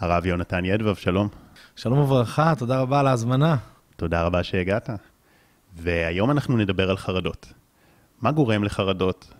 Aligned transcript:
הרב 0.00 0.26
יונתן 0.26 0.64
ידבב, 0.64 0.94
שלום. 0.94 1.28
שלום 1.76 1.98
וברכה, 1.98 2.52
תודה 2.58 2.80
רבה 2.80 3.00
על 3.00 3.06
ההזמנה. 3.06 3.56
תודה 3.96 4.22
רבה 4.22 4.42
שהגעת. 4.42 4.90
והיום 5.76 6.30
אנחנו 6.30 6.56
נדבר 6.56 6.90
על 6.90 6.96
חרדות. 6.96 7.52
מה 8.22 8.32
גורם 8.32 8.64
לחרדות? 8.64 9.34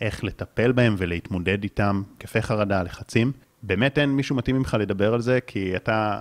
איך 0.00 0.24
לטפל 0.24 0.72
בהם 0.72 0.94
ולהתמודד 0.98 1.62
איתם, 1.62 2.02
כיפי 2.18 2.42
חרדה, 2.42 2.82
לחצים. 2.82 3.32
באמת 3.62 3.98
אין 3.98 4.10
מישהו 4.10 4.36
מתאים 4.36 4.56
ממך 4.56 4.76
לדבר 4.80 5.14
על 5.14 5.20
זה, 5.20 5.38
כי 5.46 5.76
אתה 5.76 6.20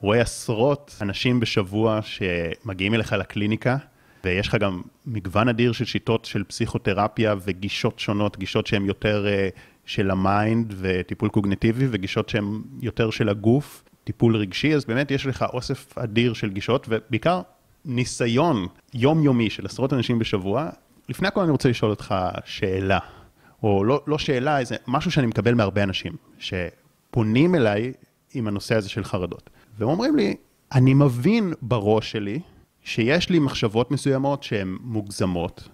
רואה 0.00 0.20
עשרות 0.20 0.96
אנשים 1.02 1.40
בשבוע 1.40 2.00
שמגיעים 2.02 2.94
אליך 2.94 3.12
לקליניקה, 3.12 3.76
ויש 4.24 4.48
לך 4.48 4.54
גם 4.54 4.82
מגוון 5.06 5.48
אדיר 5.48 5.72
של 5.72 5.84
שיטות 5.84 6.24
של 6.24 6.44
פסיכותרפיה 6.44 7.34
וגישות 7.44 7.98
שונות, 7.98 8.38
גישות 8.38 8.66
שהן 8.66 8.84
יותר 8.84 9.26
uh, 9.26 9.58
של 9.84 10.10
ה 10.10 10.23
mind 10.23 10.74
וטיפול 10.78 11.28
קוגניטיבי, 11.28 11.86
וגישות 11.90 12.28
שהן 12.28 12.62
יותר 12.80 13.10
של 13.10 13.28
הגוף, 13.28 13.84
טיפול 14.04 14.36
רגשי, 14.36 14.74
אז 14.74 14.84
באמת 14.84 15.10
יש 15.10 15.26
לך 15.26 15.44
אוסף 15.52 15.98
אדיר 15.98 16.32
של 16.32 16.50
גישות, 16.50 16.86
ובעיקר 16.88 17.40
ניסיון 17.84 18.66
יומיומי 18.94 19.50
של 19.50 19.66
עשרות 19.66 19.92
אנשים 19.92 20.18
בשבוע. 20.18 20.68
לפני 21.08 21.28
הכל 21.28 21.40
אני 21.40 21.50
רוצה 21.50 21.68
לשאול 21.68 21.90
אותך 21.90 22.14
שאלה, 22.44 22.98
או 23.62 23.84
לא, 23.84 24.02
לא 24.06 24.18
שאלה, 24.18 24.58
איזה 24.58 24.76
משהו 24.86 25.10
שאני 25.10 25.26
מקבל 25.26 25.54
מהרבה 25.54 25.82
אנשים, 25.82 26.12
שפונים 26.38 27.54
אליי 27.54 27.92
עם 28.34 28.48
הנושא 28.48 28.74
הזה 28.74 28.88
של 28.88 29.04
חרדות. 29.04 29.50
והם 29.78 29.88
אומרים 29.88 30.16
לי, 30.16 30.36
אני 30.72 30.94
מבין 30.94 31.52
בראש 31.62 32.12
שלי 32.12 32.40
שיש 32.82 33.30
לי 33.30 33.38
מחשבות 33.38 33.90
מסוימות 33.90 34.42
שהן 34.42 34.76
מוגזמות. 34.80 35.68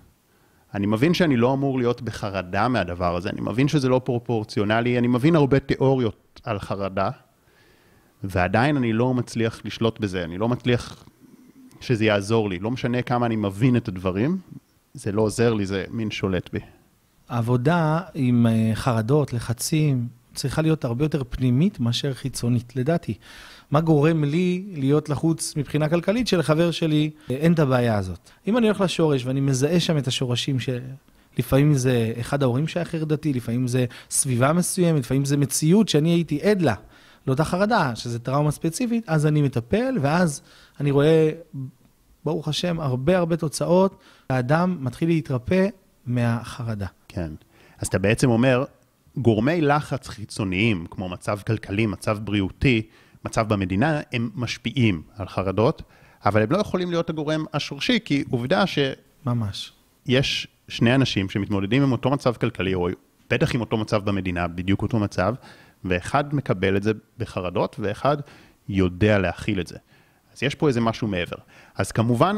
אני 0.74 0.86
מבין 0.86 1.14
שאני 1.14 1.36
לא 1.36 1.52
אמור 1.52 1.78
להיות 1.78 2.02
בחרדה 2.02 2.68
מהדבר 2.68 3.16
הזה, 3.16 3.30
אני 3.30 3.40
מבין 3.40 3.68
שזה 3.68 3.88
לא 3.88 4.00
פרופורציונלי, 4.04 4.98
אני 4.98 5.06
מבין 5.06 5.36
הרבה 5.36 5.60
תיאוריות 5.60 6.40
על 6.44 6.58
חרדה, 6.58 7.10
ועדיין 8.24 8.76
אני 8.76 8.92
לא 8.92 9.14
מצליח 9.14 9.60
לשלוט 9.64 10.00
בזה, 10.00 10.24
אני 10.24 10.38
לא 10.38 10.48
מצליח 10.48 11.04
שזה 11.80 12.04
יעזור 12.04 12.50
לי. 12.50 12.58
לא 12.58 12.70
משנה 12.70 13.02
כמה 13.02 13.26
אני 13.26 13.36
מבין 13.36 13.76
את 13.76 13.88
הדברים, 13.88 14.38
זה 14.94 15.12
לא 15.12 15.22
עוזר 15.22 15.54
לי, 15.54 15.66
זה 15.66 15.84
מין 15.90 16.10
שולט 16.10 16.50
בי. 16.52 16.60
העבודה 17.28 18.00
עם 18.14 18.46
אה, 18.46 18.70
חרדות, 18.74 19.32
לחצים, 19.32 20.08
צריכה 20.34 20.62
להיות 20.62 20.84
הרבה 20.84 21.04
יותר 21.04 21.22
פנימית 21.28 21.80
מאשר 21.80 22.14
חיצונית, 22.14 22.76
לדעתי. 22.76 23.14
מה 23.70 23.80
גורם 23.80 24.24
לי 24.24 24.64
להיות 24.74 25.08
לחוץ 25.08 25.56
מבחינה 25.56 25.88
כלכלית 25.88 26.28
שלחבר 26.28 26.70
שלי 26.70 27.10
אה, 27.30 27.36
אין 27.36 27.52
את 27.52 27.58
הבעיה 27.58 27.98
הזאת. 27.98 28.30
אם 28.46 28.58
אני 28.58 28.66
הולך 28.66 28.80
לשורש 28.80 29.26
ואני 29.26 29.40
מזהה 29.40 29.80
שם 29.80 29.98
את 29.98 30.06
השורשים 30.06 30.60
ש... 30.60 30.68
לפעמים 31.38 31.74
זה 31.74 32.12
אחד 32.20 32.42
ההורים 32.42 32.68
שהיה 32.68 32.84
חרדתי, 32.84 33.32
לפעמים 33.32 33.66
זה 33.66 33.86
סביבה 34.10 34.52
מסוימת, 34.52 35.00
לפעמים 35.00 35.24
זה 35.24 35.36
מציאות 35.36 35.88
שאני 35.88 36.08
הייתי 36.10 36.42
עד 36.42 36.62
לה, 36.62 36.74
לאותה 37.26 37.44
חרדה, 37.44 37.96
שזה 37.96 38.18
טראומה 38.18 38.50
ספציפית, 38.50 39.04
אז 39.06 39.26
אני 39.26 39.42
מטפל, 39.42 39.98
ואז 40.00 40.42
אני 40.80 40.90
רואה, 40.90 41.30
ברוך 42.24 42.48
השם, 42.48 42.80
הרבה 42.80 43.18
הרבה 43.18 43.36
תוצאות, 43.36 43.96
האדם 44.30 44.78
מתחיל 44.80 45.08
להתרפא 45.08 45.66
מהחרדה. 46.06 46.86
כן. 47.08 47.30
אז 47.78 47.86
אתה 47.86 47.98
בעצם 47.98 48.30
אומר, 48.30 48.64
גורמי 49.16 49.60
לחץ 49.60 50.08
חיצוניים, 50.08 50.86
כמו 50.90 51.08
מצב 51.08 51.38
כלכלי, 51.46 51.86
מצב 51.86 52.18
בריאותי, 52.24 52.82
מצב 53.24 53.48
במדינה, 53.48 54.00
הם 54.12 54.30
משפיעים 54.34 55.02
על 55.16 55.28
חרדות, 55.28 55.82
אבל 56.24 56.42
הם 56.42 56.52
לא 56.52 56.58
יכולים 56.58 56.90
להיות 56.90 57.10
הגורם 57.10 57.44
השורשי, 57.52 57.98
כי 58.04 58.24
עובדה 58.30 58.66
ש... 58.66 58.78
ממש. 59.26 59.72
יש 60.06 60.48
שני 60.68 60.94
אנשים 60.94 61.30
שמתמודדים 61.30 61.82
עם 61.82 61.92
אותו 61.92 62.10
מצב 62.10 62.34
כלכלי, 62.34 62.74
או 62.74 62.88
בטח 63.30 63.54
עם 63.54 63.60
אותו 63.60 63.76
מצב 63.76 64.04
במדינה, 64.04 64.48
בדיוק 64.48 64.82
אותו 64.82 64.98
מצב, 64.98 65.34
ואחד 65.84 66.34
מקבל 66.34 66.76
את 66.76 66.82
זה 66.82 66.92
בחרדות, 67.18 67.76
ואחד 67.78 68.16
יודע 68.68 69.18
להכיל 69.18 69.60
את 69.60 69.66
זה. 69.66 69.76
אז 70.34 70.42
יש 70.42 70.54
פה 70.54 70.68
איזה 70.68 70.80
משהו 70.80 71.08
מעבר. 71.08 71.36
אז 71.74 71.92
כמובן, 71.92 72.36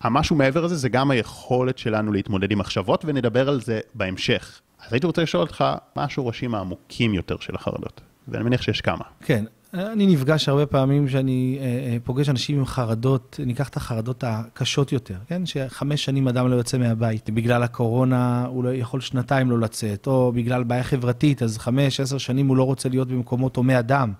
המשהו 0.00 0.36
מעבר 0.36 0.64
הזה 0.64 0.76
זה 0.76 0.88
גם 0.88 1.10
היכולת 1.10 1.78
שלנו 1.78 2.12
להתמודד 2.12 2.50
עם 2.50 2.58
מחשבות, 2.58 3.04
ונדבר 3.04 3.48
על 3.48 3.60
זה 3.60 3.80
בהמשך. 3.94 4.60
אז 4.86 4.92
הייתי 4.92 5.06
רוצה 5.06 5.22
לשאול 5.22 5.42
אותך, 5.42 5.64
מה 5.96 6.04
השורשים 6.04 6.54
העמוקים 6.54 7.14
יותר 7.14 7.36
של 7.40 7.54
החרדות? 7.54 8.00
ואני 8.28 8.44
מניח 8.44 8.62
שיש 8.62 8.80
כמה. 8.80 9.04
כן, 9.20 9.44
אני 9.74 10.06
נפגש 10.06 10.48
הרבה 10.48 10.66
פעמים 10.66 11.08
שאני 11.08 11.58
אה, 11.60 11.64
אה, 11.64 11.96
פוגש 12.04 12.28
אנשים 12.28 12.58
עם 12.58 12.66
חרדות, 12.66 13.40
ניקח 13.46 13.68
את 13.68 13.76
החרדות 13.76 14.24
הקשות 14.26 14.92
יותר, 14.92 15.14
כן? 15.26 15.46
שחמש 15.46 16.04
שנים 16.04 16.28
אדם 16.28 16.48
לא 16.48 16.54
יוצא 16.54 16.78
מהבית, 16.78 17.30
בגלל 17.30 17.62
הקורונה 17.62 18.44
הוא 18.46 18.64
לא 18.64 18.74
יכול 18.74 19.00
שנתיים 19.00 19.50
לא 19.50 19.58
לצאת, 19.58 20.06
או 20.06 20.32
בגלל 20.32 20.62
בעיה 20.64 20.82
חברתית, 20.82 21.42
אז 21.42 21.58
חמש, 21.58 22.00
עשר 22.00 22.18
שנים 22.18 22.48
הוא 22.48 22.56
לא 22.56 22.62
רוצה 22.62 22.88
להיות 22.88 23.08
במקומות 23.08 23.56
הומי 23.56 23.78
אדם. 23.78 24.12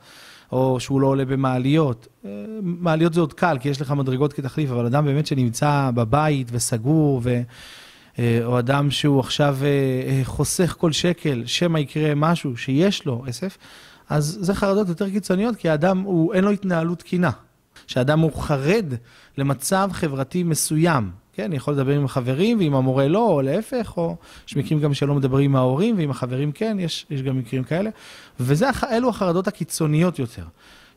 או 0.52 0.80
שהוא 0.80 1.00
לא 1.00 1.06
עולה 1.06 1.24
במעליות. 1.24 2.08
אה, 2.24 2.30
מעליות 2.62 3.14
זה 3.14 3.20
עוד 3.20 3.32
קל, 3.32 3.58
כי 3.60 3.68
יש 3.68 3.80
לך 3.80 3.90
מדרגות 3.90 4.32
כתחליף, 4.32 4.70
אבל 4.70 4.86
אדם 4.86 5.04
באמת 5.04 5.26
שנמצא 5.26 5.90
בבית 5.94 6.48
וסגור, 6.52 7.20
ו... 7.24 7.40
או 8.44 8.58
אדם 8.58 8.90
שהוא 8.90 9.20
עכשיו 9.20 9.58
חוסך 10.24 10.74
כל 10.78 10.92
שקל, 10.92 11.42
שמא 11.46 11.78
יקרה 11.78 12.14
משהו 12.14 12.56
שיש 12.56 13.06
לו 13.06 13.24
כסף, 13.26 13.58
אז 14.08 14.38
זה 14.40 14.54
חרדות 14.54 14.88
יותר 14.88 15.10
קיצוניות, 15.10 15.56
כי 15.56 15.68
האדם, 15.68 16.00
הוא, 16.00 16.34
אין 16.34 16.44
לו 16.44 16.50
התנהלות 16.50 16.98
תקינה. 16.98 17.30
שאדם 17.86 18.20
הוא 18.20 18.32
חרד 18.32 18.94
למצב 19.38 19.90
חברתי 19.92 20.42
מסוים. 20.42 21.10
כן, 21.32 21.44
אני 21.44 21.56
יכול 21.56 21.74
לדבר 21.74 21.94
עם 21.94 22.08
חברים, 22.08 22.58
ועם 22.58 22.74
המורה 22.74 23.08
לא, 23.08 23.28
או 23.28 23.42
להפך, 23.42 23.92
או 23.96 24.16
יש 24.48 24.56
מקרים 24.56 24.80
גם 24.80 24.94
שלא 24.94 25.14
מדברים 25.14 25.50
עם 25.50 25.56
ההורים, 25.56 25.98
ועם 25.98 26.10
החברים 26.10 26.52
כן, 26.52 26.76
יש, 26.80 27.06
יש 27.10 27.22
גם 27.22 27.38
מקרים 27.38 27.64
כאלה. 27.64 27.90
ואלו 28.40 29.08
החרדות 29.08 29.48
הקיצוניות 29.48 30.18
יותר. 30.18 30.44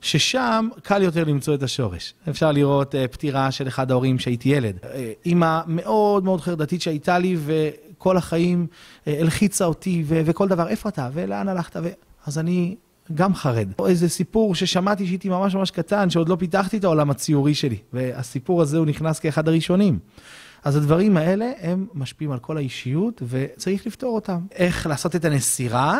ששם 0.01 0.69
קל 0.83 1.01
יותר 1.01 1.23
למצוא 1.23 1.55
את 1.55 1.63
השורש. 1.63 2.13
אפשר 2.29 2.51
לראות 2.51 2.95
uh, 2.95 2.97
פטירה 3.11 3.51
של 3.51 3.67
אחד 3.67 3.91
ההורים 3.91 4.19
שהייתי 4.19 4.49
ילד. 4.49 4.75
Uh, 4.81 4.85
אימא 5.25 5.59
מאוד 5.67 6.23
מאוד 6.23 6.41
חרדתית 6.41 6.81
שהייתה 6.81 7.19
לי, 7.19 7.37
וכל 7.45 8.17
החיים 8.17 8.67
uh, 8.69 9.09
הלחיצה 9.19 9.65
אותי, 9.65 10.03
ו- 10.07 10.21
וכל 10.25 10.47
דבר, 10.47 10.67
איפה 10.67 10.89
אתה, 10.89 11.09
ולאן 11.13 11.47
הלכת, 11.47 11.75
ו... 11.83 11.89
אז 12.27 12.37
אני 12.37 12.75
גם 13.13 13.35
חרד. 13.35 13.67
או 13.79 13.87
איזה 13.87 14.09
סיפור 14.09 14.55
ששמעתי 14.55 15.05
שהייתי 15.05 15.29
ממש 15.29 15.55
ממש 15.55 15.71
קטן, 15.71 16.09
שעוד 16.09 16.29
לא 16.29 16.35
פיתחתי 16.35 16.77
את 16.77 16.83
העולם 16.83 17.09
הציורי 17.09 17.53
שלי, 17.53 17.77
והסיפור 17.93 18.61
הזה 18.61 18.77
הוא 18.77 18.85
נכנס 18.85 19.19
כאחד 19.19 19.47
הראשונים. 19.47 19.99
אז 20.63 20.75
הדברים 20.75 21.17
האלה, 21.17 21.51
הם 21.61 21.87
משפיעים 21.93 22.31
על 22.31 22.39
כל 22.39 22.57
האישיות, 22.57 23.21
וצריך 23.27 23.87
לפתור 23.87 24.15
אותם. 24.15 24.39
איך 24.51 24.87
לעשות 24.87 25.15
את 25.15 25.25
הנסירה, 25.25 25.99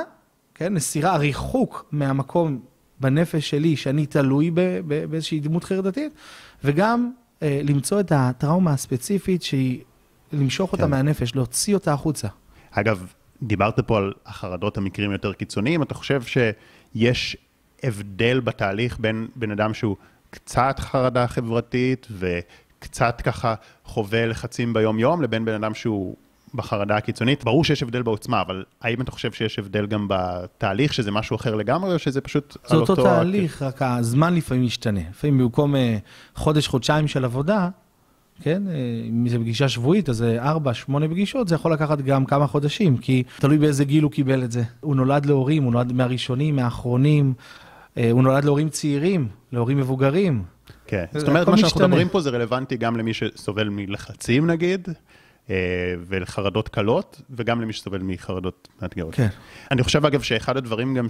כן, 0.55 0.73
נסירה, 0.73 1.13
הריחוק 1.13 1.85
מהמקום 1.91 2.59
בנפש 2.99 3.49
שלי, 3.49 3.75
שאני 3.75 4.05
תלוי 4.05 4.51
באיזושהי 5.09 5.39
דמות 5.39 5.63
חרדתית, 5.63 6.13
וגם 6.63 7.11
אה, 7.43 7.61
למצוא 7.63 7.99
את 7.99 8.11
הטראומה 8.15 8.71
הספציפית 8.73 9.43
שהיא, 9.43 9.81
למשוך 10.33 10.71
כן. 10.71 10.77
אותה 10.77 10.87
מהנפש, 10.87 11.35
להוציא 11.35 11.73
אותה 11.73 11.93
החוצה. 11.93 12.27
אגב, 12.71 13.05
דיברת 13.43 13.79
פה 13.79 13.97
על 13.97 14.13
החרדות 14.25 14.77
המקרים 14.77 15.11
יותר 15.11 15.33
קיצוניים, 15.33 15.83
אתה 15.83 15.93
חושב 15.93 16.21
שיש 16.93 17.37
הבדל 17.83 18.39
בתהליך 18.39 18.99
בין 18.99 19.27
בן 19.35 19.51
אדם 19.51 19.73
שהוא 19.73 19.95
קצת 20.29 20.75
חרדה 20.79 21.27
חברתית 21.27 22.07
וקצת 22.11 23.21
ככה 23.21 23.55
חווה 23.85 24.25
לחצים 24.25 24.73
ביום-יום, 24.73 25.21
לבין 25.21 25.45
בן 25.45 25.53
אדם 25.53 25.73
שהוא 25.73 26.15
בחרדה 26.53 26.97
הקיצונית? 26.97 27.43
ברור 27.43 27.63
שיש 27.63 27.83
הבדל 27.83 28.01
בעוצמה, 28.01 28.41
אבל 28.41 28.63
האם 28.81 29.01
אתה 29.01 29.11
חושב 29.11 29.31
שיש 29.31 29.59
הבדל 29.59 29.85
גם 29.85 30.07
בתהליך, 30.09 30.93
שזה 30.93 31.11
משהו 31.11 31.35
אחר 31.35 31.55
לגמרי, 31.55 31.93
או 31.93 31.99
שזה 31.99 32.21
פשוט 32.21 32.57
על 32.69 32.79
אותו... 32.79 32.95
זה 32.95 33.01
אותו 33.01 33.15
תהליך, 33.15 33.61
רק 33.61 33.81
הזמן 33.81 34.35
לפעמים 34.35 34.63
משתנה. 34.63 35.01
לפעמים 35.09 35.37
במקום 35.37 35.75
אה, 35.75 35.97
חודש, 36.35 36.67
חודשיים 36.67 37.07
של 37.07 37.25
עבודה, 37.25 37.69
כן? 38.41 38.63
אה, 38.67 38.73
אם 39.09 39.27
זה 39.29 39.39
פגישה 39.39 39.69
שבועית, 39.69 40.09
אז 40.09 40.17
זה 40.17 40.41
ארבע, 40.41 40.73
שמונה 40.73 41.07
פגישות, 41.07 41.47
זה 41.47 41.55
יכול 41.55 41.73
לקחת 41.73 42.01
גם 42.01 42.25
כמה 42.25 42.47
חודשים, 42.47 42.97
כי 42.97 43.23
תלוי 43.39 43.57
באיזה 43.57 43.85
גיל 43.85 44.03
הוא 44.03 44.11
קיבל 44.11 44.43
את 44.43 44.51
זה. 44.51 44.63
הוא 44.79 44.95
נולד 44.95 45.25
להורים, 45.25 45.63
הוא 45.63 45.71
נולד 45.71 45.93
מהראשונים, 45.93 46.55
מהאחרונים, 46.55 47.33
אה, 47.97 48.11
הוא 48.11 48.23
נולד 48.23 48.45
להורים 48.45 48.69
צעירים, 48.69 49.27
להורים 49.51 49.77
מבוגרים. 49.77 50.43
כן, 50.87 51.05
זאת 51.13 51.27
אומרת, 51.27 51.47
מה 51.47 51.57
שאנחנו 51.57 51.87
מדברים 51.87 52.09
פה 52.09 52.21
זה 52.21 52.29
רלוונטי 52.29 52.77
גם 52.77 52.97
למי 52.97 53.13
שסובל 53.13 53.69
מלחצים 53.69 54.47
נגיד, 54.47 54.87
אה, 55.49 55.55
ולחרדות 56.07 56.69
קלות, 56.69 57.21
וגם 57.29 57.61
למי 57.61 57.73
שסובל 57.73 58.01
מחרדות 58.01 58.67
מאתגרות. 58.81 59.15
כן. 59.15 59.27
אני 59.71 59.83
חושב 59.83 60.05
אגב 60.05 60.21
שאחד 60.21 60.57
הדברים 60.57 60.95
גם 60.95 61.07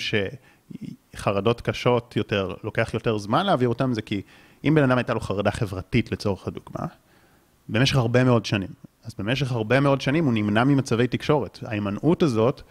שחרדות 1.13 1.61
קשות 1.61 2.15
יותר, 2.15 2.53
לוקח 2.63 2.94
יותר 2.94 3.17
זמן 3.17 3.45
להעביר 3.45 3.69
אותם, 3.69 3.94
זה 3.94 4.01
כי 4.01 4.21
אם 4.63 4.75
בן 4.75 4.83
אדם 4.83 4.97
הייתה 4.97 5.13
לו 5.13 5.19
חרדה 5.19 5.51
חברתית 5.51 6.11
לצורך 6.11 6.47
הדוגמה, 6.47 6.85
במשך 7.71 7.95
הרבה 7.95 8.23
מאוד 8.23 8.45
שנים. 8.45 8.69
אז 9.03 9.15
במשך 9.19 9.51
הרבה 9.51 9.79
מאוד 9.79 10.01
שנים 10.01 10.25
הוא 10.25 10.33
נמנע 10.33 10.63
ממצבי 10.63 11.07
תקשורת. 11.07 11.59
ההימנעות 11.65 12.23
הזאת 12.23 12.62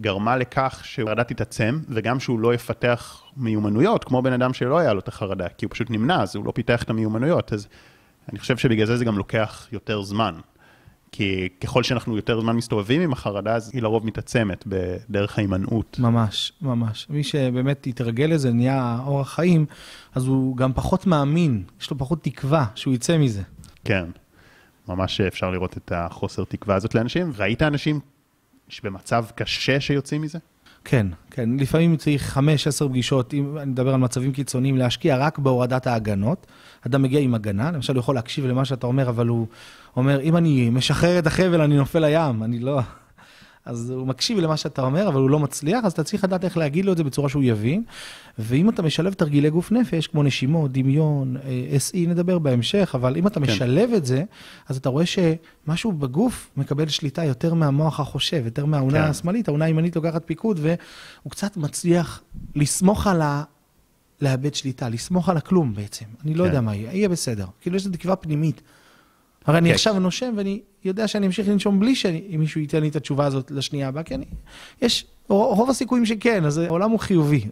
גרמה 0.00 0.36
לכך 0.36 0.80
שהחרדה 0.84 1.24
תתעצם, 1.24 1.80
וגם 1.88 2.20
שהוא 2.20 2.40
לא 2.40 2.54
יפתח 2.54 3.22
מיומנויות, 3.36 4.04
כמו 4.04 4.22
בן 4.22 4.32
אדם 4.32 4.52
שלא 4.52 4.78
היה 4.78 4.92
לו 4.92 5.00
את 5.00 5.08
החרדה, 5.08 5.48
כי 5.48 5.64
הוא 5.64 5.72
פשוט 5.72 5.90
נמנע, 5.90 6.22
אז 6.22 6.36
הוא 6.36 6.44
לא 6.44 6.52
פיתח 6.52 6.82
את 6.82 6.90
המיומנויות. 6.90 7.52
אז 7.52 7.68
אני 8.32 8.38
חושב 8.38 8.56
שבגלל 8.56 8.86
זה 8.86 8.96
זה 8.96 9.04
גם 9.04 9.18
לוקח 9.18 9.68
יותר 9.72 10.02
זמן. 10.02 10.34
כי 11.12 11.48
ככל 11.60 11.82
שאנחנו 11.82 12.16
יותר 12.16 12.40
זמן 12.40 12.56
מסתובבים 12.56 13.00
עם 13.00 13.12
החרדה, 13.12 13.54
אז 13.54 13.70
היא 13.74 13.82
לרוב 13.82 14.06
מתעצמת 14.06 14.64
בדרך 14.66 15.38
ההימנעות. 15.38 15.96
ממש, 15.98 16.52
ממש. 16.62 17.06
מי 17.10 17.24
שבאמת 17.24 17.86
התרגל 17.86 18.24
לזה, 18.24 18.52
נהיה 18.52 18.98
אורח 19.06 19.34
חיים, 19.34 19.66
אז 20.14 20.26
הוא 20.26 20.56
גם 20.56 20.72
פחות 20.72 21.06
מאמין, 21.06 21.62
יש 21.80 21.90
לו 21.90 21.98
פחות 21.98 22.24
תקווה 22.24 22.66
שהוא 22.74 22.94
יצא 22.94 23.18
מזה. 23.18 23.42
כן, 23.84 24.04
ממש 24.88 25.20
אפשר 25.20 25.50
לראות 25.50 25.76
את 25.76 25.92
החוסר 25.94 26.44
תקווה 26.44 26.74
הזאת 26.74 26.94
לאנשים. 26.94 27.32
ראית 27.36 27.62
אנשים 27.62 28.00
שבמצב 28.68 29.24
קשה 29.34 29.80
שיוצאים 29.80 30.22
מזה? 30.22 30.38
כן, 30.84 31.06
כן. 31.30 31.50
לפעמים 31.58 31.96
צריך 31.96 32.22
חמש, 32.22 32.66
עשר 32.66 32.88
פגישות, 32.88 33.34
אם 33.34 33.58
אני 33.58 33.70
מדבר 33.70 33.94
על 33.94 34.00
מצבים 34.00 34.32
קיצוניים, 34.32 34.76
להשקיע 34.76 35.16
רק 35.16 35.38
בהורדת 35.38 35.86
ההגנות. 35.86 36.46
אדם 36.86 37.02
מגיע 37.02 37.20
עם 37.20 37.34
הגנה, 37.34 37.70
למשל 37.70 37.92
הוא 37.92 38.00
יכול 38.00 38.14
להקשיב 38.14 38.46
למה 38.46 38.64
שאתה 38.64 38.86
אומר, 38.86 39.08
אבל 39.08 39.26
הוא 39.26 39.46
אומר, 39.96 40.20
אם 40.20 40.36
אני 40.36 40.70
משחרר 40.70 41.18
את 41.18 41.26
החבל, 41.26 41.60
אני 41.60 41.76
נופל 41.76 41.98
לים, 41.98 42.42
אני 42.42 42.58
לא... 42.58 42.80
אז 43.64 43.90
הוא 43.90 44.06
מקשיב 44.06 44.38
למה 44.38 44.56
שאתה 44.56 44.82
אומר, 44.82 45.08
אבל 45.08 45.20
הוא 45.20 45.30
לא 45.30 45.38
מצליח, 45.38 45.84
אז 45.84 45.92
אתה 45.92 46.04
צריך 46.04 46.24
לדעת 46.24 46.44
איך 46.44 46.56
להגיד 46.56 46.84
לו 46.84 46.92
את 46.92 46.96
זה 46.96 47.04
בצורה 47.04 47.28
שהוא 47.28 47.42
יבין. 47.42 47.82
ואם 48.38 48.68
אתה 48.68 48.82
משלב 48.82 49.12
תרגילי 49.12 49.50
גוף 49.50 49.72
נפש, 49.72 50.06
כמו 50.06 50.22
נשימות, 50.22 50.72
דמיון, 50.72 51.36
אה, 51.36 51.76
SE, 51.76 52.08
נדבר 52.08 52.38
בהמשך, 52.38 52.92
אבל 52.94 53.16
אם 53.16 53.26
אתה 53.26 53.40
כן. 53.40 53.46
משלב 53.46 53.90
את 53.96 54.06
זה, 54.06 54.24
אז 54.68 54.76
אתה 54.76 54.88
רואה 54.88 55.04
שמשהו 55.06 55.92
בגוף 55.92 56.50
מקבל 56.56 56.88
שליטה 56.88 57.24
יותר 57.24 57.54
מהמוח 57.54 58.00
החושב, 58.00 58.42
יותר 58.44 58.64
מהאונה 58.64 59.04
כן. 59.04 59.10
השמאלית, 59.10 59.48
האונה 59.48 59.64
הימנית 59.64 59.96
לוקחת 59.96 60.22
פיקוד, 60.26 60.60
והוא 60.62 61.30
קצת 61.30 61.56
מצליח 61.56 62.22
לסמוך 62.54 63.06
על 63.06 63.22
ה... 63.22 63.42
לאבד 64.20 64.54
שליטה, 64.54 64.88
לסמוך 64.88 65.28
על 65.28 65.36
הכלום 65.36 65.74
בעצם. 65.74 66.04
אני 66.24 66.34
לא 66.34 66.44
כן. 66.44 66.48
יודע 66.48 66.60
מה 66.60 66.74
יהיה, 66.74 66.92
יהיה 66.92 67.08
בסדר. 67.08 67.46
כאילו 67.60 67.76
יש 67.76 67.86
לי 67.86 67.92
תקווה 67.92 68.16
פנימית. 68.16 68.62
הרי 69.46 69.58
אני 69.58 69.68
כן. 69.68 69.74
עכשיו 69.74 69.98
נושם 69.98 70.34
ואני 70.36 70.60
יודע 70.84 71.08
שאני 71.08 71.26
אמשיך 71.26 71.48
לנשום 71.48 71.80
בלי 71.80 71.94
שמישהו 71.94 72.60
ייתן 72.60 72.80
לי 72.80 72.88
את 72.88 72.96
התשובה 72.96 73.26
הזאת 73.26 73.50
לשנייה 73.50 73.88
הבאה, 73.88 74.02
כי 74.02 74.14
אני, 74.14 74.24
יש, 74.82 75.06
רוב 75.28 75.70
הסיכויים 75.70 76.06
שכן, 76.06 76.44
אז 76.44 76.58
העולם 76.58 76.90
הוא 76.90 77.00
חיובי. 77.00 77.44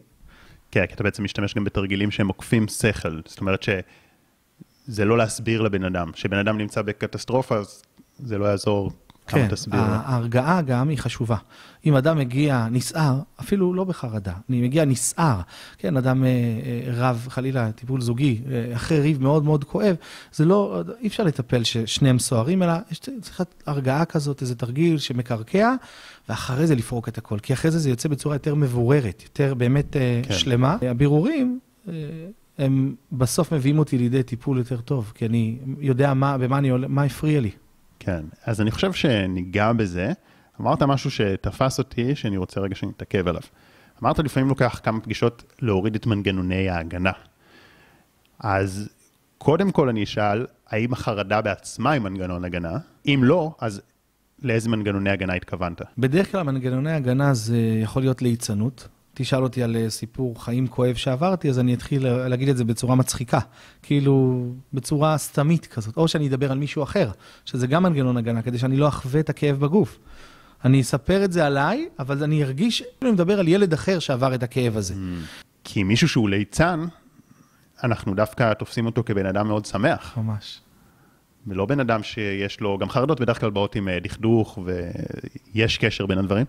כן, 0.71 0.87
כי 0.87 0.94
אתה 0.94 1.03
בעצם 1.03 1.25
משתמש 1.25 1.55
גם 1.55 1.65
בתרגילים 1.65 2.11
שהם 2.11 2.29
עוקפים 2.29 2.69
שכל, 2.69 3.21
זאת 3.27 3.41
אומרת 3.41 3.62
שזה 3.62 5.05
לא 5.05 5.19
להסביר 5.19 5.62
לבן 5.62 5.85
אדם, 5.85 6.11
שבן 6.15 6.39
אדם 6.39 6.59
נמצא 6.59 6.83
בקטסטרופה, 6.83 7.56
אז 7.56 7.83
זה 8.19 8.39
לא 8.39 8.44
יעזור 8.44 8.91
כן, 9.32 9.49
ההרגעה 9.73 10.62
גם 10.62 10.88
היא 10.88 10.99
חשובה. 10.99 11.37
אם 11.87 11.94
אדם 11.94 12.19
מגיע 12.19 12.67
נסער, 12.70 13.20
אפילו 13.40 13.75
לא 13.75 13.84
בחרדה, 13.84 14.32
אני 14.50 14.62
מגיע 14.62 14.84
נסער, 14.84 15.40
כן, 15.79 15.96
אדם 15.96 16.25
אה, 16.25 16.29
אה, 16.29 16.81
רב, 16.94 17.26
חלילה, 17.29 17.73
טיפול 17.73 18.00
זוגי, 18.00 18.40
אה, 18.50 18.76
אחרי 18.76 19.00
ריב 19.00 19.23
מאוד 19.23 19.44
מאוד 19.44 19.64
כואב, 19.64 19.96
זה 20.32 20.44
לא, 20.44 20.82
אי 21.00 21.08
אפשר 21.08 21.25
לטפל 21.25 21.64
ששניהם 21.64 22.19
סוערים, 22.19 22.62
אלא 22.62 22.73
יש 22.90 23.00
צריך 23.20 23.43
הרגעה 23.67 24.05
כזאת, 24.05 24.43
איזה 24.43 24.55
תרגיל 24.55 24.99
שמקרקע, 24.99 25.75
ואחרי 26.29 26.67
זה 26.67 26.75
לפרוק 26.75 27.08
את 27.08 27.19
הכל, 27.19 27.38
כי 27.38 27.52
אחרי 27.52 27.70
זה 27.70 27.79
זה 27.79 27.90
יוצא 27.90 28.08
בצורה 28.08 28.34
יותר 28.34 28.55
מבוררת, 28.55 29.23
יותר 29.23 29.55
באמת 29.55 29.96
כן. 30.23 30.34
שלמה. 30.34 30.76
הבירורים... 30.82 31.58
הם 32.58 32.94
בסוף 33.12 33.52
מביאים 33.52 33.79
אותי 33.79 33.99
לידי 33.99 34.23
טיפול 34.23 34.58
יותר 34.58 34.81
טוב, 34.81 35.12
כי 35.14 35.26
אני 35.26 35.58
יודע 35.81 36.14
מה, 36.14 36.38
במה 36.38 36.58
אני, 36.58 36.70
מה 36.88 37.02
הפריע 37.02 37.40
לי. 37.40 37.50
כן, 38.05 38.25
אז 38.45 38.61
אני 38.61 38.71
חושב 38.71 38.93
שניגע 38.93 39.73
בזה. 39.73 40.13
אמרת 40.61 40.83
משהו 40.83 41.11
שתפס 41.11 41.79
אותי, 41.79 42.15
שאני 42.17 42.37
רוצה 42.37 42.61
רגע 42.61 42.75
שנתעכב 42.75 43.29
עליו. 43.29 43.43
אמרת 44.03 44.19
לפעמים 44.19 44.49
לוקח 44.49 44.81
כמה 44.83 45.01
פגישות 45.01 45.45
להוריד 45.61 45.95
את 45.95 46.07
מנגנוני 46.07 46.69
ההגנה. 46.69 47.13
אז 48.39 48.89
קודם 49.39 49.71
כל 49.71 49.89
אני 49.89 50.05
אשאל, 50.05 50.47
האם 50.69 50.93
החרדה 50.93 51.41
בעצמה 51.41 51.91
היא 51.91 52.01
מנגנון 52.01 52.45
הגנה? 52.45 52.79
אם 53.07 53.21
לא, 53.25 53.55
אז 53.61 53.83
לאיזה 54.43 54.69
מנגנוני 54.69 55.11
הגנה 55.11 55.33
התכוונת? 55.33 55.83
בדרך 55.99 56.33
כלל 56.33 56.43
מנגנוני 56.43 56.93
הגנה 56.93 57.35
זה 57.35 57.59
יכול 57.83 58.03
להיות 58.03 58.23
ליצנות, 58.23 58.89
תשאל 59.14 59.43
אותי 59.43 59.62
על 59.62 59.76
אה, 59.76 59.91
סיפור 59.91 60.44
חיים 60.44 60.67
כואב 60.67 60.94
שעברתי, 60.94 61.49
אז 61.49 61.59
אני 61.59 61.75
אתחיל 61.75 62.09
להגיד 62.09 62.49
את 62.49 62.56
זה 62.56 62.64
בצורה 62.64 62.94
מצחיקה, 62.94 63.38
כאילו 63.82 64.47
בצורה 64.73 65.19
סתמית 65.19 65.67
כזאת, 65.67 65.97
או 65.97 66.09
שאני 66.09 66.29
אדבר 66.29 66.53
על 66.53 66.59
מישהו 66.59 66.82
אחר, 66.82 67.11
שזה 67.44 67.67
גם 67.67 67.82
מנגנון 67.82 68.17
הגנה, 68.17 68.43
כדי 68.43 68.59
שאני 68.59 68.76
לא 68.76 68.88
אחווה 68.88 69.20
את 69.20 69.31
הכאב 69.31 69.61
בגוף. 69.61 69.99
אני 70.64 70.81
אספר 70.81 71.25
את 71.25 71.32
זה 71.32 71.47
עליי, 71.47 71.88
אבל 71.99 72.23
אני 72.23 72.44
ארגיש 72.44 72.79
שאני 72.79 73.11
מדבר 73.11 73.41
על 73.41 73.49
ילד 73.49 73.73
אחר 73.73 73.99
שעבר 73.99 74.35
את 74.35 74.43
הכאב 74.43 74.76
הזה. 74.76 74.94
Mm. 74.94 74.99
כי 75.65 75.82
מישהו 75.82 76.08
שהוא 76.08 76.29
ליצן, 76.29 76.85
אנחנו 77.85 78.15
דווקא 78.15 78.55
תופסים 78.55 78.87
אותו 78.87 79.03
כבן 79.06 79.26
אדם 79.26 79.49
מאוד 79.49 79.67
שמח. 79.67 80.19
ממש. 80.19 80.61
ולא 81.47 81.67
בן 81.67 81.81
אדם 81.81 82.03
שיש 82.03 82.61
לו, 82.61 82.79
גם 82.79 82.88
חרדות 82.88 83.20
בדרך 83.20 83.41
כלל 83.41 83.50
באות 83.50 83.75
עם 83.75 83.88
אה, 83.88 84.00
דכדוך 84.00 84.58
ויש 85.55 85.79
קשר 85.79 86.06
בין 86.06 86.19
הדברים. 86.19 86.47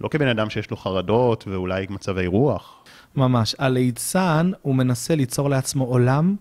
לא 0.00 0.08
כבן 0.08 0.28
אדם 0.28 0.50
שיש 0.50 0.70
לו 0.70 0.76
חרדות 0.76 1.44
ואולי 1.48 1.86
מצבי 1.90 2.26
רוח. 2.26 2.84
ממש. 3.16 3.54
הליצן, 3.58 4.50
הוא 4.62 4.74
מנסה 4.74 5.14
ליצור 5.14 5.50
לעצמו 5.50 5.84
עולם 5.84 6.36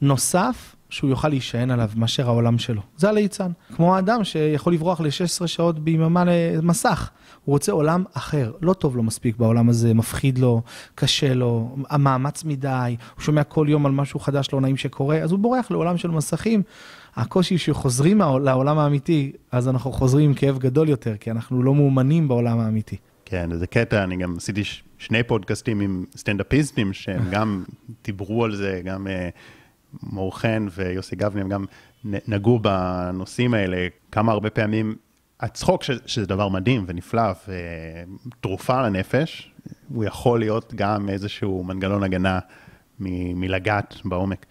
נוסף 0.00 0.76
שהוא 0.90 1.10
יוכל 1.10 1.28
להישען 1.28 1.70
עליו 1.70 1.90
מאשר 1.96 2.28
העולם 2.28 2.58
שלו. 2.58 2.82
זה 2.96 3.08
הליצן. 3.08 3.50
כמו 3.76 3.96
האדם 3.96 4.24
שיכול 4.24 4.72
לברוח 4.72 5.00
ל-16 5.00 5.46
שעות 5.46 5.78
ביממה 5.78 6.24
למסך. 6.24 7.10
הוא 7.44 7.52
רוצה 7.52 7.72
עולם 7.72 8.04
אחר, 8.12 8.52
לא 8.62 8.72
טוב 8.72 8.96
לו 8.96 9.02
מספיק 9.02 9.36
בעולם 9.36 9.68
הזה, 9.68 9.94
מפחיד 9.94 10.38
לו, 10.38 10.62
קשה 10.94 11.34
לו, 11.34 11.76
המאמץ 11.90 12.44
מדי, 12.44 12.96
הוא 13.14 13.22
שומע 13.22 13.44
כל 13.44 13.66
יום 13.68 13.86
על 13.86 13.92
משהו 13.92 14.20
חדש 14.20 14.48
לא 14.52 14.60
נעים 14.60 14.76
שקורה, 14.76 15.18
אז 15.18 15.32
הוא 15.32 15.38
בורח 15.38 15.70
לעולם 15.70 15.96
של 15.96 16.10
מסכים. 16.10 16.62
הקושי 17.18 17.58
שחוזרים 17.58 18.20
לעולם 18.44 18.78
האמיתי, 18.78 19.32
אז 19.52 19.68
אנחנו 19.68 19.92
חוזרים 19.92 20.30
עם 20.30 20.34
כאב 20.34 20.58
גדול 20.58 20.88
יותר, 20.88 21.16
כי 21.16 21.30
אנחנו 21.30 21.62
לא 21.62 21.74
מאומנים 21.74 22.28
בעולם 22.28 22.58
האמיתי. 22.58 22.96
כן, 23.24 23.54
זה 23.54 23.66
קטע, 23.66 24.04
אני 24.04 24.16
גם 24.16 24.34
עשיתי 24.36 24.62
שני 24.98 25.22
פודקאסטים 25.22 25.80
עם 25.80 26.04
סטנדאפיסטים, 26.16 26.92
שהם 26.92 27.22
גם 27.30 27.64
דיברו 28.04 28.44
על 28.44 28.54
זה, 28.54 28.80
גם 28.84 29.06
uh, 29.06 29.10
מור 30.02 30.38
חן 30.38 30.66
ויוסי 30.74 31.16
גבני, 31.16 31.40
הם 31.40 31.48
גם 31.48 31.64
נגעו 32.04 32.58
בנושאים 32.58 33.54
האלה, 33.54 33.86
כמה 34.12 34.32
הרבה 34.32 34.50
פעמים 34.50 34.96
הצחוק, 35.40 35.82
ש, 35.82 35.90
שזה 36.06 36.26
דבר 36.26 36.48
מדהים 36.48 36.84
ונפלא 36.86 37.32
ותרופה 37.48 38.82
לנפש, 38.82 39.52
הוא 39.88 40.04
יכול 40.04 40.38
להיות 40.38 40.74
גם 40.74 41.08
איזשהו 41.08 41.64
מנגנון 41.64 42.02
הגנה 42.02 42.38
מ, 43.00 43.40
מלגעת 43.40 43.96
בעומק. 44.04 44.46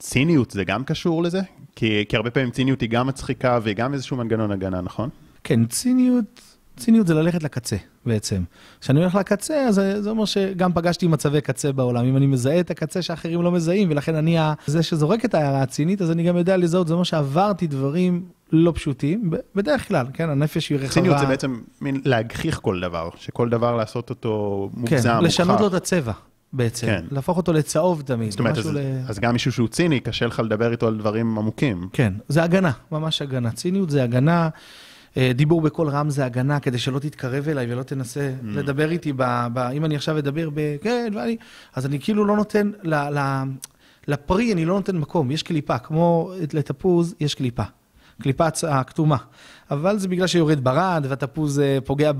ציניות 0.00 0.50
זה 0.50 0.64
גם 0.64 0.84
קשור 0.84 1.22
לזה? 1.22 1.40
כי, 1.76 2.04
כי 2.08 2.16
הרבה 2.16 2.30
פעמים 2.30 2.50
ציניות 2.50 2.80
היא 2.80 2.90
גם 2.90 3.06
מצחיקה 3.06 3.58
והיא 3.62 3.76
גם 3.76 3.94
איזשהו 3.94 4.16
מנגנון 4.16 4.52
הגנה, 4.52 4.80
נכון? 4.80 5.08
כן, 5.44 5.66
ציניות, 5.66 6.40
ציניות 6.76 7.06
זה 7.06 7.14
ללכת 7.14 7.42
לקצה 7.42 7.76
בעצם. 8.06 8.42
כשאני 8.80 9.00
הולך 9.00 9.14
לקצה, 9.14 9.64
אז 9.68 9.80
זה 10.00 10.10
אומר 10.10 10.24
שגם 10.24 10.72
פגשתי 10.72 11.06
מצבי 11.06 11.40
קצה 11.40 11.72
בעולם. 11.72 12.04
אם 12.04 12.16
אני 12.16 12.26
מזהה 12.26 12.60
את 12.60 12.70
הקצה 12.70 13.02
שאחרים 13.02 13.42
לא 13.42 13.52
מזהים, 13.52 13.90
ולכן 13.90 14.14
אני 14.14 14.38
זה 14.66 14.82
שזורק 14.82 15.24
את 15.24 15.34
ההערה 15.34 15.62
הצינית, 15.62 16.02
אז 16.02 16.10
אני 16.10 16.22
גם 16.22 16.36
יודע 16.36 16.56
לזהות, 16.56 16.86
זה 16.88 16.94
אומר 16.94 17.04
שעברתי 17.04 17.66
דברים 17.66 18.24
לא 18.52 18.72
פשוטים, 18.74 19.30
בדרך 19.54 19.88
כלל, 19.88 20.06
כן, 20.12 20.30
הנפש 20.30 20.68
היא 20.68 20.78
רחבה. 20.78 20.90
ציניות 20.92 21.18
זה 21.18 21.26
בעצם 21.26 21.60
מין 21.80 22.00
להגחיך 22.04 22.58
כל 22.62 22.80
דבר, 22.80 23.08
שכל 23.16 23.48
דבר 23.48 23.76
לעשות 23.76 24.10
אותו 24.10 24.68
מוגזם, 24.74 25.08
כן, 25.08 25.14
מוכח. 25.14 25.26
לשנות 25.26 25.60
לו 25.60 25.66
את 25.66 25.74
הצבע. 25.74 26.12
בעצם, 26.52 26.86
כן. 26.86 27.04
להפוך 27.10 27.36
אותו 27.36 27.52
לצהוב 27.52 28.02
תמיד. 28.02 28.30
זאת 28.30 28.40
אומרת, 28.40 28.58
אז, 28.58 28.66
ל... 28.66 28.78
אז 29.08 29.18
גם 29.18 29.32
מישהו 29.32 29.52
שהוא 29.52 29.68
ציני, 29.68 30.00
קשה 30.00 30.26
לך 30.26 30.40
לדבר 30.40 30.72
איתו 30.72 30.86
על 30.86 30.98
דברים 30.98 31.38
עמוקים. 31.38 31.88
כן, 31.92 32.12
זה 32.28 32.42
הגנה, 32.42 32.70
ממש 32.92 33.22
הגנה. 33.22 33.50
ציניות 33.50 33.90
זה 33.90 34.02
הגנה, 34.04 34.48
אה, 35.16 35.32
דיבור 35.34 35.60
בקול 35.60 35.88
רם 35.88 36.10
זה 36.10 36.24
הגנה, 36.24 36.60
כדי 36.60 36.78
שלא 36.78 36.98
תתקרב 36.98 37.48
אליי 37.48 37.72
ולא 37.72 37.82
תנסה 37.82 38.30
mm. 38.40 38.46
לדבר 38.46 38.90
איתי, 38.90 39.12
ב, 39.16 39.46
ב, 39.52 39.58
אם 39.58 39.84
אני 39.84 39.96
עכשיו 39.96 40.18
אדבר 40.18 40.48
ב... 40.54 40.76
כן, 40.82 41.12
ואני, 41.14 41.36
אז 41.74 41.86
אני 41.86 42.00
כאילו 42.00 42.24
לא 42.24 42.36
נותן, 42.36 42.70
ל, 42.82 42.94
ל, 42.94 43.42
לפרי 44.08 44.52
אני 44.52 44.64
לא 44.64 44.74
נותן 44.74 44.96
מקום, 44.96 45.30
יש 45.30 45.42
קליפה, 45.42 45.78
כמו 45.78 46.32
לתפוז 46.52 47.14
יש 47.20 47.34
קליפה. 47.34 47.62
קליפה 48.22 48.46
הכתומה. 48.68 49.16
אבל 49.70 49.98
זה 49.98 50.08
בגלל 50.08 50.26
שיורד 50.26 50.64
ברד 50.64 51.06
והתפוז 51.08 51.60
אה, 51.60 51.78
פוגע 51.84 52.12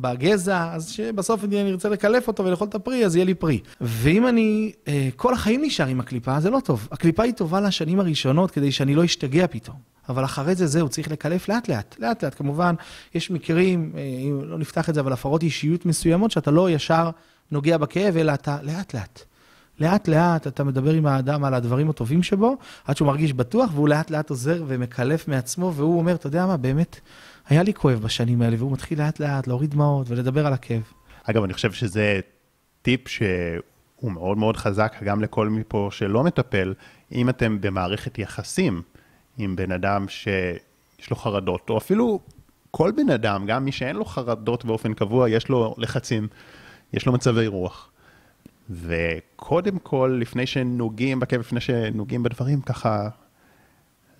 בגזע, 0.00 0.72
אז 0.72 0.88
שבסוף 0.88 1.44
אני 1.44 1.70
ארצה 1.70 1.88
לקלף 1.88 2.28
אותו 2.28 2.44
ולאכול 2.44 2.68
את 2.68 2.74
הפרי, 2.74 3.06
אז 3.06 3.16
יהיה 3.16 3.24
לי 3.24 3.34
פרי. 3.34 3.60
ואם 3.80 4.26
אני 4.26 4.72
אה, 4.88 5.08
כל 5.16 5.34
החיים 5.34 5.62
נשאר 5.64 5.86
עם 5.86 6.00
הקליפה, 6.00 6.40
זה 6.40 6.50
לא 6.50 6.60
טוב. 6.64 6.88
הקליפה 6.92 7.22
היא 7.22 7.32
טובה 7.32 7.60
לשנים 7.60 8.00
הראשונות 8.00 8.50
כדי 8.50 8.72
שאני 8.72 8.94
לא 8.94 9.04
אשתגע 9.04 9.46
פתאום. 9.50 9.76
אבל 10.08 10.24
אחרי 10.24 10.54
זה 10.54 10.66
זהו, 10.66 10.88
צריך 10.88 11.10
לקלף 11.10 11.48
לאט 11.48 11.68
לאט, 11.68 11.96
לאט 11.98 12.24
לאט. 12.24 12.34
כמובן, 12.34 12.74
יש 13.14 13.30
מקרים, 13.30 13.92
אה, 13.96 14.00
אם 14.00 14.40
לא 14.44 14.58
נפתח 14.58 14.88
את 14.88 14.94
זה, 14.94 15.00
אבל 15.00 15.12
הפרות 15.12 15.42
אישיות 15.42 15.86
מסוימות, 15.86 16.30
שאתה 16.30 16.50
לא 16.50 16.70
ישר 16.70 17.10
נוגע 17.50 17.76
בכאב, 17.76 18.16
אלא 18.16 18.34
אתה 18.34 18.56
לאט 18.62 18.94
לאט. 19.82 20.08
לאט 20.08 20.46
אתה 20.46 20.64
מדבר 20.64 20.92
עם 20.92 21.06
האדם 21.06 21.44
על 21.44 21.54
הדברים 21.54 21.90
הטובים 21.90 22.22
שבו, 22.22 22.56
עד 22.84 22.96
שהוא 22.96 23.06
מרגיש 23.06 23.32
בטוח, 23.32 23.70
והוא 23.74 23.88
לאט 23.88 24.10
לאט 24.10 24.30
עוזר 24.30 24.64
ומקלף 24.66 25.28
מעצמו, 25.28 25.72
והוא 25.74 25.98
אומר, 25.98 26.14
אתה 26.14 26.26
יודע 26.26 26.46
מה, 26.46 26.56
באמת, 26.56 27.00
היה 27.48 27.62
לי 27.62 27.74
כואב 27.74 28.00
בשנים 28.02 28.42
האלה, 28.42 28.56
והוא 28.58 28.72
מתחיל 28.72 29.02
לאט 29.02 29.20
לאט 29.20 29.46
להוריד 29.46 29.70
דמעות 29.70 30.10
ולדבר 30.10 30.46
על 30.46 30.52
הכאב. 30.52 30.82
אגב, 31.24 31.42
אני 31.42 31.52
חושב 31.52 31.72
שזה 31.72 32.20
טיפ 32.82 33.08
שהוא 33.08 34.12
מאוד 34.12 34.38
מאוד 34.38 34.56
חזק, 34.56 34.96
גם 35.04 35.22
לכל 35.22 35.48
מפה 35.48 35.88
שלא 35.92 36.24
מטפל, 36.24 36.74
אם 37.12 37.28
אתם 37.28 37.60
במערכת 37.60 38.18
יחסים 38.18 38.82
עם 39.38 39.56
בן 39.56 39.72
אדם 39.72 40.08
ש... 40.08 40.28
יש 40.98 41.10
לו 41.10 41.16
חרדות, 41.16 41.70
או 41.70 41.78
אפילו 41.78 42.20
כל 42.70 42.92
בן 42.96 43.10
אדם, 43.10 43.46
גם 43.46 43.64
מי 43.64 43.72
שאין 43.72 43.96
לו 43.96 44.04
חרדות 44.04 44.64
באופן 44.64 44.94
קבוע, 44.94 45.28
יש 45.28 45.48
לו 45.48 45.74
לחצים, 45.78 46.28
יש 46.92 47.06
לו 47.06 47.12
מצבי 47.12 47.46
רוח. 47.46 47.91
וקודם 48.70 49.78
כל, 49.78 50.18
לפני 50.20 50.46
שנוגעים 50.46 51.20
בכאב, 51.20 51.40
לפני 51.40 51.60
שנוגעים 51.60 52.22
בדברים, 52.22 52.60
ככה 52.60 53.08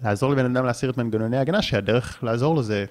לעזור 0.03 0.31
לבן 0.31 0.57
אדם 0.57 0.67
להסיר 0.67 0.91
את 0.91 0.99
מנגנוני 0.99 1.37
ההגנה, 1.37 1.63
שהדרך 1.63 2.25
לעזור 2.25 2.55
לו 2.55 2.63
זה 2.63 2.85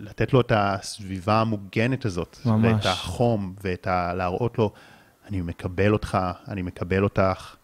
לתת 0.00 0.32
לו 0.32 0.40
את 0.40 0.52
הסביבה 0.54 1.40
המוגנת 1.40 2.04
הזאת. 2.04 2.38
ממש. 2.46 2.72
ואת 2.74 2.86
החום, 2.86 3.54
ואת 3.64 3.86
ה... 3.86 4.14
להראות 4.14 4.58
לו, 4.58 4.72
אני 5.28 5.40
מקבל 5.40 5.92
אותך, 5.92 6.18
אני 6.48 6.62
מקבל 6.62 7.04
אותך, 7.04 7.54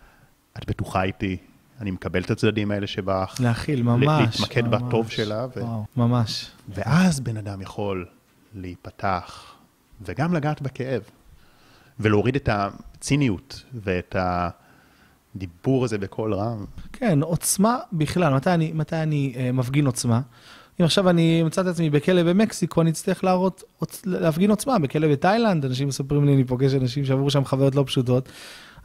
את 0.58 0.70
בטוחה 0.70 1.02
איתי, 1.02 1.36
אני 1.80 1.90
מקבל 1.90 2.22
את 2.22 2.30
הצדדים 2.30 2.70
האלה 2.70 2.86
שבך. 2.86 3.36
להכיל, 3.40 3.82
ממש. 3.82 4.40
להתמקד 4.40 4.64
ממש. 4.68 4.82
בטוב 4.82 5.10
שלה. 5.10 5.46
ו... 5.56 5.60
וואו, 5.60 5.84
ממש. 5.96 6.50
ואז 6.68 7.20
בן 7.20 7.36
אדם 7.36 7.60
יכול 7.60 8.06
להיפתח, 8.54 9.54
וגם 10.02 10.34
לגעת 10.34 10.62
בכאב, 10.62 11.02
ולהוריד 12.00 12.36
את 12.36 12.48
הציניות 12.52 13.62
ואת 13.74 14.16
הדיבור 14.18 15.84
הזה 15.84 15.98
בקול 15.98 16.34
רם. 16.34 16.64
כן, 16.92 17.22
עוצמה 17.22 17.78
בכלל, 17.92 18.34
מתי 18.34 18.50
אני, 18.50 18.72
מתי 18.72 18.96
אני 18.96 19.34
אה, 19.36 19.52
מפגין 19.52 19.86
עוצמה? 19.86 20.20
אם 20.80 20.84
עכשיו 20.84 21.10
אני 21.10 21.42
אמצא 21.42 21.60
את 21.60 21.66
עצמי 21.66 21.90
בכלא 21.90 22.22
במקסיקו, 22.22 22.80
אני 22.80 22.90
אצטרך 22.90 23.24
להראות, 23.24 23.62
להפגין 24.04 24.50
עוצמה. 24.50 24.78
בכלא 24.78 25.08
בתאילנד, 25.08 25.64
אנשים 25.64 25.88
מספרים 25.88 26.24
לי, 26.24 26.34
אני 26.34 26.44
פוגש 26.44 26.74
אנשים 26.74 27.04
שעברו 27.04 27.30
שם 27.30 27.44
חוויות 27.44 27.74
לא 27.74 27.84
פשוטות, 27.86 28.28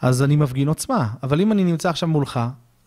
אז 0.01 0.23
אני 0.23 0.35
מפגין 0.35 0.67
עוצמה. 0.67 1.07
אבל 1.23 1.41
אם 1.41 1.51
אני 1.51 1.63
נמצא 1.63 1.89
עכשיו 1.89 2.09
מולך, 2.09 2.39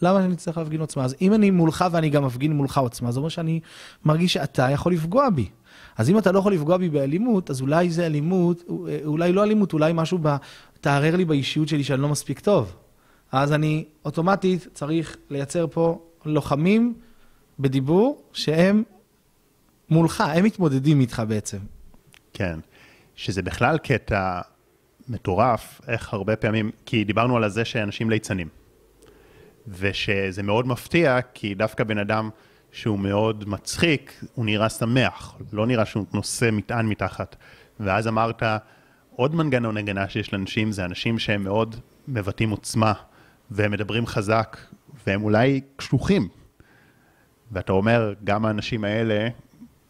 למה 0.02 0.24
אני 0.24 0.36
צריך 0.36 0.58
להפגין 0.58 0.80
עוצמה? 0.80 1.04
אז 1.04 1.14
אם 1.20 1.34
אני 1.34 1.50
מולך 1.50 1.84
ואני 1.92 2.10
גם 2.10 2.24
מפגין 2.24 2.52
מולך 2.52 2.78
עוצמה, 2.78 3.12
זה 3.12 3.18
אומר 3.18 3.28
שאני 3.28 3.60
מרגיש 4.04 4.32
שאתה 4.32 4.70
יכול 4.70 4.92
לפגוע 4.92 5.30
בי. 5.30 5.48
אז 5.96 6.10
אם 6.10 6.18
אתה 6.18 6.32
לא 6.32 6.38
יכול 6.38 6.52
לפגוע 6.52 6.76
בי 6.76 6.88
באלימות, 6.88 7.50
אז 7.50 7.60
אולי 7.60 7.90
זה 7.90 8.06
אלימות, 8.06 8.62
אולי 9.04 9.32
לא 9.32 9.42
אלימות, 9.42 9.72
אולי 9.72 9.92
משהו 9.94 10.18
ב... 10.22 10.36
תערער 10.80 11.16
לי 11.16 11.24
באישיות 11.24 11.68
שלי 11.68 11.84
שאני 11.84 12.02
לא 12.02 12.08
מספיק 12.08 12.40
טוב. 12.40 12.76
אז 13.32 13.52
אני 13.52 13.84
אוטומטית 14.04 14.66
צריך 14.74 15.16
לייצר 15.30 15.66
פה 15.66 16.02
לוחמים 16.24 16.94
בדיבור 17.58 18.22
שהם 18.32 18.82
מולך, 19.90 20.24
הם 20.26 20.44
מתמודדים 20.44 21.00
איתך 21.00 21.22
בעצם. 21.28 21.58
כן, 22.32 22.58
שזה 23.14 23.42
בכלל 23.42 23.78
קטע 23.78 24.40
מטורף, 25.08 25.80
איך 25.88 26.14
הרבה 26.14 26.36
פעמים, 26.36 26.70
כי 26.86 27.04
דיברנו 27.04 27.36
על 27.36 27.48
זה 27.48 27.64
שאנשים 27.64 28.10
ליצנים. 28.10 28.48
ושזה 29.68 30.42
מאוד 30.42 30.66
מפתיע, 30.66 31.18
כי 31.34 31.54
דווקא 31.54 31.84
בן 31.84 31.98
אדם 31.98 32.30
שהוא 32.74 32.98
מאוד 32.98 33.48
מצחיק, 33.48 34.24
הוא 34.34 34.44
נראה 34.44 34.68
שמח, 34.68 35.34
לא 35.52 35.66
נראה 35.66 35.84
שהוא 35.84 36.04
נושא 36.12 36.50
מטען 36.52 36.86
מתחת. 36.86 37.36
ואז 37.80 38.08
אמרת, 38.08 38.42
עוד 39.16 39.34
מנגנון 39.34 39.76
הגנה 39.76 40.08
שיש 40.08 40.32
לאנשים, 40.32 40.72
זה 40.72 40.84
אנשים 40.84 41.18
שהם 41.18 41.44
מאוד 41.44 41.76
מבטאים 42.08 42.50
עוצמה, 42.50 42.92
והם 43.50 43.70
מדברים 43.70 44.06
חזק, 44.06 44.56
והם 45.06 45.22
אולי 45.22 45.60
קשוחים. 45.76 46.28
ואתה 47.52 47.72
אומר, 47.72 48.12
גם 48.24 48.44
האנשים 48.46 48.84
האלה, 48.84 49.28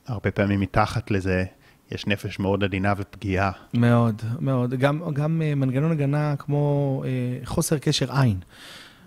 הרבה 0.06 0.30
פעמים 0.30 0.60
מתחת 0.60 1.10
לזה, 1.10 1.44
יש 1.90 2.06
נפש 2.06 2.38
מאוד 2.38 2.64
עדינה 2.64 2.94
ופגיעה. 2.96 3.50
מאוד, 3.74 4.22
מאוד. 4.40 4.74
גם, 4.74 5.00
גם 5.12 5.42
אה, 5.42 5.54
מנגנון 5.54 5.90
הגנה 5.90 6.34
כמו 6.38 7.02
אה, 7.06 7.10
חוסר 7.44 7.78
קשר 7.78 8.20
עין. 8.20 8.40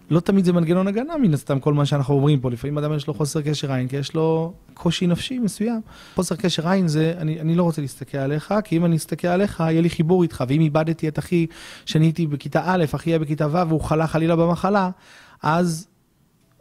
לא 0.09 0.19
תמיד 0.19 0.45
זה 0.45 0.53
מנגנון 0.53 0.87
הגנה, 0.87 1.17
מן 1.17 1.33
הסתם, 1.33 1.59
כל 1.59 1.73
מה 1.73 1.85
שאנחנו 1.85 2.13
אומרים 2.13 2.39
פה. 2.39 2.51
לפעמים 2.51 2.77
אדם 2.77 2.93
יש 2.93 3.07
לו 3.07 3.13
חוסר 3.13 3.41
קשר 3.41 3.71
עין, 3.71 3.87
כי 3.87 3.95
יש 3.95 4.13
לו 4.13 4.53
קושי 4.73 5.07
נפשי 5.07 5.39
מסוים. 5.39 5.81
חוסר 6.15 6.35
קשר 6.35 6.69
עין 6.69 6.87
זה, 6.87 7.13
אני, 7.17 7.41
אני 7.41 7.55
לא 7.55 7.63
רוצה 7.63 7.81
להסתכל 7.81 8.17
עליך, 8.17 8.53
כי 8.63 8.77
אם 8.77 8.85
אני 8.85 8.95
אסתכל 8.95 9.27
עליך, 9.27 9.59
יהיה 9.59 9.81
לי 9.81 9.89
חיבור 9.89 10.23
איתך. 10.23 10.43
ואם 10.47 10.61
איבדתי 10.61 11.07
את 11.07 11.19
אחי, 11.19 11.45
שאני 11.85 12.05
הייתי 12.05 12.27
בכיתה 12.27 12.61
א', 12.65 12.85
אחי 12.95 13.09
יהיה 13.09 13.19
בכיתה 13.19 13.47
ו', 13.47 13.67
והוא 13.67 13.81
חלה 13.81 14.07
חלילה 14.07 14.35
במחלה, 14.35 14.89
אז 15.43 15.87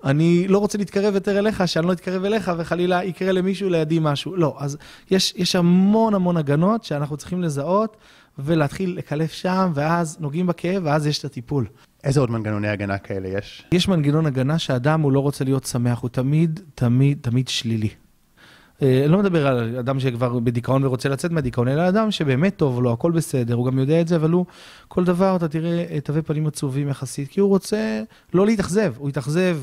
אני 0.04 0.48
לא 0.48 0.58
רוצה 0.58 0.78
להתקרב 0.78 1.14
יותר 1.14 1.38
אליך, 1.38 1.68
שאני 1.68 1.86
לא 1.86 1.92
אתקרב 1.92 2.24
אליך 2.24 2.50
וחלילה 2.58 3.04
יקרה 3.04 3.32
למישהו 3.32 3.68
לידי 3.68 3.98
משהו. 4.00 4.36
לא, 4.36 4.56
אז 4.58 4.76
יש, 5.10 5.34
יש 5.36 5.56
המון 5.56 6.14
המון 6.14 6.36
הגנות 6.36 6.84
שאנחנו 6.84 7.16
צריכים 7.16 7.42
לזהות 7.42 7.96
ולהתחיל 8.38 8.96
לקלף 8.98 9.32
שם, 9.32 9.72
ואז 9.74 10.16
נוגעים 10.20 10.46
בכאב, 10.46 10.82
ואז 10.84 11.06
יש 11.06 11.18
את 11.18 11.24
הטיפול. 11.24 11.66
איזה 12.04 12.20
עוד 12.20 12.30
מנגנוני 12.30 12.68
הגנה 12.68 12.98
כאלה 12.98 13.28
יש? 13.28 13.64
יש 13.72 13.88
מנגנון 13.88 14.26
הגנה 14.26 14.58
שאדם 14.58 15.00
הוא 15.00 15.12
לא 15.12 15.20
רוצה 15.20 15.44
להיות 15.44 15.64
שמח, 15.64 15.98
הוא 15.98 16.10
תמיד, 16.10 16.60
תמיד, 16.74 17.18
תמיד 17.20 17.48
שלילי. 17.48 17.88
אה, 18.82 19.02
אני 19.04 19.12
לא 19.12 19.18
מדבר 19.18 19.46
על 19.46 19.76
אדם 19.78 20.00
שכבר 20.00 20.38
בדיכאון 20.38 20.84
ורוצה 20.84 21.08
לצאת 21.08 21.30
מהדיכאון, 21.30 21.68
אלא 21.68 21.88
אדם 21.88 22.10
שבאמת 22.10 22.56
טוב 22.56 22.82
לו, 22.82 22.92
הכל 22.92 23.12
בסדר, 23.12 23.54
הוא 23.54 23.66
גם 23.66 23.78
יודע 23.78 24.00
את 24.00 24.08
זה, 24.08 24.16
אבל 24.16 24.30
הוא, 24.30 24.46
כל 24.88 25.04
דבר, 25.04 25.36
אתה 25.36 25.48
תראה 25.48 26.00
תווי 26.04 26.22
פנים 26.22 26.46
עצובים 26.46 26.88
יחסית, 26.88 27.28
כי 27.28 27.40
הוא 27.40 27.48
רוצה 27.48 28.02
לא 28.34 28.46
להתאכזב, 28.46 28.94
הוא 28.96 29.08
התאכזב, 29.08 29.58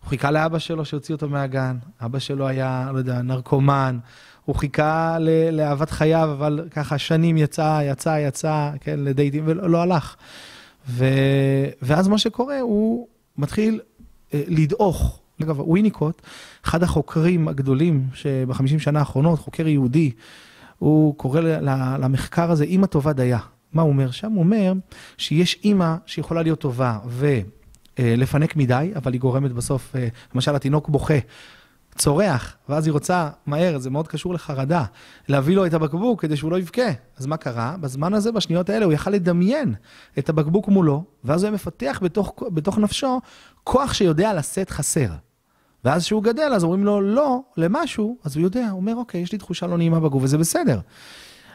הוא 0.00 0.08
חיכה 0.08 0.30
לאבא 0.30 0.58
שלו 0.58 0.84
שהוציא 0.84 1.14
אותו 1.14 1.28
מהגן, 1.28 1.76
אבא 2.04 2.18
שלו 2.18 2.46
היה, 2.46 2.90
לא 2.92 2.98
יודע, 2.98 3.22
נרקומן, 3.22 3.98
הוא 4.44 4.56
חיכה 4.56 5.18
לאהבת 5.52 5.90
חייו, 5.90 6.30
אבל 6.32 6.68
ככה 6.70 6.98
שנים 6.98 7.36
יצא, 7.36 7.80
יצא, 7.82 8.18
יצא, 8.28 8.70
כן, 8.80 9.00
לדייטים, 9.00 9.42
ולא 9.46 9.70
לא 9.70 9.82
הלך. 9.82 10.16
ו... 10.88 11.04
ואז 11.82 12.08
מה 12.08 12.18
שקורה, 12.18 12.60
הוא 12.60 13.06
מתחיל 13.38 13.80
אה, 14.34 14.42
לדעוך. 14.46 15.20
אגב, 15.42 15.60
וויניקוט, 15.60 16.22
אחד 16.64 16.82
החוקרים 16.82 17.48
הגדולים 17.48 18.06
שבחמישים 18.14 18.78
שנה 18.78 18.98
האחרונות, 18.98 19.38
חוקר 19.38 19.68
יהודי, 19.68 20.10
הוא 20.78 21.14
קורא 21.16 21.40
למחקר 22.00 22.50
הזה 22.50 22.64
אימא 22.64 22.86
טובה 22.86 23.12
דייה. 23.12 23.38
מה 23.72 23.82
הוא 23.82 23.90
אומר 23.90 24.10
שם? 24.10 24.32
הוא 24.32 24.38
אומר 24.38 24.72
שיש 25.16 25.60
אימא 25.64 25.94
שיכולה 26.06 26.42
להיות 26.42 26.60
טובה 26.60 26.98
ולפנק 27.98 28.56
מדי, 28.56 28.92
אבל 28.96 29.12
היא 29.12 29.20
גורמת 29.20 29.52
בסוף, 29.52 29.96
אה, 29.96 30.08
למשל 30.34 30.54
התינוק 30.54 30.88
בוכה, 30.88 31.18
צורח, 31.96 32.56
ואז 32.68 32.86
היא 32.86 32.92
רוצה 32.92 33.28
מהר, 33.46 33.78
זה 33.78 33.90
מאוד 33.90 34.08
קשור 34.08 34.34
לחרדה, 34.34 34.84
להביא 35.28 35.56
לו 35.56 35.66
את 35.66 35.74
הבקבוק 35.74 36.22
כדי 36.22 36.36
שהוא 36.36 36.50
לא 36.50 36.58
יבכה. 36.58 36.88
אז 37.16 37.26
מה 37.26 37.36
קרה? 37.36 37.76
בזמן 37.80 38.14
הזה, 38.14 38.32
בשניות 38.32 38.70
האלה, 38.70 38.84
הוא 38.84 38.92
יכל 38.92 39.10
לדמיין 39.10 39.74
את 40.18 40.28
הבקבוק 40.28 40.68
מולו, 40.68 41.04
ואז 41.24 41.42
הוא 41.42 41.48
היה 41.48 41.54
מפתח 41.54 42.00
בתוך, 42.02 42.32
בתוך 42.54 42.78
נפשו 42.78 43.20
כוח 43.64 43.92
שיודע 43.92 44.34
לשאת 44.34 44.70
חסר. 44.70 45.08
ואז 45.84 46.04
כשהוא 46.04 46.22
גדל, 46.22 46.52
אז 46.54 46.64
אומרים 46.64 46.84
לו 46.84 47.00
לא 47.00 47.40
למשהו, 47.56 48.18
אז 48.24 48.36
הוא 48.36 48.42
יודע, 48.42 48.68
הוא 48.70 48.80
אומר, 48.80 48.96
אוקיי, 48.96 49.20
יש 49.20 49.32
לי 49.32 49.38
תחושה 49.38 49.66
לא 49.66 49.76
נעימה 49.76 50.00
בגוף, 50.00 50.22
וזה 50.22 50.38
בסדר. 50.38 50.80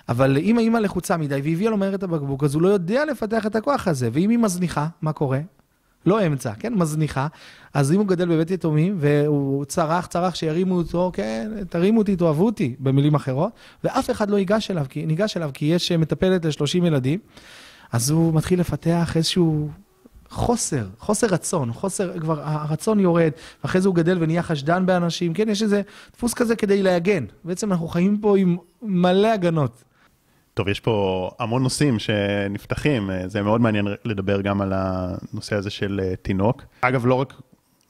אבל 0.10 0.38
אם 0.38 0.58
האמא 0.58 0.78
לחוצה 0.78 1.18
מדי 1.18 1.36
והביאה 1.36 1.72
לו 1.72 1.78
מהר 1.78 1.96
את 1.96 2.04
הבקבוק, 2.04 2.44
אז 2.44 2.56
הוא 2.56 2.62
לא 2.62 2.68
יודע 2.68 3.06
לפתח 3.06 3.46
את 3.46 3.56
הכוח 3.56 3.88
הזה. 3.88 4.10
ואם 4.14 4.30
היא 4.30 4.40
מזניחה, 4.40 4.88
מה 5.02 5.14
קורה? 5.14 5.40
לא 6.06 6.28
אמצע, 6.28 6.54
כן? 6.60 6.74
מזניחה. 6.74 7.28
אז 7.74 7.92
אם 7.92 7.98
הוא 7.98 8.08
גדל 8.08 8.26
בבית 8.26 8.52
יתומים, 8.52 8.96
והוא 9.00 9.66
צרח, 9.66 10.06
צרח 10.06 10.36
שירימו 10.36 10.76
אותו, 10.76 11.12
כן, 11.14 11.52
תרימו 11.70 12.00
אותי, 12.00 12.16
תאהבו 12.16 12.46
אותי, 12.46 12.76
במילים 12.80 13.16
אחרות, 13.16 13.52
ואף 13.84 14.12
אחד 14.12 14.30
לא 14.30 14.38
ייגש 14.38 14.72
אליו, 14.72 14.86
כי, 14.90 15.06
ניגש 15.06 15.38
אליו, 15.38 15.52
כי 15.54 15.66
יש 15.66 15.92
מטפלת 15.92 16.46
ל-30 16.46 16.86
ילדים, 16.86 17.20
אז 17.92 18.10
הוא 18.10 18.34
מתחיל 18.34 18.60
לפתח 18.60 19.18
איזשהו 19.18 19.70
חוסר, 20.30 20.86
חוסר 21.00 21.28
רצון, 21.28 21.74
חוסר, 21.74 22.20
כבר 22.20 22.42
הרצון 22.44 23.00
יורד, 23.00 23.32
ואחרי 23.64 23.82
זה 23.82 23.88
הוא 23.88 23.96
גדל 23.96 24.18
ונהיה 24.22 24.44
חשדן 24.44 24.86
באנשים, 24.86 25.34
כן, 25.34 25.50
יש 25.50 25.64
איזה 25.64 25.82
דפוס 26.14 26.34
כזה 26.34 26.56
כדי 26.56 26.84
להגן. 26.84 27.26
בעצם 27.44 27.72
אנחנו 27.72 27.88
חיים 27.88 28.18
פה 28.18 28.38
עם 28.38 28.58
מלא 28.82 29.28
הגנות. 29.28 29.84
טוב, 30.54 30.68
יש 30.68 30.80
פה 30.80 31.30
המון 31.40 31.64
נושאים 31.64 32.00
שנפתחים, 32.00 33.10
זה 33.26 33.42
מאוד 33.42 33.62
מעניין 33.62 33.88
לדבר 34.06 34.42
גם 34.42 34.62
על 34.62 34.74
הנושא 34.76 35.56
הזה 35.56 35.70
של 35.70 36.00
אה, 36.04 36.16
תינוק. 36.16 36.64
אגב, 36.82 37.06
לא 37.06 37.16
רק 37.16 37.34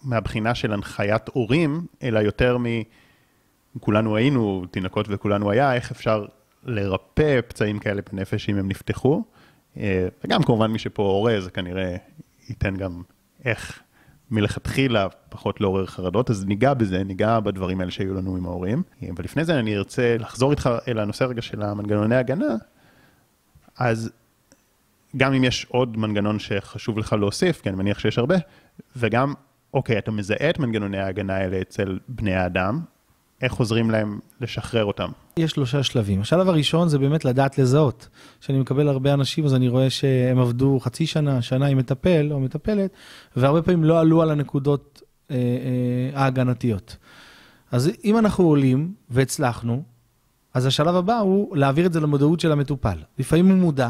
מהבחינה 0.03 0.55
של 0.55 0.73
הנחיית 0.73 1.29
הורים, 1.33 1.85
אלא 2.03 2.19
יותר 2.19 2.57
מ... 2.57 2.65
כולנו 3.79 4.15
היינו 4.15 4.65
תינוקות 4.71 5.05
וכולנו 5.09 5.51
היה, 5.51 5.73
איך 5.73 5.91
אפשר 5.91 6.25
לרפא 6.63 7.41
פצעים 7.47 7.79
כאלה 7.79 8.01
בנפש 8.11 8.49
אם 8.49 8.57
הם 8.57 8.67
נפתחו. 8.67 9.23
אה, 9.77 10.07
וגם 10.23 10.43
כמובן 10.43 10.71
מי 10.71 10.79
שפה 10.79 11.03
הורה, 11.03 11.41
זה 11.41 11.51
כנראה 11.51 11.95
ייתן 12.49 12.75
גם 12.75 13.01
איך 13.45 13.81
מלכתחילה 14.31 15.07
פחות 15.29 15.61
לעורר 15.61 15.85
חרדות, 15.85 16.29
אז 16.29 16.45
ניגע 16.45 16.73
בזה, 16.73 17.03
ניגע 17.03 17.39
בדברים 17.39 17.79
האלה 17.79 17.91
שהיו 17.91 18.13
לנו 18.13 18.37
עם 18.37 18.45
ההורים. 18.45 18.83
אבל 19.15 19.23
לפני 19.23 19.45
זה 19.45 19.59
אני 19.59 19.77
ארצה 19.77 20.15
לחזור 20.19 20.51
איתך 20.51 20.69
אל 20.87 20.99
הנושא 20.99 21.23
רגע 21.23 21.41
של 21.41 21.61
המנגנוני 21.61 22.15
הגנה, 22.15 22.55
אז 23.77 24.11
גם 25.17 25.33
אם 25.33 25.43
יש 25.43 25.65
עוד 25.69 25.97
מנגנון 25.97 26.39
שחשוב 26.39 26.97
לך 26.97 27.13
להוסיף, 27.13 27.61
כי 27.61 27.69
אני 27.69 27.77
מניח 27.77 27.99
שיש 27.99 28.17
הרבה, 28.17 28.35
וגם, 28.95 29.33
אוקיי, 29.73 29.97
אתה 29.97 30.11
מזהה 30.11 30.49
את 30.49 30.59
מנגנוני 30.59 30.97
ההגנה 30.97 31.35
האלה 31.35 31.61
אצל 31.61 31.99
בני 32.07 32.35
האדם, 32.35 32.81
איך 33.41 33.53
עוזרים 33.53 33.91
להם 33.91 34.19
לשחרר 34.41 34.85
אותם? 34.85 35.09
יש 35.37 35.51
שלושה 35.51 35.83
שלבים. 35.83 36.21
השלב 36.21 36.49
הראשון 36.49 36.89
זה 36.89 36.99
באמת 36.99 37.25
לדעת 37.25 37.57
לזהות. 37.57 38.07
כשאני 38.41 38.59
מקבל 38.59 38.87
הרבה 38.87 39.13
אנשים, 39.13 39.45
אז 39.45 39.55
אני 39.55 39.67
רואה 39.67 39.89
שהם 39.89 40.39
עבדו 40.39 40.79
חצי 40.79 41.05
שנה, 41.05 41.41
שנה 41.41 41.65
עם 41.65 41.77
מטפל 41.77 42.27
או 42.31 42.39
מטפלת, 42.39 42.91
והרבה 43.35 43.61
פעמים 43.61 43.83
לא 43.83 43.99
עלו 43.99 44.21
על 44.21 44.31
הנקודות 44.31 45.01
אה, 45.31 45.35
אה, 45.35 46.21
ההגנתיות. 46.21 46.97
אז 47.71 47.91
אם 48.03 48.17
אנחנו 48.17 48.45
עולים 48.45 48.93
והצלחנו, 49.09 49.83
אז 50.53 50.65
השלב 50.65 50.95
הבא 50.95 51.17
הוא 51.17 51.57
להעביר 51.57 51.85
את 51.85 51.93
זה 51.93 51.99
למודעות 51.99 52.39
של 52.39 52.51
המטופל. 52.51 52.97
לפעמים 53.19 53.49
הוא 53.49 53.57
מודע, 53.57 53.89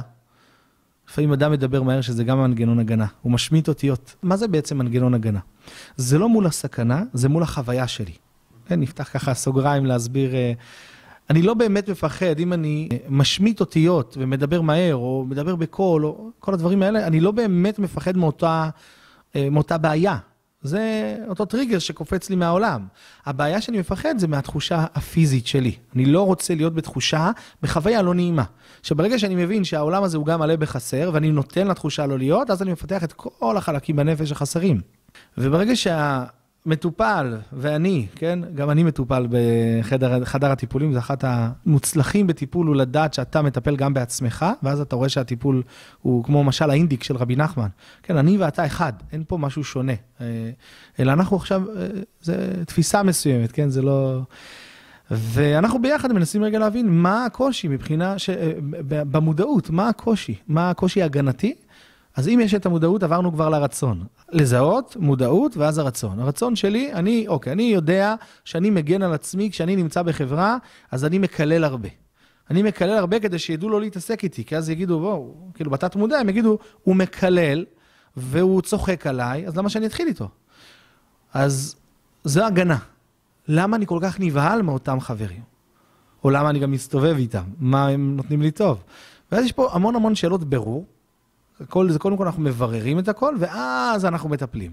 לפעמים 1.09 1.33
אדם 1.33 1.51
מדבר 1.51 1.83
מהר 1.83 2.01
שזה 2.01 2.23
גם 2.23 2.39
מנגנון 2.39 2.79
הגנה, 2.79 3.05
הוא 3.21 3.31
משמיט 3.31 3.67
אותיות. 3.67 4.15
מה 4.23 4.37
זה 4.37 4.47
בעצם 4.47 4.77
מנגנון 4.77 5.13
הגנה? 5.13 5.39
זה 5.95 6.17
לא 6.17 6.29
מול 6.29 6.45
הסכנה, 6.45 7.03
זה 7.13 7.29
מול 7.29 7.43
החוויה 7.43 7.87
שלי. 7.87 8.13
כן, 8.71 8.79
נפתח 8.79 9.09
ככה 9.13 9.33
סוגריים 9.33 9.85
להסביר. 9.85 10.35
אה, 10.35 10.53
אני 11.29 11.41
לא 11.41 11.53
באמת 11.53 11.89
מפחד, 11.89 12.39
אם 12.39 12.53
אני 12.53 12.89
אה, 12.91 12.97
משמיט 13.09 13.59
אותיות 13.59 14.17
ומדבר 14.19 14.61
מהר, 14.61 14.95
או 14.95 15.25
מדבר 15.29 15.55
בקול, 15.55 16.05
או 16.05 16.29
כל 16.39 16.53
הדברים 16.53 16.83
האלה, 16.83 17.07
אני 17.07 17.19
לא 17.19 17.31
באמת 17.31 17.79
מפחד 17.79 18.17
מאותה, 18.17 18.69
אה, 19.35 19.49
מאותה 19.49 19.77
בעיה. 19.77 20.17
זה 20.61 21.15
אותו 21.27 21.45
טריגר 21.45 21.79
שקופץ 21.79 22.29
לי 22.29 22.35
מהעולם. 22.35 22.85
הבעיה 23.25 23.61
שאני 23.61 23.79
מפחד 23.79 24.17
זה 24.17 24.27
מהתחושה 24.27 24.85
הפיזית 24.95 25.47
שלי. 25.47 25.75
אני 25.95 26.05
לא 26.05 26.25
רוצה 26.25 26.55
להיות 26.55 26.73
בתחושה, 26.73 27.31
בחוויה 27.61 28.01
לא 28.01 28.13
נעימה. 28.13 28.43
שברגע 28.83 29.19
שאני 29.19 29.35
מבין 29.35 29.63
שהעולם 29.63 30.03
הזה 30.03 30.17
הוא 30.17 30.25
גם 30.25 30.39
מלא 30.39 30.55
בחסר, 30.55 31.09
ואני 31.13 31.31
נותן 31.31 31.67
לתחושה 31.67 32.05
לא 32.05 32.17
להיות, 32.17 32.49
אז 32.49 32.61
אני 32.61 32.71
מפתח 32.71 33.03
את 33.03 33.13
כל 33.13 33.57
החלקים 33.57 33.95
בנפש 33.95 34.31
החסרים. 34.31 34.81
וברגע 35.37 35.75
שה... 35.75 36.25
מטופל, 36.65 37.37
ואני, 37.53 38.07
כן, 38.15 38.39
גם 38.55 38.69
אני 38.69 38.83
מטופל 38.83 39.27
בחדר 39.29 40.51
הטיפולים, 40.51 40.93
זה 40.93 40.99
אחת 40.99 41.23
המוצלחים 41.27 42.27
בטיפול, 42.27 42.67
הוא 42.67 42.75
לדעת 42.75 43.13
שאתה 43.13 43.41
מטפל 43.41 43.75
גם 43.75 43.93
בעצמך, 43.93 44.45
ואז 44.63 44.81
אתה 44.81 44.95
רואה 44.95 45.09
שהטיפול 45.09 45.63
הוא 46.01 46.23
כמו 46.23 46.43
משל 46.43 46.69
האינדיק 46.69 47.03
של 47.03 47.15
רבי 47.15 47.35
נחמן. 47.35 47.67
כן, 48.03 48.17
אני 48.17 48.37
ואתה 48.37 48.65
אחד, 48.65 48.93
אין 49.11 49.23
פה 49.27 49.37
משהו 49.37 49.63
שונה. 49.63 49.93
אה, 50.21 50.25
אלא 50.99 51.11
אנחנו 51.13 51.37
עכשיו, 51.37 51.63
אה, 51.77 51.87
זה 52.21 52.63
תפיסה 52.65 53.03
מסוימת, 53.03 53.51
כן, 53.51 53.69
זה 53.69 53.81
לא... 53.81 54.21
ואנחנו 55.11 55.81
ביחד 55.81 56.13
מנסים 56.13 56.43
רגע 56.43 56.59
להבין 56.59 56.89
מה 56.89 57.25
הקושי 57.25 57.67
מבחינה, 57.67 58.19
ש... 58.19 58.29
אה, 58.29 58.51
במודעות, 58.89 59.69
מה 59.69 59.89
הקושי, 59.89 60.35
מה 60.47 60.69
הקושי 60.69 61.01
ההגנתי. 61.01 61.55
אז 62.15 62.27
אם 62.27 62.39
יש 62.43 62.53
את 62.53 62.65
המודעות, 62.65 63.03
עברנו 63.03 63.33
כבר 63.33 63.49
לרצון. 63.49 64.03
לזהות, 64.31 64.97
מודעות, 64.99 65.57
ואז 65.57 65.77
הרצון. 65.77 66.19
הרצון 66.19 66.55
שלי, 66.55 66.93
אני, 66.93 67.27
אוקיי, 67.27 67.53
אני 67.53 67.63
יודע 67.63 68.15
שאני 68.45 68.69
מגן 68.69 69.01
על 69.01 69.13
עצמי, 69.13 69.51
כשאני 69.51 69.75
נמצא 69.75 70.01
בחברה, 70.01 70.57
אז 70.91 71.05
אני 71.05 71.17
מקלל 71.17 71.63
הרבה. 71.63 71.89
אני 72.49 72.63
מקלל 72.63 72.97
הרבה 72.97 73.19
כדי 73.19 73.39
שידעו 73.39 73.69
לא 73.69 73.81
להתעסק 73.81 74.23
איתי, 74.23 74.45
כי 74.45 74.57
אז 74.57 74.69
יגידו, 74.69 74.99
בואו, 74.99 75.35
כאילו 75.53 75.71
בתת 75.71 75.95
מודע, 75.95 76.17
הם 76.17 76.29
יגידו, 76.29 76.57
הוא 76.83 76.95
מקלל, 76.95 77.65
והוא 78.17 78.61
צוחק 78.61 79.07
עליי, 79.07 79.47
אז 79.47 79.57
למה 79.57 79.69
שאני 79.69 79.85
אתחיל 79.85 80.07
איתו? 80.07 80.29
אז 81.33 81.75
זו 82.23 82.45
הגנה. 82.45 82.77
למה 83.47 83.77
אני 83.77 83.85
כל 83.85 83.99
כך 84.01 84.19
נבהל 84.19 84.61
מאותם 84.61 84.99
חברים? 84.99 85.41
או 86.23 86.29
למה 86.29 86.49
אני 86.49 86.59
גם 86.59 86.71
מסתובב 86.71 87.15
איתם? 87.17 87.43
מה 87.59 87.87
הם 87.87 88.15
נותנים 88.15 88.41
לי 88.41 88.51
טוב? 88.51 88.83
ואז 89.31 89.45
יש 89.45 89.51
פה 89.51 89.69
המון 89.73 89.95
המון 89.95 90.15
שאלות 90.15 90.43
ברור, 90.43 90.85
כל 91.69 91.91
זה, 91.91 91.99
קודם 91.99 92.17
כל 92.17 92.25
אנחנו 92.25 92.43
מבררים 92.43 92.99
את 92.99 93.07
הכל, 93.07 93.35
ואז 93.39 94.05
אנחנו 94.05 94.29
מטפלים. 94.29 94.71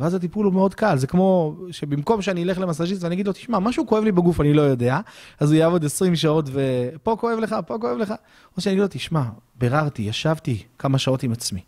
ואז 0.00 0.14
הטיפול 0.14 0.46
הוא 0.46 0.52
מאוד 0.52 0.74
קל, 0.74 0.96
זה 0.96 1.06
כמו 1.06 1.56
שבמקום 1.70 2.22
שאני 2.22 2.42
אלך 2.42 2.58
למסאז'יסט 2.58 3.02
ואני 3.02 3.14
אגיד 3.14 3.26
לו, 3.26 3.32
תשמע, 3.32 3.58
משהו 3.58 3.86
כואב 3.86 4.04
לי 4.04 4.12
בגוף, 4.12 4.40
אני 4.40 4.54
לא 4.54 4.62
יודע, 4.62 5.00
אז 5.40 5.52
הוא 5.52 5.58
יעבוד 5.58 5.84
20 5.84 6.16
שעות 6.16 6.48
ופה 6.52 7.16
כואב 7.20 7.38
לך, 7.38 7.56
פה 7.66 7.78
כואב 7.80 7.98
לך. 7.98 8.14
או 8.56 8.62
שאני 8.62 8.72
אגיד 8.72 8.82
לו, 8.82 8.88
תשמע, 8.90 9.22
ביררתי, 9.58 10.02
ישבתי 10.02 10.62
כמה 10.78 10.98
שעות 10.98 11.22
עם 11.22 11.32
עצמי. 11.32 11.60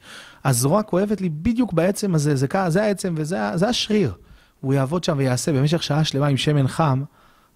הזרוע 0.44 0.82
כואבת 0.82 1.20
לי 1.20 1.28
בדיוק 1.28 1.73
בעצם 1.73 2.14
הזה, 2.14 2.37
זה, 2.37 2.46
זה 2.68 2.82
העצם 2.82 3.14
וזה 3.16 3.68
השריר. 3.68 4.12
הוא 4.61 4.75
יעבוד 4.75 5.04
שם 5.04 5.14
ויעשה 5.18 5.52
במשך 5.52 5.82
שעה 5.82 6.04
שלמה 6.04 6.26
עם 6.26 6.37
שמן 6.37 6.68
חם, 6.68 7.02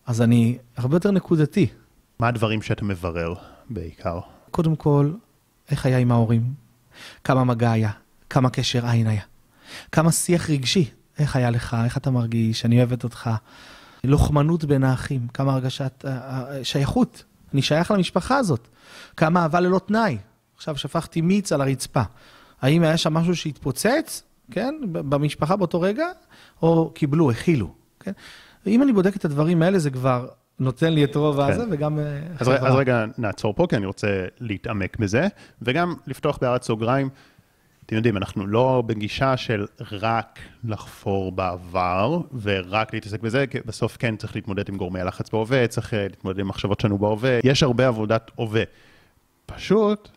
אז 0.07 0.23
אני 0.23 0.59
הרבה 0.77 0.97
יותר 0.97 1.11
נקודתי. 1.11 1.67
מה 2.19 2.29
הדברים 2.29 2.63
שאתה 2.63 2.85
מברר 2.85 3.35
בעיקר? 3.71 4.21
קודם 4.51 4.77
כל, 4.77 5.11
איך 5.71 5.87
היה 5.87 5.99
עם 5.99 6.13
ההורים? 6.13 6.70
כמה 7.25 7.45
מגע 7.45 7.71
היה, 7.71 7.91
כמה 8.31 8.51
קשר 8.51 8.87
עין 8.87 9.07
היה, 9.07 9.23
כמה 9.93 10.13
שיח 10.13 10.51
רגשי, 10.51 10.91
איך 11.19 11.37
היה 11.37 11.51
לך, 11.51 11.77
איך 11.85 11.97
אתה 11.97 12.11
מרגיש, 12.11 12.65
אני 12.65 12.79
אוהבת 12.79 13.05
אותך. 13.05 13.31
לוחמנות 14.05 14.65
בין 14.65 14.85
האחים, 14.85 15.29
כמה 15.35 15.53
הרגשת 15.53 16.05
uh, 16.05 16.07
uh, 16.07 16.09
שייכות, 16.63 17.25
אני 17.53 17.63
שייך 17.63 17.91
למשפחה 17.91 18.37
הזאת. 18.37 18.69
כמה 19.17 19.43
אהבה 19.43 19.61
ללא 19.61 19.81
תנאי. 19.87 20.19
עכשיו 20.57 20.77
שפכתי 20.77 21.21
מיץ 21.21 21.53
על 21.53 21.61
הרצפה. 21.61 22.03
האם 22.63 22.83
היה 22.83 22.97
שם 22.97 23.15
משהו 23.15 23.37
שהתפוצץ, 23.37 24.23
כן, 24.51 24.75
במשפחה 24.93 25.57
באותו 25.57 25.81
רגע, 25.81 26.07
או 26.63 26.91
קיבלו, 26.95 27.31
הכילו, 27.31 27.75
כן? 28.01 28.13
אם 28.67 28.83
אני 28.83 28.93
בודק 28.93 29.17
את 29.17 29.25
הדברים 29.25 29.63
האלה, 29.63 29.79
זה 29.79 29.91
כבר 29.91 30.29
נותן 30.61 30.93
לי 30.93 31.05
את 31.05 31.17
רוב 31.17 31.37
כן. 31.37 31.53
הזה, 31.53 31.65
וגם... 31.71 31.99
אה, 31.99 32.21
אז, 32.39 32.49
אז 32.49 32.75
רגע, 32.75 33.05
נעצור 33.19 33.55
פה, 33.55 33.67
כי 33.71 33.77
אני 33.77 33.87
רוצה 33.87 34.25
להתעמק 34.41 34.97
בזה, 34.97 35.29
וגם 35.63 35.95
לפתוח 36.07 36.39
בהערת 36.41 36.63
סוגריים. 36.63 37.09
אתם 37.87 37.97
יודעים, 37.97 38.17
אנחנו 38.17 38.47
לא 38.47 38.83
בגישה 38.87 39.37
של 39.37 39.67
רק 39.93 40.39
לחפור 40.65 41.33
בעבר 41.33 42.21
ורק 42.43 42.95
להתעסק 42.95 43.21
בזה, 43.21 43.47
כי 43.47 43.59
בסוף 43.67 43.97
כן 43.97 44.17
צריך 44.17 44.37
להתמודד 44.37 44.69
עם 44.69 44.77
גורמי 44.77 45.01
הלחץ 45.01 45.31
בהווה, 45.31 45.67
צריך 45.67 45.95
אה, 45.95 46.03
להתמודד 46.03 46.39
עם 46.41 46.49
מחשבות 46.49 46.81
שלנו 46.81 46.99
בהווה, 46.99 47.39
יש 47.45 47.63
הרבה 47.63 47.89
עבודת 47.89 48.31
הווה. 48.35 48.63
פשוט, 49.47 50.09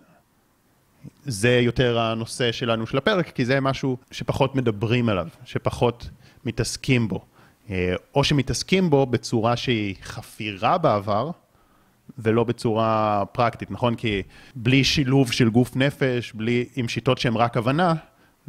זה 1.25 1.59
יותר 1.63 1.99
הנושא 1.99 2.51
שלנו 2.51 2.87
של 2.87 2.97
הפרק, 2.97 3.29
כי 3.29 3.45
זה 3.45 3.59
משהו 3.59 3.97
שפחות 4.11 4.55
מדברים 4.55 5.09
עליו, 5.09 5.27
שפחות 5.45 6.09
מתעסקים 6.45 7.07
בו. 7.07 7.25
אה, 7.69 7.95
או 8.15 8.23
שמתעסקים 8.23 8.89
בו 8.89 9.05
בצורה 9.05 9.55
שהיא 9.55 9.95
חפירה 10.03 10.77
בעבר, 10.77 11.31
ולא 12.17 12.43
בצורה 12.43 13.23
פרקטית, 13.31 13.71
נכון? 13.71 13.95
כי 13.95 14.21
בלי 14.55 14.83
שילוב 14.83 15.31
של 15.31 15.49
גוף 15.49 15.75
נפש, 15.75 16.31
בלי, 16.33 16.65
עם 16.75 16.87
שיטות 16.87 17.17
שהן 17.17 17.35
רק 17.35 17.57
הבנה, 17.57 17.93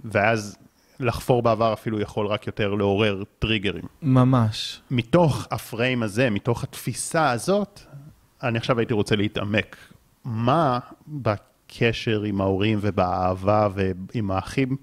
ואז 0.05 0.57
לחפור 1.01 1.43
בעבר 1.43 1.73
אפילו 1.73 2.01
יכול 2.01 2.27
רק 2.27 2.47
יותר 2.47 2.75
לעורר 2.75 3.23
טריגרים. 3.39 3.85
ממש. 4.03 4.81
מתוך 4.91 5.47
הפריים 5.51 6.03
הזה, 6.03 6.31
מתוך 6.31 6.65
התפיסה 6.65 7.31
הזאת, 7.31 7.81
אני 8.43 8.59
עכשיו 8.59 8.79
הייתי 8.79 8.95
רוצה 8.95 9.17
להתעמק. 9.17 9.77
מה 10.25 10.79
בקשר 11.09 12.23
עם 12.23 12.41
ההורים 12.41 12.79
ובאהבה 12.81 13.69
ועם 13.75 14.31
האחים 14.31 14.77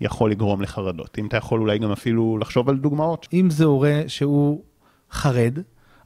יכול 0.00 0.30
לגרום 0.30 0.62
לחרדות. 0.62 1.18
אם 1.18 1.26
אתה 1.26 1.36
יכול 1.36 1.60
אולי 1.60 1.78
גם 1.78 1.92
אפילו 1.92 2.38
לחשוב 2.38 2.68
על 2.68 2.76
דוגמאות. 2.76 3.28
אם 3.32 3.50
זה 3.50 3.64
הורה 3.64 4.02
שהוא 4.06 4.62
חרד, 5.10 5.58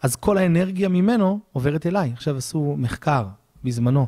אז 0.03 0.17
כל 0.17 0.39
האנרגיה 0.39 0.89
ממנו 0.89 1.41
עוברת 1.53 1.87
אליי. 1.87 2.13
עכשיו 2.13 2.37
עשו 2.37 2.75
מחקר 2.79 3.27
בזמנו, 3.65 4.07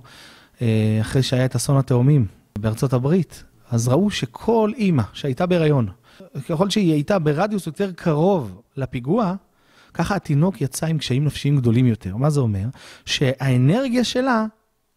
אה, 0.62 0.98
אחרי 1.00 1.22
שהיה 1.22 1.44
את 1.44 1.54
אסון 1.54 1.76
התאומים 1.76 2.26
בארצות 2.58 2.92
הברית, 2.92 3.44
אז 3.70 3.88
ראו 3.88 4.10
שכל 4.10 4.72
אימא 4.76 5.02
שהייתה 5.12 5.46
בהיריון, 5.46 5.88
ככל 6.48 6.70
שהיא 6.70 6.92
הייתה 6.92 7.18
ברדיוס 7.18 7.66
יותר 7.66 7.92
קרוב 7.92 8.60
לפיגוע, 8.76 9.34
ככה 9.94 10.14
התינוק 10.14 10.60
יצא 10.60 10.86
עם 10.86 10.98
קשיים 10.98 11.24
נפשיים 11.24 11.56
גדולים 11.56 11.86
יותר. 11.86 12.16
מה 12.16 12.30
זה 12.30 12.40
אומר? 12.40 12.64
שהאנרגיה 13.04 14.04
שלה 14.04 14.46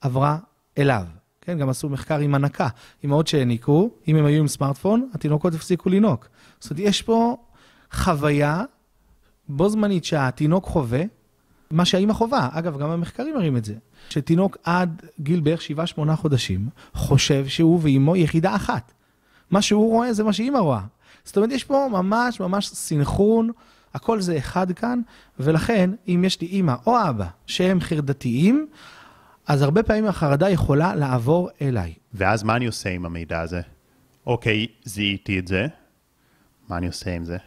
עברה 0.02 0.38
אליו. 0.78 1.06
כן, 1.46 1.58
גם 1.58 1.70
עשו 1.70 1.90
מחקר 1.90 2.20
עם 2.20 2.36
הנקה. 2.36 2.68
אמהות 3.06 3.28
שהעניקו, 3.28 3.90
אם 4.08 4.16
הם 4.16 4.26
היו 4.26 4.40
עם 4.40 4.48
סמארטפון, 4.48 5.10
התינוקות 5.14 5.54
הפסיקו 5.54 5.90
לנהוג. 5.90 6.26
זאת 6.60 6.72
אומרת, 6.72 6.88
יש 6.88 7.02
פה 7.02 7.38
חוויה 7.92 8.64
בו 9.50 9.70
זמנית 9.70 10.06
שהתינוק 10.06 10.66
חווה, 10.66 11.04
מה 11.72 11.86
שהאימא 11.86 12.14
חווה. 12.14 12.50
אגב, 12.52 12.78
גם 12.78 12.90
המחקרים 12.90 13.36
מראים 13.36 13.58
את 13.58 13.66
זה. 13.66 13.74
שתינוק 14.10 14.58
עד 14.64 15.02
גיל 15.20 15.40
בערך 15.40 15.62
7-8 15.98 16.16
חודשים, 16.16 16.70
חושב 16.94 17.48
שהוא 17.48 17.80
ואימו 17.84 18.16
יחידה 18.16 18.56
אחת. 18.56 18.92
מה 19.52 19.62
שהוא 19.62 19.92
רואה 19.92 20.14
זה 20.14 20.24
מה 20.24 20.34
שאימא 20.34 20.58
רואה. 20.58 20.82
זאת 21.24 21.38
אומרת, 21.38 21.52
יש 21.52 21.64
פה 21.64 21.88
ממש 21.92 22.40
ממש 22.40 22.68
סינכרון, 22.68 23.52
הכל 23.94 24.22
זה 24.22 24.38
אחד 24.38 24.72
כאן, 24.72 25.02
ולכן, 25.40 25.90
אם 26.08 26.24
יש 26.26 26.42
לי 26.42 26.48
אימא 26.48 26.76
או 26.86 27.10
אבא 27.10 27.26
שהם 27.46 27.82
חרדתיים, 27.82 28.68
אז 29.48 29.62
הרבה 29.62 29.84
פעמים 29.84 30.06
החרדה 30.08 30.50
יכולה 30.50 30.96
לעבור 30.96 31.50
אליי. 31.62 31.94
ואז 32.14 32.44
מה 32.44 32.56
אני 32.56 32.66
עושה 32.66 32.90
עם 32.90 33.06
המידע 33.06 33.40
הזה? 33.40 33.62
אוקיי, 34.26 34.68
זיהיתי 34.84 35.40
את 35.40 35.48
זה, 35.48 35.68
מה 36.70 36.78
אני 36.78 36.88
עושה 36.88 37.16
עם 37.16 37.24
זה? 37.24 37.38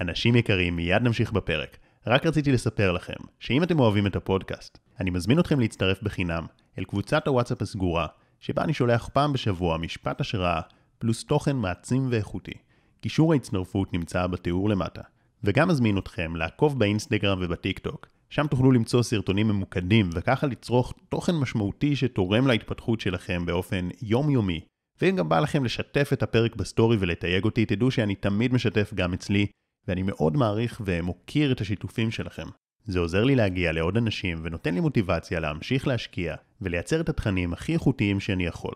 אנשים 0.00 0.36
יקרים, 0.36 0.76
מיד 0.76 1.02
נמשיך 1.02 1.32
בפרק. 1.32 1.76
רק 2.06 2.26
רציתי 2.26 2.52
לספר 2.52 2.92
לכם, 2.92 3.12
שאם 3.40 3.62
אתם 3.62 3.80
אוהבים 3.80 4.06
את 4.06 4.16
הפודקאסט, 4.16 4.78
אני 5.00 5.10
מזמין 5.10 5.40
אתכם 5.40 5.60
להצטרף 5.60 6.02
בחינם 6.02 6.46
אל 6.78 6.84
קבוצת 6.84 7.26
הוואטסאפ 7.26 7.62
הסגורה, 7.62 8.06
שבה 8.40 8.64
אני 8.64 8.74
שולח 8.74 9.08
פעם 9.12 9.32
בשבוע 9.32 9.76
משפט 9.78 10.20
השראה, 10.20 10.60
פלוס 10.98 11.24
תוכן 11.24 11.56
מעצים 11.56 12.08
ואיכותי. 12.10 12.54
קישור 13.00 13.32
ההצטרפות 13.32 13.92
נמצא 13.92 14.26
בתיאור 14.26 14.68
למטה. 14.68 15.02
וגם 15.44 15.68
מזמין 15.68 15.98
אתכם 15.98 16.36
לעקוב 16.36 16.78
באינסטגרם 16.78 17.38
ובטיק 17.42 17.78
טוק, 17.78 18.06
שם 18.30 18.46
תוכלו 18.46 18.72
למצוא 18.72 19.02
סרטונים 19.02 19.48
ממוקדים 19.48 20.10
וככה 20.14 20.46
לצרוך 20.46 20.94
תוכן 21.08 21.36
משמעותי 21.36 21.96
שתורם 21.96 22.46
להתפתחות 22.46 23.00
שלכם 23.00 23.46
באופן 23.46 23.88
יומיומי. 24.02 24.60
ואם 25.00 25.16
גם 25.16 25.28
בא 25.28 25.40
לכם 25.40 25.64
לשתף 25.64 26.10
את 26.12 26.22
הפרק 26.22 26.56
בסטורי 26.56 26.96
ולתייג 27.00 27.44
אותי, 27.44 27.66
תדעו 27.66 27.90
שאני 27.90 28.14
תמיד 28.14 28.52
משתף 28.52 28.94
גם 28.94 29.12
אצלי. 29.12 29.46
ואני 29.88 30.02
מאוד 30.02 30.36
מעריך 30.36 30.80
ומוקיר 30.84 31.52
את 31.52 31.60
השיתופים 31.60 32.10
שלכם. 32.10 32.46
זה 32.84 32.98
עוזר 32.98 33.24
לי 33.24 33.34
להגיע 33.36 33.72
לעוד 33.72 33.96
אנשים 33.96 34.40
ונותן 34.42 34.74
לי 34.74 34.80
מוטיבציה 34.80 35.40
להמשיך 35.40 35.88
להשקיע 35.88 36.34
ולייצר 36.60 37.00
את 37.00 37.08
התכנים 37.08 37.52
הכי 37.52 37.72
איכותיים 37.72 38.20
שאני 38.20 38.46
יכול. 38.46 38.74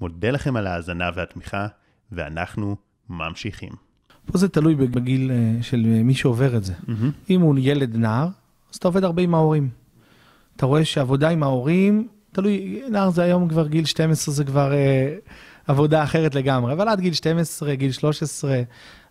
מודה 0.00 0.30
לכם 0.30 0.56
על 0.56 0.66
ההאזנה 0.66 1.10
והתמיכה, 1.14 1.66
ואנחנו 2.12 2.76
ממשיכים. 3.08 3.72
פה 4.26 4.38
זה 4.38 4.48
תלוי 4.48 4.74
בגיל 4.74 5.30
אה, 5.30 5.62
של 5.62 5.78
מי 5.78 6.14
שעובר 6.14 6.56
את 6.56 6.64
זה. 6.64 6.72
Mm-hmm. 6.72 7.30
אם 7.30 7.40
הוא 7.40 7.56
ילד 7.58 7.96
נער, 7.96 8.28
אז 8.74 8.78
אתה 8.78 8.88
עובד 8.88 9.04
הרבה 9.04 9.22
עם 9.22 9.34
ההורים. 9.34 9.68
אתה 10.56 10.66
רואה 10.66 10.84
שעבודה 10.84 11.28
עם 11.28 11.42
ההורים, 11.42 12.08
תלוי, 12.32 12.82
נער 12.90 13.10
זה 13.10 13.22
היום 13.22 13.48
כבר 13.48 13.66
גיל 13.66 13.84
12, 13.84 14.34
זה 14.34 14.44
כבר 14.44 14.72
אה, 14.72 15.16
עבודה 15.66 16.02
אחרת 16.02 16.34
לגמרי, 16.34 16.72
אבל 16.72 16.88
עד 16.88 17.00
גיל 17.00 17.12
12, 17.12 17.74
גיל 17.74 17.92
13, 17.92 18.62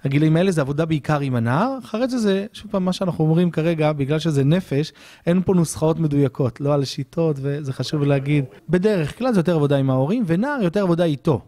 הגילים 0.04 0.36
האלה 0.36 0.52
זה 0.52 0.62
עבודה 0.62 0.86
בעיקר 0.86 1.19
עם 1.19 1.36
הנער, 1.36 1.78
אחרי 1.84 2.08
זה 2.08 2.17
זה, 2.17 2.45
שוב 2.54 2.71
פעם, 2.71 2.86
מה 2.86 2.93
שאנחנו 2.93 3.23
אומרים 3.23 3.52
כרגע, 3.52 3.93
בגלל 3.93 4.19
שזה 4.19 4.43
נפש, 4.43 4.93
אין 5.26 5.41
פה 5.45 5.54
נוסחאות 5.54 5.99
מדויקות, 5.99 6.62
לא 6.62 6.73
על 6.73 6.86
שיטות, 6.86 7.36
וזה 7.39 7.73
חשוב 7.73 8.04
להגיד. 8.04 8.45
בדרך 8.69 9.17
כלל 9.17 9.34
זה 9.34 9.39
יותר 9.39 9.56
עבודה 9.56 9.78
עם 9.78 9.89
ההורים, 9.89 10.23
ונער 10.28 10.60
יותר 10.62 10.84
עבודה 10.84 11.04
איתו. 11.04 11.41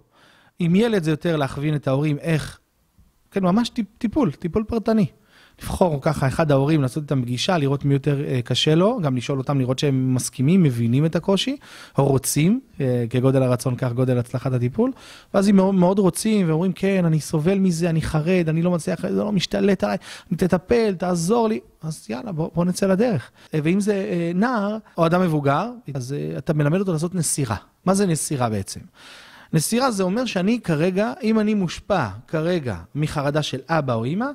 עם 0.59 0.75
ילד 0.75 1.03
זה 1.03 1.11
יותר 1.11 1.35
להכווין 1.35 1.75
את 1.75 1.87
ההורים 1.87 2.17
איך, 2.17 2.59
כן, 3.31 3.43
ממש 3.43 3.69
טיפ, 3.69 3.85
טיפול, 3.97 4.31
טיפול 4.31 4.63
פרטני. 4.67 5.05
לבחור 5.63 6.01
ככה 6.01 6.27
אחד 6.27 6.51
ההורים, 6.51 6.81
לעשות 6.81 7.03
איתם 7.03 7.21
פגישה, 7.21 7.57
לראות 7.57 7.85
מי 7.85 7.93
יותר 7.93 8.23
אה, 8.25 8.39
קשה 8.43 8.75
לו, 8.75 8.99
גם 9.01 9.17
לשאול 9.17 9.37
אותם, 9.37 9.59
לראות 9.59 9.79
שהם 9.79 10.13
מסכימים, 10.13 10.63
מבינים 10.63 11.05
את 11.05 11.15
הקושי, 11.15 11.57
או 11.97 12.05
רוצים, 12.05 12.59
אה, 12.81 13.05
כגודל 13.09 13.43
הרצון 13.43 13.75
כך 13.75 13.93
גודל 13.93 14.17
הצלחת 14.17 14.53
הטיפול, 14.53 14.91
ואז 15.33 15.49
אם 15.49 15.55
מאוד, 15.55 15.75
מאוד 15.75 15.99
רוצים 15.99 16.49
ואומרים, 16.49 16.73
כן, 16.73 17.05
אני 17.05 17.19
סובל 17.19 17.57
מזה, 17.59 17.89
אני 17.89 18.01
חרד, 18.01 18.45
אני 18.49 18.61
לא 18.61 18.71
מצליח, 18.71 19.01
זה 19.09 19.23
לא 19.23 19.31
משתלט 19.31 19.83
עליי, 19.83 19.97
תטפל, 20.37 20.95
תעזור 20.95 21.47
לי, 21.47 21.59
אז 21.83 22.05
יאללה, 22.09 22.31
בוא, 22.31 22.49
בוא 22.55 22.65
נצא 22.65 22.87
לדרך. 22.87 23.31
אה, 23.53 23.59
ואם 23.63 23.79
זה 23.79 23.93
אה, 23.93 24.31
נער 24.35 24.77
או 24.97 25.05
אדם 25.05 25.21
מבוגר, 25.21 25.69
אז 25.93 26.13
אה, 26.13 26.37
אתה 26.37 26.53
מלמד 26.53 26.79
אותו 26.79 26.93
לעשות 26.93 27.15
נסירה. 27.15 27.55
מה 27.85 27.93
זה 27.93 28.05
נסירה 28.05 28.49
בעצם? 28.49 28.79
נסירה 29.53 29.91
זה 29.91 30.03
אומר 30.03 30.25
שאני 30.25 30.59
כרגע, 30.63 31.13
אם 31.23 31.39
אני 31.39 31.53
מושפע 31.53 32.07
כרגע 32.27 32.75
מחרדה 32.95 33.41
של 33.41 33.59
אבא 33.69 33.93
או 33.93 34.05
אמא, 34.05 34.25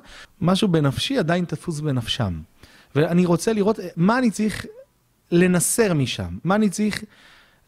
משהו 0.41 0.67
בנפשי 0.67 1.17
עדיין 1.17 1.45
תפוס 1.45 1.79
בנפשם. 1.79 2.39
ואני 2.95 3.25
רוצה 3.25 3.53
לראות 3.53 3.79
מה 3.95 4.17
אני 4.17 4.31
צריך 4.31 4.65
לנסר 5.31 5.93
משם, 5.93 6.37
מה 6.43 6.55
אני 6.55 6.69
צריך 6.69 7.03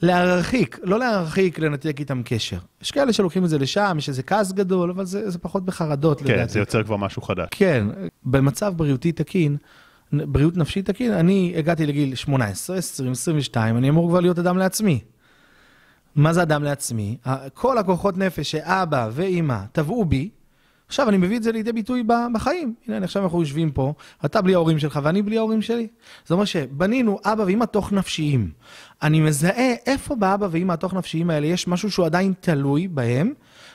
להרחיק, 0.01 0.79
לא 0.83 0.99
להרחיק, 0.99 1.59
לנתק 1.59 1.99
איתם 1.99 2.21
קשר. 2.25 2.57
יש 2.81 2.91
כאלה 2.91 3.13
שלוקחים 3.13 3.43
את 3.43 3.49
זה 3.49 3.59
לשם, 3.59 3.95
יש 3.97 4.09
איזה 4.09 4.23
כעס 4.23 4.51
גדול, 4.51 4.89
אבל 4.89 5.05
זה, 5.05 5.29
זה 5.29 5.39
פחות 5.39 5.65
בחרדות 5.65 6.21
כן, 6.21 6.33
לדעתי. 6.33 6.51
זה 6.51 6.59
יוצר 6.59 6.83
כבר 6.83 6.97
משהו 6.97 7.21
חדש. 7.21 7.47
כן, 7.51 7.87
במצב 8.25 8.73
בריאותי 8.77 9.11
תקין, 9.11 9.57
בריאות 10.13 10.57
נפשית 10.57 10.85
תקין, 10.85 11.11
אני 11.13 11.53
הגעתי 11.57 11.85
לגיל 11.85 12.15
18, 12.15 12.77
20, 12.77 13.11
22, 13.11 13.77
אני 13.77 13.89
אמור 13.89 14.09
כבר 14.09 14.19
להיות 14.19 14.39
אדם 14.39 14.57
לעצמי. 14.57 14.99
מה 16.15 16.33
זה 16.33 16.41
אדם 16.41 16.63
לעצמי? 16.63 17.17
כל 17.53 17.77
הכוחות 17.77 18.17
נפש 18.17 18.51
שאבא 18.51 19.09
ואימא 19.11 19.59
טבעו 19.71 20.05
בי, 20.05 20.29
עכשיו 20.87 21.09
אני 21.09 21.17
מביא 21.17 21.37
את 21.37 21.43
זה 21.43 21.51
לידי 21.51 21.71
ביטוי 21.71 22.03
בחיים. 22.33 22.73
הנה, 22.87 22.97
עכשיו 23.05 23.23
אנחנו 23.23 23.39
יושבים 23.39 23.71
פה, 23.71 23.93
אתה 24.25 24.41
בלי 24.41 24.53
ההורים 24.53 24.79
שלך 24.79 24.99
ואני 25.03 25.21
בלי 25.21 25.37
ההורים 25.37 25.61
שלי. 25.61 25.87
זה 26.25 26.33
אומר 26.33 26.45
שבנינו 26.45 27.19
אבא 27.25 27.43
ואימא 27.43 27.65
תוך 27.65 27.91
נפשיים. 27.91 28.51
אני 29.03 29.19
מזהה 29.19 29.73
איפה 29.85 30.15
באבא 30.15 30.47
ואימא 30.51 30.73
התוך 30.73 30.93
נפשיים 30.93 31.29
האלה 31.29 31.47
יש 31.47 31.67
משהו 31.67 31.91
שהוא 31.91 32.05
עדיין 32.05 32.33
תלוי 32.39 32.87
בהם, 32.87 33.33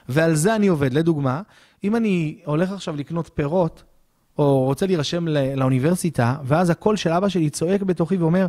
ועל 0.08 0.34
זה 0.34 0.56
אני 0.56 0.68
עובד. 0.68 0.94
לדוגמה, 0.94 1.42
אם 1.84 1.96
אני 1.96 2.38
הולך 2.44 2.72
עכשיו 2.72 2.96
לקנות 2.96 3.30
פירות, 3.34 3.82
או 4.38 4.64
רוצה 4.64 4.86
להירשם 4.86 5.28
ל- 5.28 5.54
לאוניברסיטה, 5.54 6.34
ואז 6.44 6.70
הקול 6.70 6.96
של 6.96 7.10
אבא 7.10 7.28
שלי 7.28 7.50
צועק 7.50 7.82
בתוכי 7.82 8.16
ואומר, 8.16 8.46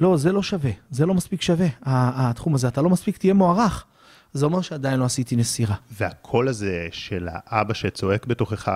לא, 0.00 0.16
זה 0.16 0.32
לא 0.32 0.42
שווה, 0.42 0.70
זה 0.90 1.06
לא 1.06 1.14
מספיק 1.14 1.42
שווה, 1.42 1.66
התחום 1.82 2.54
הזה, 2.54 2.68
אתה 2.68 2.82
לא 2.82 2.90
מספיק 2.90 3.16
תהיה 3.16 3.34
מוערך. 3.34 3.84
זה 4.32 4.46
אומר 4.46 4.60
שעדיין 4.60 5.00
לא 5.00 5.04
עשיתי 5.04 5.36
נסירה. 5.36 5.74
והקול 5.90 6.48
הזה 6.48 6.88
של 6.92 7.28
האבא 7.30 7.74
שצועק 7.74 8.26
בתוכך, 8.26 8.70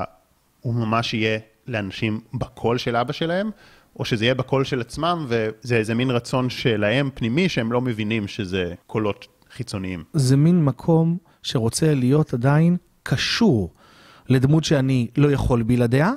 הוא 0.61 0.75
ממש 0.75 1.15
יהיה 1.15 1.39
לאנשים 1.67 2.21
בקול 2.35 2.79
של 2.79 2.97
אבא 2.97 3.13
שלהם, 3.13 3.51
או 3.99 4.05
שזה 4.05 4.25
יהיה 4.25 4.35
בקול 4.35 4.65
של 4.65 4.81
עצמם, 4.81 5.27
וזה 5.29 5.77
איזה 5.77 5.95
מין 5.95 6.11
רצון 6.11 6.51
שלהם 6.51 7.11
פנימי, 7.15 7.49
שהם 7.49 7.73
לא 7.73 7.81
מבינים 7.81 8.29
שזה 8.29 8.75
קולות 8.87 9.27
חיצוניים. 9.57 10.05
זה 10.13 10.37
מין 10.37 10.65
מקום 10.65 11.19
שרוצה 11.43 11.95
להיות 11.95 12.35
עדיין 12.35 12.77
קשור 13.03 13.75
לדמות 14.29 14.65
שאני 14.65 15.09
לא 15.17 15.31
יכול 15.31 15.63
בלעדיה, 15.63 16.13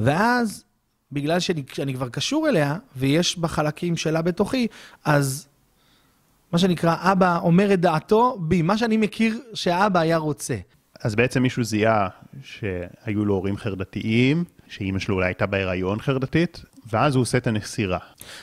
ואז 0.00 0.64
בגלל 1.12 1.40
שאני, 1.40 1.62
שאני 1.72 1.94
כבר 1.94 2.08
קשור 2.08 2.48
אליה, 2.48 2.76
ויש 2.96 3.38
בה 3.38 3.48
חלקים 3.48 3.96
שלה 3.96 4.22
בתוכי, 4.22 4.66
אז 5.04 5.48
מה 6.52 6.58
שנקרא, 6.58 6.96
אבא 7.00 7.38
אומר 7.38 7.74
את 7.74 7.80
דעתו 7.80 8.38
בי, 8.40 8.62
מה 8.62 8.78
שאני 8.78 8.96
מכיר 8.96 9.38
שהאבא 9.54 10.00
היה 10.00 10.16
רוצה. 10.16 10.56
אז 11.00 11.14
בעצם 11.14 11.42
מישהו 11.42 11.64
זיהה 11.64 12.08
שהיו 12.42 13.24
לו 13.24 13.34
הורים 13.34 13.56
חרדתיים, 13.56 14.44
שאימא 14.68 14.98
שלו 14.98 15.14
אולי 15.14 15.26
הייתה 15.26 15.46
בהיריון 15.46 16.00
חרדתית, 16.00 16.64
ואז 16.92 17.14
הוא 17.14 17.22
עושה 17.22 17.38
את 17.38 17.46
הנסירה. 17.46 17.98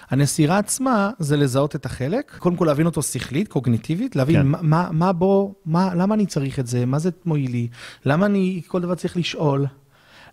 הנסירה 0.09 0.57
עצמה 0.57 1.11
זה 1.19 1.37
לזהות 1.37 1.75
את 1.75 1.85
החלק, 1.85 2.35
קודם 2.39 2.55
כל 2.55 2.65
להבין 2.65 2.85
אותו 2.85 3.03
שכלית, 3.03 3.47
קוגניטיבית, 3.47 4.15
להבין 4.15 4.35
כן. 4.35 4.41
כן. 4.41 4.47
מה, 4.47 4.59
מה, 4.61 4.89
מה 4.91 5.13
בו, 5.13 5.55
מה, 5.65 5.95
למה 5.95 6.15
אני 6.15 6.25
צריך 6.25 6.59
את 6.59 6.67
זה, 6.67 6.85
מה 6.85 6.99
זה 6.99 7.09
מועיל 7.25 7.51
לי, 7.51 7.67
למה 8.05 8.25
אני 8.25 8.61
כל 8.67 8.81
דבר 8.81 8.95
צריך 8.95 9.17
לשאול, 9.17 9.65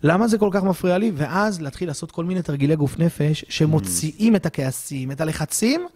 למה 0.03 0.27
זה 0.27 0.37
כל 0.37 0.49
כך 0.51 0.63
מפריע 0.63 0.97
לי, 0.97 1.11
ואז 1.15 1.61
להתחיל 1.61 1.87
לעשות 1.87 2.11
כל 2.11 2.25
מיני 2.25 2.41
תרגילי 2.41 2.75
גוף 2.75 2.99
נפש 2.99 3.45
שמוציאים 3.49 4.35
את 4.35 4.45
הכעסים, 4.45 5.11
את 5.11 5.21
הלחצים, 5.21 5.87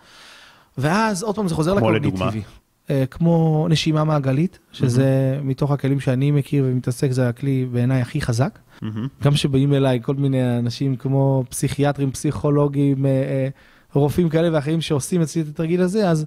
ואז 0.78 1.24
עוד 1.24 1.36
פעם 1.36 1.48
זה 1.48 1.56
חוזר 1.56 1.74
לקוגניטיבי. 1.74 2.42
אה, 2.90 3.06
כמו 3.06 3.68
נשימה 3.70 4.04
מעגלית, 4.04 4.60
שזה 4.72 5.40
מתוך 5.44 5.72
הכלים 5.72 6.00
שאני 6.00 6.32
מכיר 6.32 6.66
ומתעסק, 6.68 7.12
זה 7.12 7.30
הכלי 7.30 7.66
בעיניי 7.72 8.02
הכי 8.02 8.22
חזק. 8.22 8.60
מהמם. 8.82 9.08
גם 9.24 9.36
שבאים 9.36 9.74
אליי 9.74 10.00
כל 10.02 10.16
מיני 10.16 10.60
אנשים 10.60 10.96
כמו 10.96 11.44
פסיכיאטרים, 11.50 12.12
פסיכולוגים, 12.12 13.06
אה, 13.06 13.12
אה, 13.12 13.48
רופאים 13.94 14.30
כאלה 14.30 14.50
ואחרים 14.54 14.82
שעושים 14.82 15.22
אצלי 15.22 15.42
את 15.42 15.48
התרגיל 15.48 15.82
הזה, 15.82 16.10
אז 16.10 16.26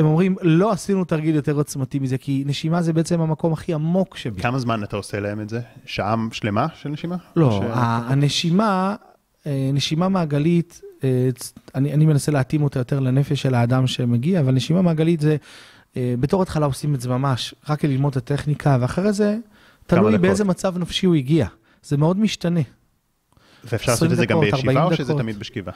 הם 0.00 0.06
אומרים, 0.06 0.36
לא 0.42 0.72
עשינו 0.72 1.04
תרגיל 1.04 1.34
יותר 1.34 1.52
עוצמתי 1.52 1.98
מזה, 1.98 2.18
כי 2.18 2.42
נשימה 2.46 2.82
זה 2.82 2.92
בעצם 2.92 3.20
המקום 3.20 3.52
הכי 3.52 3.74
עמוק 3.74 4.16
שבי. 4.16 4.42
כמה 4.42 4.58
זמן 4.58 4.84
אתה 4.84 4.96
עושה 4.96 5.20
להם 5.20 5.40
את 5.40 5.48
זה? 5.48 5.60
שעה 5.86 6.14
שלמה 6.32 6.66
של 6.74 6.88
נשימה? 6.88 7.16
לא, 7.36 7.60
ש- 7.62 7.66
הנשימה, 7.76 8.96
אה, 9.46 9.70
נשימה 9.72 10.08
מעגלית, 10.08 10.80
אה, 11.04 11.28
אני, 11.74 11.92
אני 11.94 12.06
מנסה 12.06 12.32
להתאים 12.32 12.62
אותה 12.62 12.78
יותר 12.80 13.00
לנפש 13.00 13.42
של 13.42 13.54
האדם 13.54 13.86
שמגיע, 13.86 14.40
אבל 14.40 14.52
נשימה 14.52 14.82
מעגלית 14.82 15.20
זה, 15.20 15.36
אה, 15.96 16.14
בתור 16.20 16.42
התחלה 16.42 16.66
עושים 16.66 16.94
את 16.94 17.00
זה 17.00 17.08
ממש, 17.08 17.54
רק 17.68 17.84
ללמוד 17.84 18.10
את 18.10 18.16
הטכניקה, 18.16 18.78
ואחרי 18.80 19.12
זה, 19.12 19.36
תלוי. 19.86 20.18
באיזה 20.18 20.44
מצב 20.44 20.78
נפשי 20.78 21.06
הוא 21.06 21.14
הגיע. 21.14 21.46
זה 21.82 21.96
מאוד 21.96 22.18
משתנה. 22.18 22.60
ואפשר 23.64 23.92
20 23.92 24.10
לעשות 24.10 24.12
את 24.12 24.16
זה 24.16 24.26
גם 24.26 24.40
בישיבה, 24.40 24.72
40 24.72 24.78
או 24.78 24.96
שזה 24.96 25.04
דקות. 25.12 25.22
תמיד 25.22 25.38
בשכיבה? 25.38 25.72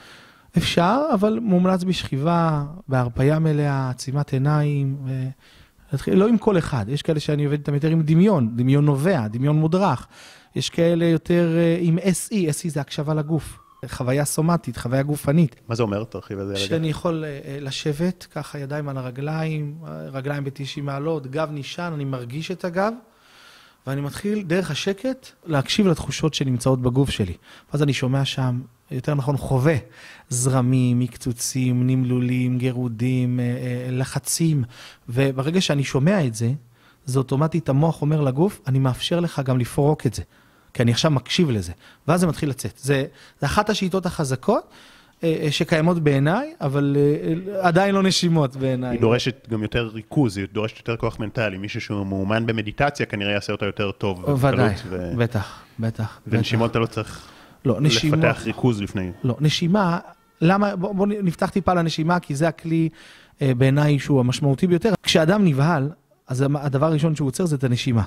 אפשר, 0.57 1.01
אבל 1.13 1.39
מומלץ 1.41 1.83
בשכיבה, 1.83 2.63
בהרפאיה 2.87 3.39
מלאה, 3.39 3.89
עצימת 3.89 4.33
עיניים, 4.33 4.97
ו... 5.05 5.11
לא 6.07 6.27
עם 6.27 6.37
כל 6.37 6.57
אחד, 6.57 6.85
יש 6.89 7.01
כאלה 7.01 7.19
שאני 7.19 7.45
עובד 7.45 7.57
איתם 7.57 7.73
יותר 7.73 7.87
עם 7.87 8.01
דמיון, 8.01 8.55
דמיון 8.55 8.85
נובע, 8.85 9.27
דמיון 9.27 9.55
מודרך. 9.55 10.07
יש 10.55 10.69
כאלה 10.69 11.05
יותר 11.05 11.57
אה, 11.57 11.77
עם 11.79 11.97
SE, 11.97 12.31
SE 12.31 12.69
זה 12.69 12.81
הקשבה 12.81 13.13
לגוף, 13.13 13.59
חוויה 13.85 14.25
סומטית, 14.25 14.77
חוויה 14.77 15.03
גופנית. 15.03 15.55
מה 15.67 15.75
זה 15.75 15.83
אומר? 15.83 16.03
תרחיב 16.03 16.39
על 16.39 16.47
זה. 16.47 16.57
שאני 16.57 16.89
יכול 16.89 17.23
אה, 17.23 17.39
אה, 17.45 17.57
לשבת, 17.61 18.27
ככה 18.31 18.59
ידיים 18.59 18.89
על 18.89 18.97
הרגליים, 18.97 19.75
רגליים 20.11 20.43
ב-90 20.43 20.81
מעלות, 20.81 21.27
גב 21.27 21.49
נשען, 21.51 21.93
אני 21.93 22.05
מרגיש 22.05 22.51
את 22.51 22.65
הגב, 22.65 22.93
ואני 23.87 24.01
מתחיל 24.01 24.43
דרך 24.43 24.71
השקט 24.71 25.27
להקשיב 25.45 25.87
לתחושות 25.87 26.33
שנמצאות 26.33 26.81
בגוף 26.81 27.09
שלי. 27.09 27.33
ואז 27.71 27.83
אני 27.83 27.93
שומע 27.93 28.25
שם, 28.25 28.61
יותר 28.91 29.13
נכון 29.13 29.37
חווה, 29.37 29.75
זרמים, 30.29 30.99
מקצוצים, 30.99 31.87
נמלולים, 31.87 32.57
גירודים, 32.57 33.39
אה, 33.39 33.45
אה, 33.45 33.91
לחצים, 33.91 34.63
וברגע 35.09 35.61
שאני 35.61 35.83
שומע 35.83 36.25
את 36.25 36.35
זה, 36.35 36.51
זה 37.05 37.19
אוטומטית 37.19 37.69
המוח 37.69 38.01
אומר 38.01 38.21
לגוף, 38.21 38.61
אני 38.67 38.79
מאפשר 38.79 39.19
לך 39.19 39.41
גם 39.45 39.59
לפרוק 39.59 40.05
את 40.05 40.13
זה. 40.13 40.23
כי 40.73 40.83
אני 40.83 40.91
עכשיו 40.91 41.11
מקשיב 41.11 41.49
לזה, 41.49 41.71
ואז 42.07 42.19
זה 42.19 42.27
מתחיל 42.27 42.49
לצאת. 42.49 42.77
זה, 42.77 43.05
זה 43.39 43.45
אחת 43.45 43.69
השיטות 43.69 44.05
החזקות 44.05 44.69
שקיימות 45.49 45.99
בעיניי, 45.99 46.53
אבל 46.61 46.97
אה, 46.99 47.53
אה, 47.53 47.67
עדיין 47.67 47.95
לא 47.95 48.03
נשימות 48.03 48.55
בעיניי. 48.55 48.91
היא 48.91 49.01
דורשת 49.01 49.47
גם 49.49 49.63
יותר 49.63 49.89
ריכוז, 49.93 50.37
היא 50.37 50.45
דורשת 50.53 50.77
יותר 50.77 50.95
כוח 50.97 51.19
מנטלי. 51.19 51.57
מישהו 51.57 51.81
שהוא 51.81 52.05
מאומן 52.05 52.45
במדיטציה 52.45 53.05
כנראה 53.05 53.31
יעשה 53.31 53.53
אותה 53.53 53.65
יותר 53.65 53.91
טוב. 53.91 54.29
ודאי, 54.29 54.73
ו- 54.89 55.13
בטח, 55.17 55.63
בטח. 55.79 56.19
ונשימות 56.27 56.71
אתה 56.71 56.79
לא 56.79 56.85
צריך 56.85 57.27
לא, 57.65 57.81
נשימות, 57.81 58.19
לפתח 58.19 58.41
ריכוז 58.45 58.81
לפני. 58.81 59.11
לא, 59.23 59.35
נשימה, 59.39 59.99
למה, 60.41 60.75
בוא, 60.75 60.93
בוא 60.93 61.07
נפתח 61.07 61.49
טיפה 61.49 61.73
לנשימה, 61.73 62.19
כי 62.19 62.35
זה 62.35 62.47
הכלי 62.47 62.89
אה, 63.41 63.51
בעיניי 63.57 63.99
שהוא 63.99 64.19
המשמעותי 64.19 64.67
ביותר. 64.67 64.93
כשאדם 65.03 65.45
נבהל, 65.45 65.89
אז 66.27 66.45
הדבר 66.55 66.85
הראשון 66.85 67.15
שהוא 67.15 67.27
עוצר 67.27 67.45
זה 67.45 67.55
את 67.55 67.63
הנשימה. 67.63 68.03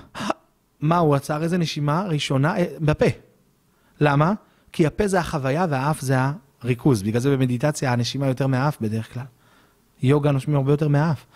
מה 0.81 0.99
הוא 0.99 1.15
עצר? 1.15 1.43
איזה 1.43 1.59
נשימה 1.59 2.03
ראשונה? 2.03 2.57
אה, 2.57 2.65
בפה. 2.81 3.07
למה? 4.01 4.33
כי 4.73 4.87
הפה 4.87 5.07
זה 5.07 5.21
החוויה 5.21 5.67
והאף 5.71 6.01
זה 6.01 6.15
הריכוז. 6.63 7.03
בגלל 7.03 7.21
זה 7.21 7.37
במדיטציה 7.37 7.93
הנשימה 7.93 8.27
יותר 8.27 8.47
מהאף 8.47 8.81
בדרך 8.81 9.15
כלל. 9.15 9.25
יוגה 10.03 10.31
נושמים 10.31 10.57
הרבה 10.57 10.73
יותר 10.73 10.89
מהאף. 10.89 11.27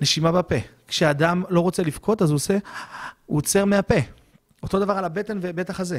נשימה 0.00 0.32
בפה. 0.32 0.54
כשאדם 0.88 1.42
לא 1.48 1.60
רוצה 1.60 1.82
לבכות, 1.82 2.22
אז 2.22 2.30
הוא 2.30 2.36
עושה, 2.36 2.58
הוא 3.26 3.38
עוצר 3.38 3.64
מהפה. 3.64 3.94
אותו 4.62 4.80
דבר 4.80 4.92
על 4.92 5.04
הבטן 5.04 5.38
ובית 5.42 5.70
החזה. 5.70 5.98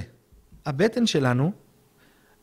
הבטן 0.65 1.05
שלנו, 1.07 1.51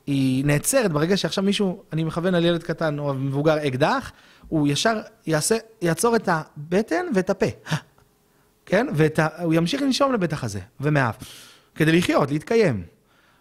היא 0.07 0.45
נעצרת 0.45 0.93
ברגע 0.93 1.17
שעכשיו 1.17 1.45
מישהו, 1.45 1.83
אני 1.93 2.05
מכוון 2.05 2.35
על 2.35 2.45
ילד 2.45 2.63
קטן 2.63 2.99
או 2.99 3.15
מבוגר 3.15 3.67
אקדח, 3.67 4.13
הוא 4.49 4.69
ישר 4.69 5.01
יעשה, 5.27 5.57
יעצור 5.83 6.17
את 6.17 6.29
הבטן 6.33 7.07
ואת 7.15 7.31
הפה. 7.31 7.47
כן? 8.67 8.87
והוא 8.95 9.55
ימשיך 9.55 9.83
לנשום 9.83 10.13
לבית 10.13 10.33
החזה 10.33 10.61
ומאף, 10.81 11.17
כדי 11.75 11.99
לחיות, 11.99 12.31
להתקיים. 12.31 12.83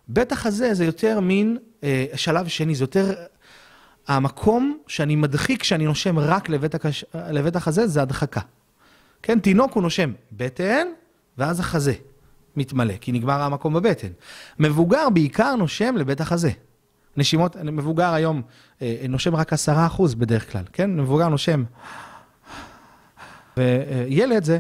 בית 0.08 0.32
החזה 0.32 0.74
זה 0.74 0.86
יותר 0.86 1.20
מין 1.20 1.58
אה, 1.84 2.06
שלב 2.16 2.48
שני, 2.48 2.76
זה 2.76 2.84
יותר... 2.84 3.14
המקום 4.08 4.78
שאני 4.88 5.16
מדחיק 5.16 5.62
כשאני 5.62 5.86
נושם 5.86 6.20
רק 6.20 6.50
לבית, 6.50 6.76
הקש... 6.76 7.06
לבית 7.14 7.56
החזה 7.56 7.88
זה 7.88 8.02
הדחקה. 8.02 8.42
כן, 9.24 9.40
תינוק 9.40 9.74
הוא 9.74 9.84
נושם 9.84 10.12
בטן, 10.32 10.88
ואז 11.38 11.60
החזה 11.60 11.94
מתמלא, 12.56 12.94
כי 13.02 13.12
נגמר 13.12 13.42
המקום 13.42 13.74
בבטן. 13.74 14.08
מבוגר 14.60 15.10
בעיקר 15.10 15.56
נושם 15.56 15.98
לבית 15.98 16.22
החזה. 16.22 16.52
נשימות, 17.18 17.56
מבוגר 17.56 18.14
היום 18.14 18.42
אה, 18.82 19.06
נושם 19.10 19.36
רק 19.36 19.54
עשרה 19.54 19.86
אחוז 19.86 20.16
בדרך 20.16 20.52
כלל, 20.52 20.64
כן? 20.74 21.00
מבוגר 21.00 21.28
נושם. 21.28 21.64
וילד 23.58 24.44
זה... 24.44 24.60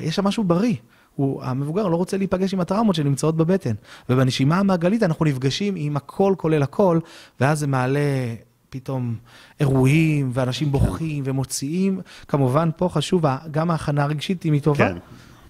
יש 0.00 0.16
שם 0.16 0.24
משהו 0.24 0.44
בריא. 0.44 0.74
הוא, 1.18 1.42
המבוגר 1.42 1.88
לא 1.88 1.96
רוצה 1.96 2.16
להיפגש 2.16 2.54
עם 2.54 2.60
הטראומות 2.60 2.94
שנמצאות 2.94 3.36
בבטן. 3.36 3.74
ובנשימה 4.08 4.58
המעגלית 4.58 5.02
אנחנו 5.02 5.24
נפגשים 5.24 5.74
עם 5.76 5.96
הכל 5.96 6.34
כולל 6.36 6.62
הכל, 6.62 6.98
ואז 7.40 7.58
זה 7.58 7.66
מעלה 7.66 8.00
פתאום 8.70 9.14
אירועים, 9.60 10.30
ואנשים 10.32 10.72
בוכים 10.72 11.24
ומוציאים. 11.26 12.00
כמובן, 12.28 12.70
פה 12.76 12.88
חשוב, 12.88 13.24
גם 13.50 13.70
ההכנה 13.70 14.02
הרגשית, 14.02 14.46
אם 14.46 14.52
היא 14.52 14.62
טובה, 14.62 14.88
כן. 14.88 14.96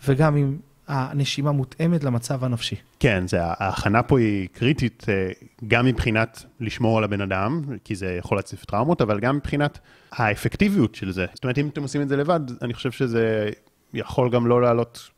וגם 0.07 0.37
אם 0.37 0.57
הנשימה 0.89 1.53
מותאמת 1.53 2.05
למצב 2.05 2.45
הנפשי. 2.45 2.77
כן, 3.01 3.25
זה, 3.27 3.39
ההכנה 3.43 4.03
פה 4.03 4.19
היא 4.19 4.49
קריטית, 4.53 5.07
אה, 5.09 5.31
גם 5.69 5.87
מבחינת 5.87 6.45
לשמור 6.61 6.99
על 6.99 7.05
הבן 7.05 7.21
אדם, 7.21 7.63
כי 7.85 7.95
זה 7.95 8.17
יכול 8.19 8.39
להציף 8.39 8.65
טראומות, 8.65 9.01
אבל 9.01 9.21
גם 9.21 9.37
מבחינת 9.37 9.79
האפקטיביות 10.13 10.95
של 10.95 11.13
זה. 11.13 11.27
זאת 11.35 11.45
אומרת, 11.45 11.59
אם 11.59 11.69
אתם 11.69 11.83
עושים 11.83 12.03
את 12.03 12.09
זה 12.09 12.17
לבד, 12.17 12.41
אני 12.63 12.75
חושב 12.75 12.91
שזה 12.91 13.51
יכול 13.95 14.31
גם 14.31 14.47
לא 14.47 14.63
לעלות 14.63 15.11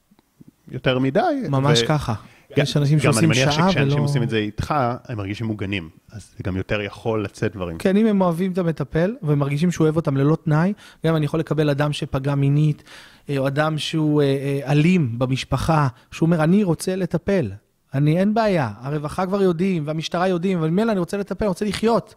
יותר 0.70 0.98
מדי. 0.98 1.20
ממש 1.48 1.83
ו... 1.83 1.87
ככה. 1.87 2.14
גם, 2.56 2.62
יש 2.62 2.76
אנשים 2.76 3.00
שעושים 3.00 3.35
שעה 3.35 3.42
ולא... 3.44 3.52
גם 3.52 3.59
אני 3.59 3.64
מניח 3.64 3.70
שכשאנשים 3.70 4.02
עושים 4.02 4.22
את 4.22 4.30
זה 4.30 4.37
איתך, 4.37 4.74
הם 5.09 5.18
מרגישים 5.18 5.46
מוגנים. 5.46 5.88
אז 6.12 6.30
זה 6.37 6.42
גם 6.44 6.56
יותר 6.56 6.80
יכול 6.80 7.24
לצאת 7.24 7.52
דברים. 7.52 7.78
כן, 7.78 7.96
אם 7.96 8.06
הם 8.06 8.20
אוהבים 8.20 8.52
את 8.52 8.59
המטפל, 8.59 9.14
והם 9.22 9.38
מרגישים 9.38 9.70
שהוא 9.70 9.85
אוהב 9.85 9.96
אותם 9.96 10.16
ללא 10.16 10.37
תנאי, 10.44 10.72
גם 11.06 11.16
אני 11.16 11.24
יכול 11.24 11.40
לקבל 11.40 11.70
אדם 11.70 11.92
שפגע 11.92 12.35
מינית, 12.35 12.83
אה, 13.28 13.38
או 13.38 13.46
אדם 13.46 13.78
שהוא 13.78 14.22
אה, 14.22 14.26
אה, 14.26 14.72
אלים 14.72 15.18
במשפחה, 15.18 15.88
שהוא 16.11 16.26
אומר, 16.26 16.44
אני 16.44 16.64
רוצה 16.64 16.96
לטפל. 16.96 17.50
אני, 17.94 18.18
אין 18.18 18.35
בעיה, 18.35 18.70
הרווחה 18.80 19.26
כבר 19.26 19.42
יודעים, 19.42 19.83
והמשטרה 19.87 20.28
יודעים, 20.28 20.59
אבל 20.59 20.70
ממילא 20.70 20.92
אני 20.92 21.00
רוצה 21.00 21.16
לטפל, 21.16 21.44
אני 21.44 21.48
רוצה 21.48 21.64
לחיות. 21.64 22.14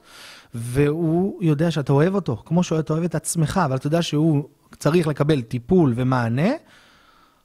והוא 0.54 1.44
יודע 1.44 1.72
שאתה 1.72 1.94
אוהב 1.94 2.16
אותו, 2.16 2.44
כמו 2.46 2.64
שאתה 2.64 2.94
אוהב 2.94 3.04
את 3.04 3.16
עצמך, 3.16 3.62
אבל 3.66 3.76
אתה 3.76 3.88
יודע 3.88 4.02
שהוא 4.02 4.50
צריך 4.80 5.08
לקבל 5.08 5.42
טיפול 5.42 5.94
ומענה, 5.96 6.50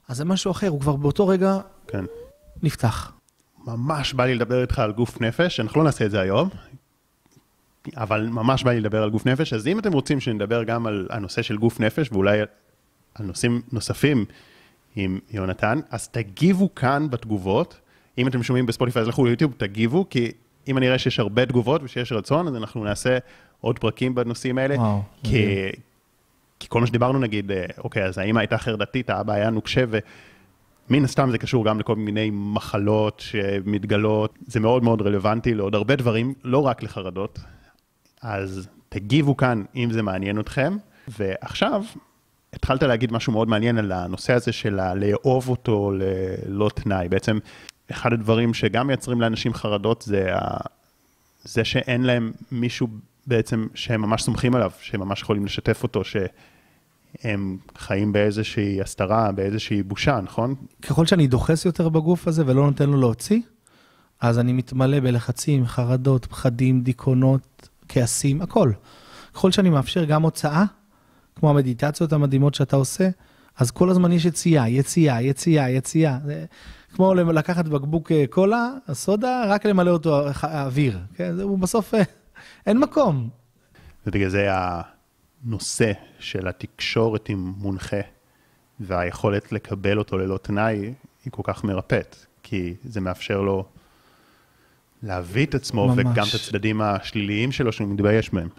אז 0.09 0.17
זה 0.17 0.25
משהו 0.25 0.51
אחר, 0.51 0.67
הוא 0.67 0.81
כבר 0.81 0.95
באותו 0.95 1.27
רגע 1.27 1.57
כן. 1.87 2.05
נפתח. 2.63 3.11
ממש 3.65 4.13
בא 4.13 4.25
לי 4.25 4.35
לדבר 4.35 4.61
איתך 4.61 4.79
על 4.79 4.91
גוף 4.91 5.21
נפש, 5.21 5.59
אנחנו 5.59 5.79
לא 5.79 5.85
נעשה 5.85 6.05
את 6.05 6.11
זה 6.11 6.19
היום, 6.19 6.49
אבל 7.95 8.27
ממש 8.27 8.63
בא 8.63 8.71
לי 8.71 8.79
לדבר 8.79 9.03
על 9.03 9.09
גוף 9.09 9.25
נפש, 9.25 9.53
אז 9.53 9.67
אם 9.67 9.79
אתם 9.79 9.93
רוצים 9.93 10.19
שנדבר 10.19 10.63
גם 10.63 10.87
על 10.87 11.07
הנושא 11.09 11.41
של 11.41 11.57
גוף 11.57 11.79
נפש, 11.79 12.09
ואולי 12.11 12.39
על 13.15 13.25
נושאים 13.25 13.61
נוספים 13.71 14.25
עם 14.95 15.19
יונתן, 15.31 15.79
אז 15.89 16.07
תגיבו 16.07 16.75
כאן 16.75 17.09
בתגובות. 17.09 17.79
אם 18.17 18.27
אתם 18.27 18.43
שומעים 18.43 18.65
בספוטיפיי, 18.65 19.01
אז 19.01 19.07
לכו 19.07 19.25
ליוטיוב, 19.25 19.53
תגיבו, 19.57 20.05
כי 20.09 20.31
אם 20.67 20.77
אני 20.77 20.87
אראה 20.87 20.97
שיש 20.97 21.19
הרבה 21.19 21.45
תגובות 21.45 21.81
ושיש 21.83 22.11
רצון, 22.11 22.47
אז 22.47 22.55
אנחנו 22.55 22.83
נעשה 22.83 23.17
עוד 23.61 23.79
פרקים 23.79 24.15
בנושאים 24.15 24.57
האלה. 24.57 24.75
וואו, 24.75 25.01
כי, 25.23 25.45
כי 26.59 26.67
כל 26.69 26.81
מה 26.81 26.87
שדיברנו, 26.87 27.19
נגיד, 27.19 27.51
אה, 27.51 27.65
אוקיי, 27.77 28.05
אז 28.05 28.17
האמא 28.17 28.39
הייתה 28.39 28.57
חרדתית, 28.57 29.09
האבא 29.09 29.33
היה 29.33 29.49
נוקשה, 29.49 29.83
ומן 30.89 31.03
הסתם 31.03 31.31
זה 31.31 31.37
קשור 31.37 31.65
גם 31.65 31.79
לכל 31.79 31.95
מיני 31.95 32.29
מחלות 32.33 33.19
שמתגלות, 33.19 34.37
זה 34.47 34.59
מאוד 34.59 34.83
מאוד 34.83 35.01
רלוונטי 35.01 35.53
לעוד 35.53 35.75
הרבה 35.75 35.95
דברים, 35.95 36.33
לא 36.43 36.65
רק 36.65 36.83
לחרדות. 36.83 37.39
אז 38.21 38.67
תגיבו 38.89 39.37
כאן 39.37 39.63
אם 39.75 39.91
זה 39.91 40.01
מעניין 40.01 40.39
אתכם. 40.39 40.77
ועכשיו, 41.07 41.83
התחלת 42.53 42.83
להגיד 42.83 43.11
משהו 43.11 43.33
מאוד 43.33 43.47
מעניין 43.47 43.77
על 43.77 43.91
הנושא 43.91 44.33
הזה 44.33 44.51
של 44.51 44.93
לאהוב 44.95 45.49
אותו 45.49 45.91
ללא 45.91 46.69
תנאי. 46.75 47.09
בעצם, 47.09 47.39
אחד 47.91 48.13
הדברים 48.13 48.53
שגם 48.53 48.87
מייצרים 48.87 49.21
לאנשים 49.21 49.53
חרדות 49.53 50.01
זה, 50.01 50.35
ה... 50.35 50.57
זה 51.43 51.63
שאין 51.63 52.03
להם 52.03 52.31
מישהו 52.51 52.87
בעצם 53.29 53.67
שהם 53.73 54.01
ממש 54.01 54.23
סומכים 54.23 54.55
עליו, 54.55 54.71
שהם 54.81 54.99
ממש 54.99 55.21
יכולים 55.21 55.45
לשתף 55.45 55.83
אותו, 55.83 56.01
שהם 56.03 57.57
חיים 57.77 58.13
באיזושהי 58.13 58.81
הסתרה, 58.81 59.31
באיזושהי 59.31 59.83
בושה, 59.83 60.19
נכון? 60.23 60.55
ככל 60.81 61.05
שאני 61.05 61.27
דוחס 61.27 61.65
יותר 61.65 61.89
בגוף 61.89 62.27
הזה 62.27 62.43
ולא 62.45 62.65
נותן 62.65 62.89
לו 62.89 62.99
להוציא, 62.99 63.41
אז 64.21 64.39
אני 64.39 64.53
מתמלא 64.53 64.99
בלחצים, 64.99 65.65
חרדות, 65.65 66.25
פחדים, 66.25 66.81
דיכאונות, 66.81 67.69
כעסים, 67.89 68.41
הכל. 68.41 68.71
ככל 69.33 69.51
שאני 69.51 69.69
מאפשר 69.69 70.03
גם 70.03 70.21
הוצאה, 70.21 70.65
כמו 71.35 71.49
המדיטציות 71.49 72.13
המדהימות 72.13 72.55
שאתה 72.55 72.75
עושה, 72.75 73.09
אז 73.57 73.71
כל 73.71 73.89
הזמן 73.89 74.11
יש 74.11 74.25
יציאה, 74.25 74.69
יציאה, 74.69 75.21
יציאה, 75.21 75.69
יציאה. 75.69 76.17
זה 76.25 76.45
כמו 76.95 77.13
לקחת 77.13 77.67
בקבוק 77.67 78.11
אה, 78.11 78.25
קולה, 78.29 78.69
הסודה, 78.87 79.43
רק 79.47 79.65
למלא 79.65 79.91
אותו 79.91 80.21
אוויר. 80.43 80.99
כן? 81.15 81.35
הוא 81.41 81.59
בסוף, 81.59 81.93
אה, 81.93 82.03
אין 82.65 82.77
מקום. 82.77 83.29
ובגלל 84.07 84.29
זה 84.29 84.49
הנושא 84.51 85.91
של 86.19 86.47
התקשורת 86.47 87.29
עם 87.29 87.53
מונחה 87.57 88.01
והיכולת 88.79 89.51
לקבל 89.51 89.97
אותו 89.97 90.17
ללא 90.17 90.37
תנאי 90.37 90.93
היא 91.25 91.31
כל 91.31 91.43
כך 91.45 91.63
מרפאת, 91.63 92.15
כי 92.43 92.73
זה 92.83 93.01
מאפשר 93.01 93.41
לו 93.41 93.65
להביא 95.03 95.45
את 95.45 95.55
עצמו 95.55 95.87
ממש. 95.87 95.99
וגם 95.99 96.25
את 96.29 96.33
הצדדים 96.35 96.81
השליליים 96.81 97.51
שלו 97.51 97.71
שהוא 97.71 97.87
מתבייש 97.87 98.33
בהם. 98.33 98.49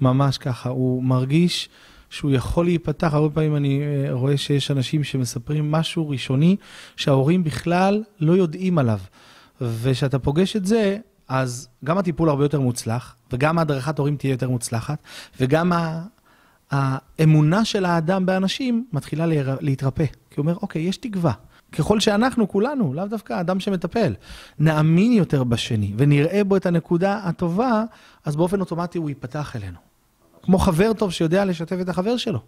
ממש 0.00 0.38
ככה, 0.38 0.68
הוא 0.68 1.02
מרגיש 1.02 1.68
שהוא 2.10 2.30
יכול 2.30 2.64
להיפתח. 2.64 3.14
הרבה 3.14 3.34
פעמים 3.34 3.56
אני 3.56 3.82
אה, 3.82 4.12
רואה 4.12 4.36
שיש 4.36 4.70
אנשים 4.70 5.04
שמספרים 5.04 5.70
משהו 5.70 6.08
ראשוני 6.08 6.56
שההורים 6.96 7.44
בכלל 7.44 8.02
לא 8.20 8.32
יודעים 8.32 8.78
עליו. 8.78 8.98
וכשאתה 9.60 10.18
פוגש 10.18 10.56
את 10.56 10.66
זה, 10.66 10.98
אז 11.28 11.68
גם 11.84 11.98
הטיפול 11.98 12.28
הרבה 12.28 12.44
יותר 12.44 12.60
מוצלח, 12.60 13.16
וגם 13.32 13.58
ההדרכת 13.58 13.98
הורים 13.98 14.16
תהיה 14.16 14.30
יותר 14.30 14.50
מוצלחת, 14.50 14.98
וגם 15.40 15.72
האמונה 16.70 17.64
של 17.64 17.84
האדם 17.84 18.26
באנשים 18.26 18.86
מתחילה 18.92 19.24
להתרפא. 19.60 20.06
כי 20.06 20.34
הוא 20.36 20.42
אומר, 20.42 20.56
אוקיי, 20.62 20.82
יש 20.82 20.96
תקווה. 20.96 21.32
ככל 21.72 22.00
שאנחנו, 22.00 22.48
כולנו, 22.48 22.94
לאו 22.94 23.06
דווקא 23.06 23.32
האדם 23.32 23.60
שמטפל, 23.60 24.14
נאמין 24.58 25.12
יותר 25.12 25.44
בשני 25.44 25.92
ונראה 25.96 26.44
בו 26.44 26.56
את 26.56 26.66
הנקודה 26.66 27.20
הטובה, 27.24 27.84
אז 28.24 28.36
באופן 28.36 28.60
אוטומטי 28.60 28.98
הוא 28.98 29.08
ייפתח 29.08 29.56
אלינו. 29.56 29.78
כמו 30.42 30.58
חבר 30.58 30.92
טוב 30.92 31.12
שיודע 31.12 31.44
לשתף 31.44 31.76
את 31.80 31.88
החבר 31.88 32.16
שלו. 32.16 32.40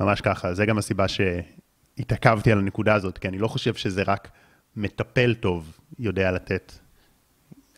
ממש 0.00 0.20
ככה, 0.20 0.54
זה 0.54 0.66
גם 0.66 0.78
הסיבה 0.78 1.06
שהתעכבתי 1.08 2.52
על 2.52 2.58
הנקודה 2.58 2.94
הזאת, 2.94 3.18
כי 3.18 3.28
אני 3.28 3.38
לא 3.38 3.48
חושב 3.48 3.74
שזה 3.74 4.02
רק 4.06 4.28
מטפל 4.76 5.34
טוב 5.34 5.78
יודע 5.98 6.32
לתת 6.32 6.72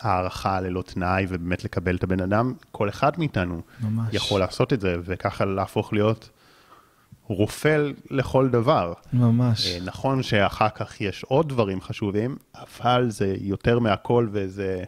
הערכה 0.00 0.60
ללא 0.60 0.82
תנאי 0.82 1.26
ובאמת 1.28 1.64
לקבל 1.64 1.96
את 1.96 2.02
הבן 2.02 2.20
אדם, 2.20 2.54
כל 2.72 2.88
אחד 2.88 3.12
מאיתנו 3.18 3.62
ממש. 3.80 4.14
יכול 4.14 4.40
לעשות 4.40 4.72
את 4.72 4.80
זה, 4.80 4.96
וככה 5.04 5.44
להפוך 5.44 5.92
להיות 5.92 6.30
רופא 7.28 7.90
לכל 8.10 8.48
דבר. 8.48 8.92
ממש. 9.12 9.66
אה, 9.66 9.78
נכון 9.84 10.22
שאחר 10.22 10.68
כך 10.68 11.00
יש 11.00 11.24
עוד 11.24 11.48
דברים 11.48 11.80
חשובים, 11.80 12.36
אבל 12.54 13.10
זה 13.10 13.34
יותר 13.40 13.78
מהכל, 13.78 14.28
וזה, 14.32 14.84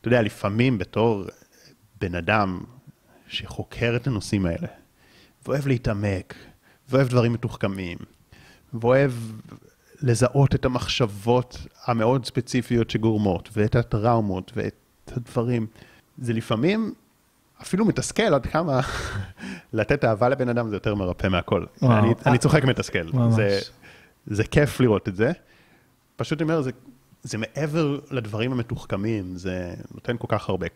אתה 0.00 0.08
יודע, 0.08 0.22
לפעמים 0.22 0.78
בתור 0.78 1.24
בן 2.00 2.14
אדם 2.14 2.60
שחוקר 3.28 3.96
את 3.96 4.06
הנושאים 4.06 4.46
האלה, 4.46 4.68
ואוהב 5.46 5.66
להתעמק, 5.66 6.34
ואוהב 6.88 7.08
דברים 7.08 7.32
מתוחכמים, 7.32 7.98
ואוהב 8.74 9.12
לזהות 10.04 10.54
את 10.54 10.64
המחשבות 10.64 11.66
המאוד 11.86 12.24
ספציפיות 12.24 12.90
שגורמות, 12.90 13.48
ואת 13.52 13.76
הטראומות, 13.76 14.52
ואת 14.56 15.12
הדברים. 15.16 15.66
זה 16.18 16.32
לפעמים 16.32 16.94
אפילו 17.62 17.84
מתסכל 17.84 18.34
עד 18.34 18.46
כמה 18.46 18.80
לתת 19.72 20.04
אהבה 20.04 20.28
לבן 20.28 20.48
אדם 20.48 20.68
זה 20.68 20.76
יותר 20.76 20.94
מרפא 20.94 21.26
מהכל. 21.26 21.64
וואו, 21.82 21.98
אני, 21.98 22.14
אני 22.26 22.38
צוחק 22.38 22.64
מתסכל. 22.64 23.06
זה, 23.30 23.58
זה 24.26 24.44
כיף 24.44 24.80
לראות 24.80 25.08
את 25.08 25.16
זה, 25.16 25.32
פשוט 26.16 26.42
אומר, 26.42 26.62
זה, 26.62 26.70
זה 27.22 27.38
מעבר 27.38 27.98
לדברים 28.10 28.52
המתוחכמים, 28.52 29.36
זה 29.36 29.74
נותן 29.94 30.16
כל 30.18 30.26
כך 30.30 30.48
הרבה. 30.48 30.66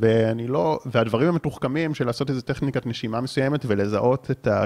ואני 0.00 0.46
לא, 0.46 0.80
והדברים 0.86 1.28
המתוחכמים 1.28 1.94
של 1.94 2.06
לעשות 2.06 2.30
איזו 2.30 2.40
טכניקת 2.40 2.86
נשימה 2.86 3.20
מסוימת 3.20 3.64
ולזהות 3.66 4.30
את 4.30 4.46
ה... 4.46 4.64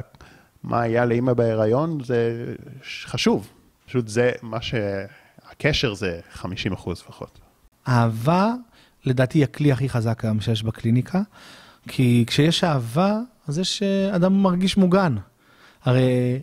מה 0.62 0.80
היה 0.80 1.04
לאימא 1.04 1.32
בהיריון, 1.32 1.98
זה 2.04 2.54
חשוב. 2.84 3.48
פשוט 3.86 4.08
זה 4.08 4.32
מה 4.42 4.62
ש... 4.62 4.74
הקשר 5.50 5.94
זה 5.94 6.20
50 6.32 6.72
אחוז 6.72 7.00
לפחות. 7.00 7.38
אהבה, 7.88 8.52
לדעתי, 9.04 9.38
היא 9.38 9.44
הכלי 9.44 9.72
הכי 9.72 9.88
חזק 9.88 10.24
היום 10.24 10.40
שיש 10.40 10.62
בקליניקה, 10.62 11.22
כי 11.88 12.24
כשיש 12.26 12.64
אהבה, 12.64 13.18
אז 13.48 13.58
יש 13.58 13.82
אה, 13.82 14.16
אדם 14.16 14.42
מרגיש 14.42 14.76
מוגן. 14.76 15.16
הרי 15.84 16.40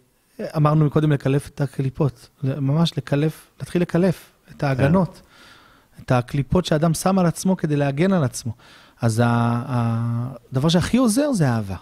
אמרנו 0.56 0.90
קודם 0.90 1.12
לקלף 1.12 1.48
את 1.48 1.62
הקליפות, 1.62 2.30
ממש 2.44 2.98
לקלף, 2.98 3.52
להתחיל 3.60 3.82
לקלף 3.82 4.32
את 4.52 4.64
ההגנות, 4.64 5.22
את 6.00 6.12
הקליפות 6.12 6.66
שאדם 6.66 6.94
שם 6.94 7.20
על 7.20 7.26
עצמו 7.26 7.58
כדי 7.58 7.76
להגן 7.76 8.14
על 8.14 8.24
עצמו. 8.24 8.54
אז 9.02 9.22
הדבר 9.26 10.70
שהכי 10.70 10.98
עוזר 10.98 11.34
זה 11.34 11.50
אהבה. 11.50 11.76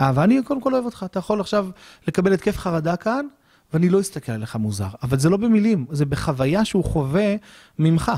אהבה, 0.00 0.24
אני 0.24 0.42
קודם 0.42 0.60
כל 0.60 0.74
אוהב 0.74 0.84
אותך, 0.84 1.06
אתה 1.10 1.18
יכול 1.18 1.40
עכשיו 1.40 1.68
לקבל 2.08 2.32
התקף 2.32 2.58
חרדה 2.58 2.96
כאן, 2.96 3.26
ואני 3.72 3.88
לא 3.88 4.00
אסתכל 4.00 4.32
עליך 4.32 4.56
מוזר. 4.56 4.88
אבל 5.02 5.18
זה 5.18 5.30
לא 5.30 5.36
במילים, 5.36 5.86
זה 5.90 6.04
בחוויה 6.04 6.64
שהוא 6.64 6.84
חווה 6.84 7.34
ממך. 7.78 8.12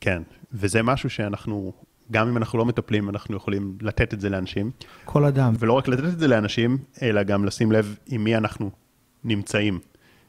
כן, 0.00 0.22
וזה 0.52 0.82
משהו 0.82 1.10
שאנחנו, 1.10 1.72
גם 2.10 2.28
אם 2.28 2.36
אנחנו 2.36 2.58
לא 2.58 2.64
מטפלים, 2.64 3.08
אנחנו 3.08 3.36
יכולים 3.36 3.78
לתת 3.80 4.14
את 4.14 4.20
זה 4.20 4.28
לאנשים. 4.28 4.70
כל 5.04 5.24
אדם. 5.24 5.54
ולא 5.58 5.72
רק 5.72 5.88
לתת 5.88 6.04
את 6.04 6.18
זה 6.18 6.28
לאנשים, 6.28 6.78
אלא 7.02 7.22
גם 7.22 7.44
לשים 7.44 7.72
לב 7.72 7.96
עם 8.06 8.24
מי 8.24 8.36
אנחנו 8.36 8.70
נמצאים. 9.24 9.80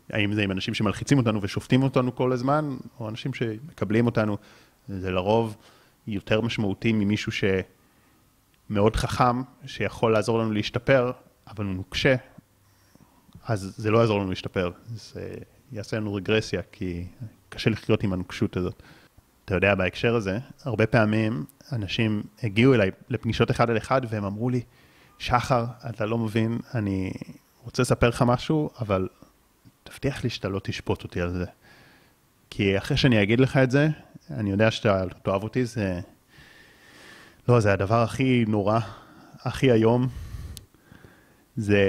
האם 0.10 0.34
זה 0.34 0.44
עם 0.44 0.52
אנשים 0.52 0.74
שמלחיצים 0.74 1.18
אותנו 1.18 1.42
ושופטים 1.42 1.84
אותנו 1.84 2.16
כל 2.16 2.32
הזמן, 2.32 2.78
או 3.00 3.10
אנשים 3.10 3.34
שמקבלים 3.34 4.06
אותנו. 4.06 4.38
זה 4.90 5.12
לרוב 5.12 5.58
יותר 6.08 6.42
משמעותי 6.42 6.94
ממישהו 6.94 7.32
שמאוד 8.70 8.96
חכם, 8.96 9.42
שיכול 9.66 10.14
לעזור 10.14 10.40
לנו 10.40 10.52
להשתפר, 10.52 11.12
אבל 11.48 11.66
הוא 11.66 11.74
נוקשה, 11.74 12.16
אז 13.48 13.74
זה 13.78 13.92
לא 13.92 13.98
יעזור 14.00 14.20
לנו 14.20 14.30
להשתפר. 14.30 14.72
זה 14.88 15.34
יעשה 15.72 15.98
לנו 15.98 16.14
רגרסיה, 16.14 16.62
כי 16.72 17.06
קשה 17.50 17.70
לחיות 17.70 18.04
עם 18.04 18.14
הנוקשות 18.14 18.58
הזאת. 18.58 18.84
אתה 19.46 19.56
יודע, 19.56 19.76
בהקשר 19.76 20.16
הזה, 20.16 20.40
הרבה 20.64 20.88
פעמים 20.88 21.46
אנשים 21.72 22.24
הגיעו 22.44 22.74
אליי 22.74 22.92
לפגישות 23.10 23.52
אחד 23.52 23.70
על 23.70 23.78
אחד, 23.78 24.02
והם 24.10 24.24
אמרו 24.24 24.50
לי, 24.50 24.62
שחר, 25.20 25.66
אתה 25.90 26.06
לא 26.06 26.18
מבין, 26.18 26.60
אני 26.76 27.12
רוצה 27.64 27.82
לספר 27.82 28.10
לך 28.10 28.22
משהו, 28.22 28.70
אבל 28.80 29.08
תבטיח 29.84 30.24
לי 30.24 30.30
שאתה 30.30 30.50
לא 30.50 30.60
תשפוט 30.64 31.04
אותי 31.04 31.22
על 31.22 31.32
זה. 31.32 31.46
כי 32.50 32.78
אחרי 32.78 32.98
שאני 32.98 33.24
אגיד 33.24 33.40
לך 33.40 33.58
את 33.58 33.72
זה, 33.72 33.88
אני 34.30 34.52
יודע 34.52 34.72
שאתה 34.72 35.04
תאהב 35.24 35.44
אותי, 35.44 35.66
זה... 35.66 36.00
לא, 37.48 37.60
זה 37.60 37.74
הדבר 37.74 38.02
הכי 38.02 38.46
נורא, 38.48 38.80
הכי 39.40 39.72
איום. 39.72 40.08
זה 41.56 41.84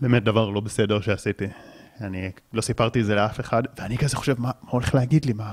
באמת 0.00 0.24
דבר 0.24 0.50
לא 0.50 0.60
בסדר 0.60 1.00
שעשיתי. 1.00 1.46
אני 2.00 2.30
לא 2.52 2.60
סיפרתי 2.60 3.00
את 3.00 3.06
זה 3.06 3.14
לאף 3.14 3.40
אחד, 3.40 3.62
ואני 3.78 3.98
כזה 3.98 4.16
חושב, 4.16 4.40
מה, 4.40 4.50
מה 4.62 4.70
הולך 4.70 4.94
להגיד 4.94 5.24
לי? 5.24 5.32
מה, 5.32 5.52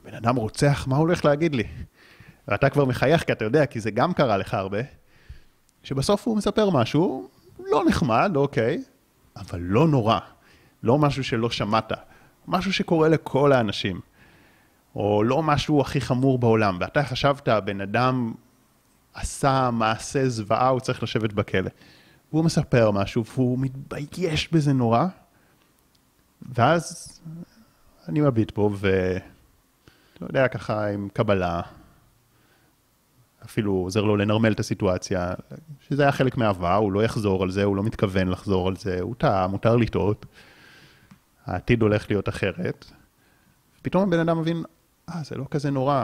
הבן 0.00 0.14
אדם 0.14 0.36
רוצח, 0.36 0.86
מה 0.88 0.96
הולך 0.96 1.24
להגיד 1.24 1.54
לי? 1.54 1.64
ואתה 2.48 2.70
כבר 2.70 2.84
מחייך, 2.84 3.24
כי 3.24 3.32
אתה 3.32 3.44
יודע, 3.44 3.66
כי 3.66 3.80
זה 3.80 3.90
גם 3.90 4.12
קרה 4.12 4.36
לך 4.36 4.54
הרבה, 4.54 4.78
שבסוף 5.82 6.26
הוא 6.26 6.36
מספר 6.36 6.70
משהו 6.70 7.28
לא 7.58 7.84
נחמד, 7.88 8.32
אוקיי, 8.36 8.82
אבל 9.36 9.60
לא 9.60 9.88
נורא. 9.88 10.18
לא 10.82 10.98
משהו 10.98 11.24
שלא 11.24 11.50
שמעת, 11.50 11.92
משהו 12.48 12.72
שקורה 12.72 13.08
לכל 13.08 13.52
האנשים. 13.52 14.00
או 14.96 15.22
לא 15.22 15.42
משהו 15.42 15.80
הכי 15.80 16.00
חמור 16.00 16.38
בעולם, 16.38 16.76
ואתה 16.80 17.02
חשבת, 17.02 17.48
הבן 17.48 17.80
אדם 17.80 18.32
עשה 19.14 19.70
מעשה 19.72 20.28
זוועה, 20.28 20.68
הוא 20.68 20.80
צריך 20.80 21.02
לשבת 21.02 21.32
בכלא. 21.32 21.70
והוא 22.32 22.44
מספר 22.44 22.90
משהו, 22.90 23.24
והוא 23.24 23.58
מתבייש 23.58 24.52
בזה 24.52 24.72
נורא, 24.72 25.06
ואז 26.52 27.20
אני 28.08 28.20
מביט 28.20 28.54
בו, 28.54 28.70
ואתה 28.72 29.20
יודע, 30.20 30.48
ככה 30.48 30.86
עם 30.86 31.08
קבלה, 31.12 31.60
אפילו 33.44 33.72
עוזר 33.72 34.02
לו 34.02 34.16
לנרמל 34.16 34.52
את 34.52 34.60
הסיטואציה, 34.60 35.34
שזה 35.80 36.02
היה 36.02 36.12
חלק 36.12 36.36
מהעבר, 36.36 36.74
הוא 36.74 36.92
לא 36.92 37.04
יחזור 37.04 37.42
על 37.42 37.50
זה, 37.50 37.64
הוא 37.64 37.76
לא 37.76 37.82
מתכוון 37.82 38.28
לחזור 38.28 38.68
על 38.68 38.76
זה, 38.76 39.00
הוא 39.00 39.14
טעה, 39.18 39.46
מותר 39.46 39.76
לטעות, 39.76 40.26
העתיד 41.46 41.82
הולך 41.82 42.10
להיות 42.10 42.28
אחרת. 42.28 42.84
פתאום 43.82 44.02
הבן 44.02 44.18
אדם 44.18 44.40
מבין, 44.40 44.62
אה, 45.08 45.22
זה 45.24 45.36
לא 45.36 45.44
כזה 45.50 45.70
נורא. 45.70 46.02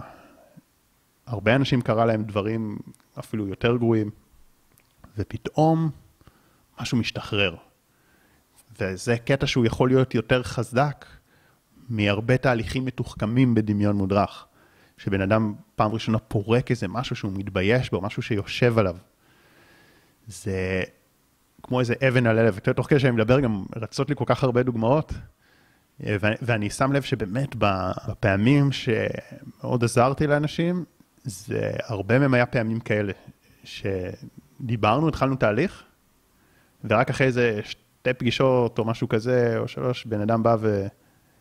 הרבה 1.26 1.54
אנשים 1.54 1.80
קרה 1.80 2.04
להם 2.04 2.24
דברים 2.24 2.78
אפילו 3.18 3.48
יותר 3.48 3.76
גרועים, 3.76 4.10
ופתאום 5.18 5.90
משהו 6.80 6.98
משתחרר. 6.98 7.56
וזה 8.80 9.16
קטע 9.18 9.46
שהוא 9.46 9.66
יכול 9.66 9.88
להיות 9.88 10.14
יותר 10.14 10.42
חזק 10.42 11.04
מהרבה 11.88 12.36
תהליכים 12.36 12.84
מתוחכמים 12.84 13.54
בדמיון 13.54 13.96
מודרך. 13.96 14.46
שבן 14.98 15.20
אדם 15.20 15.54
פעם 15.76 15.92
ראשונה 15.92 16.18
פורק 16.18 16.70
איזה 16.70 16.88
משהו 16.88 17.16
שהוא 17.16 17.32
מתבייש 17.34 17.90
בו, 17.90 18.00
משהו 18.00 18.22
שיושב 18.22 18.78
עליו. 18.78 18.96
זה 20.26 20.82
כמו 21.62 21.80
איזה 21.80 21.94
אבן 22.08 22.26
על 22.26 22.38
הלב. 22.38 22.58
תוך 22.58 22.86
כדי 22.90 22.98
שאני 23.00 23.12
מדבר 23.12 23.40
גם 23.40 23.64
רצות 23.76 24.08
לי 24.08 24.16
כל 24.16 24.24
כך 24.26 24.44
הרבה 24.44 24.62
דוגמאות, 24.62 25.12
ואני 26.42 26.70
שם 26.70 26.92
לב 26.92 27.02
שבאמת 27.02 27.56
בפעמים 27.58 28.72
שמאוד 28.72 29.84
עזרתי 29.84 30.26
לאנשים, 30.26 30.84
זה 31.24 31.70
הרבה 31.82 32.18
מהם 32.18 32.34
היה 32.34 32.46
פעמים 32.46 32.80
כאלה, 32.80 33.12
שדיברנו, 33.64 35.08
התחלנו 35.08 35.36
תהליך, 35.36 35.82
ורק 36.84 37.10
אחרי 37.10 37.26
איזה 37.26 37.60
שתי 37.64 38.12
פגישות 38.12 38.78
או 38.78 38.84
משהו 38.84 39.08
כזה, 39.08 39.58
או 39.58 39.68
שלוש, 39.68 40.04
בן 40.06 40.20
אדם 40.20 40.42
בא 40.42 40.56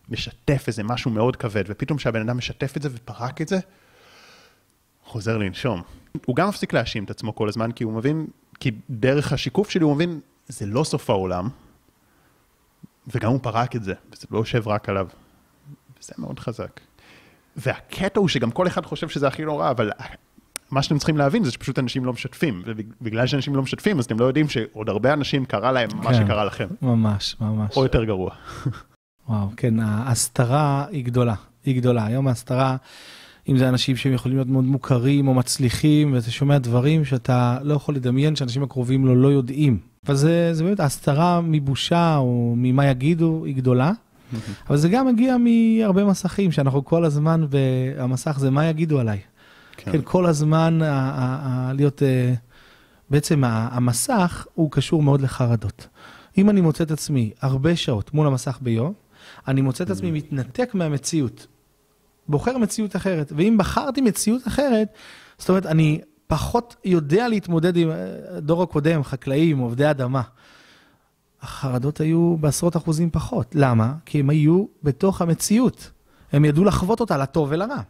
ומשתף 0.09 0.63
איזה 0.67 0.83
משהו 0.83 1.11
מאוד 1.11 1.35
כבד, 1.35 1.63
ופתאום 1.67 1.97
כשהבן 1.97 2.21
אדם 2.21 2.37
משתף 2.37 2.77
את 2.77 2.81
זה 2.81 2.89
ופרק 2.91 3.41
את 3.41 3.47
זה, 3.47 3.59
חוזר 5.03 5.37
לנשום. 5.37 5.81
הוא 6.25 6.35
גם 6.35 6.49
מפסיק 6.49 6.73
להאשים 6.73 7.03
את 7.03 7.09
עצמו 7.09 7.35
כל 7.35 7.49
הזמן, 7.49 7.71
כי 7.71 7.83
הוא 7.83 7.93
מבין, 7.93 8.27
כי 8.59 8.71
דרך 8.89 9.33
השיקוף 9.33 9.69
שלי 9.69 9.83
הוא 9.83 9.95
מבין, 9.95 10.19
זה 10.47 10.65
לא 10.65 10.83
סוף 10.83 11.09
העולם, 11.09 11.49
וגם 13.07 13.31
הוא 13.31 13.39
פרק 13.43 13.75
את 13.75 13.83
זה, 13.83 13.93
וזה 14.11 14.27
לא 14.31 14.37
יושב 14.37 14.67
רק 14.67 14.89
עליו. 14.89 15.07
וזה 15.99 16.13
מאוד 16.17 16.39
חזק. 16.39 16.79
והקטע 17.55 18.19
הוא 18.19 18.27
שגם 18.27 18.51
כל 18.51 18.67
אחד 18.67 18.85
חושב 18.85 19.09
שזה 19.09 19.27
הכי 19.27 19.45
נורא, 19.45 19.71
אבל 19.71 19.91
מה 20.73 20.83
שאתם 20.83 20.97
צריכים 20.97 21.17
להבין 21.17 21.43
זה 21.43 21.51
שפשוט 21.51 21.79
אנשים 21.79 22.05
לא 22.05 22.13
משתפים, 22.13 22.61
ובגלל 22.65 23.27
שאנשים 23.27 23.55
לא 23.55 23.61
משתפים, 23.61 23.99
אז 23.99 24.05
אתם 24.05 24.19
לא 24.19 24.25
יודעים 24.25 24.49
שעוד 24.49 24.89
הרבה 24.89 25.13
אנשים 25.13 25.45
קרה 25.45 25.71
להם 25.71 25.89
כן, 25.89 25.97
מה 25.97 26.13
שקרה 26.13 26.45
לכם. 26.45 26.67
ממש, 26.81 27.35
ממש. 27.41 27.77
או 27.77 27.83
יותר 27.83 28.03
גרוע. 28.03 28.31
וואו, 29.29 29.47
כן, 29.57 29.79
ההסתרה 29.79 30.85
היא 30.91 31.05
גדולה, 31.05 31.35
היא 31.65 31.75
גדולה. 31.77 32.05
היום 32.05 32.27
ההסתרה, 32.27 32.75
אם 33.49 33.57
זה 33.57 33.69
אנשים 33.69 33.95
שהם 33.95 34.13
יכולים 34.13 34.37
להיות 34.37 34.49
מאוד 34.49 34.63
מוכרים 34.63 35.27
או 35.27 35.33
מצליחים, 35.33 36.13
ואתה 36.13 36.31
שומע 36.31 36.57
דברים 36.57 37.05
שאתה 37.05 37.57
לא 37.63 37.73
יכול 37.73 37.95
לדמיין 37.95 38.35
שאנשים 38.35 38.63
הקרובים 38.63 39.05
לו 39.05 39.15
לא 39.15 39.27
יודעים. 39.27 39.77
אבל 40.05 40.15
זה, 40.15 40.53
זה 40.53 40.63
באמת, 40.63 40.79
ההסתרה 40.79 41.41
מבושה 41.41 42.17
או 42.17 42.53
ממה 42.57 42.87
יגידו 42.87 43.45
היא 43.45 43.55
גדולה. 43.55 43.91
אבל 44.67 44.77
זה 44.77 44.89
גם 44.89 45.07
מגיע 45.07 45.35
מהרבה 45.37 46.05
מסכים, 46.05 46.51
שאנחנו 46.51 46.85
כל 46.85 47.05
הזמן, 47.05 47.45
והמסך 47.49 48.35
זה 48.39 48.51
מה 48.51 48.65
יגידו 48.65 48.99
עליי. 48.99 49.19
כן. 49.83 49.91
כן, 49.91 50.01
כל 50.03 50.25
הזמן 50.25 50.81
ה- 50.81 50.91
ה- 50.91 51.69
ה- 51.69 51.73
להיות, 51.73 52.01
uh, 52.01 52.37
בעצם 53.09 53.43
המסך 53.43 54.47
הוא 54.53 54.71
קשור 54.71 55.03
מאוד 55.03 55.21
לחרדות. 55.21 55.87
אם 56.37 56.49
אני 56.49 56.61
מוצא 56.61 56.83
את 56.83 56.91
עצמי 56.91 57.31
הרבה 57.41 57.75
שעות 57.75 58.13
מול 58.13 58.27
המסך 58.27 58.59
ביום, 58.61 58.93
אני 59.47 59.61
מוצא 59.61 59.83
את 59.83 59.89
עצמי 59.89 60.09
mm. 60.09 60.13
מתנתק 60.13 60.71
מהמציאות. 60.73 61.47
בוחר 62.27 62.57
מציאות 62.57 62.95
אחרת. 62.95 63.31
ואם 63.35 63.57
בחרתי 63.57 64.01
מציאות 64.01 64.47
אחרת, 64.47 64.87
זאת 65.37 65.49
אומרת, 65.49 65.65
אני 65.65 66.01
פחות 66.27 66.75
יודע 66.85 67.27
להתמודד 67.27 67.77
עם 67.77 67.89
הדור 68.31 68.59
אה, 68.59 68.63
הקודם, 68.63 69.03
חקלאים, 69.03 69.57
עובדי 69.57 69.89
אדמה. 69.89 70.21
החרדות 71.41 71.99
היו 71.99 72.37
בעשרות 72.39 72.77
אחוזים 72.77 73.09
פחות. 73.11 73.55
למה? 73.55 73.93
כי 74.05 74.19
הם 74.19 74.29
היו 74.29 74.65
בתוך 74.83 75.21
המציאות. 75.21 75.91
הם 76.31 76.45
ידעו 76.45 76.63
לחוות 76.63 76.99
אותה 76.99 77.17
לטוב 77.17 77.47
ולרע. 77.51 77.81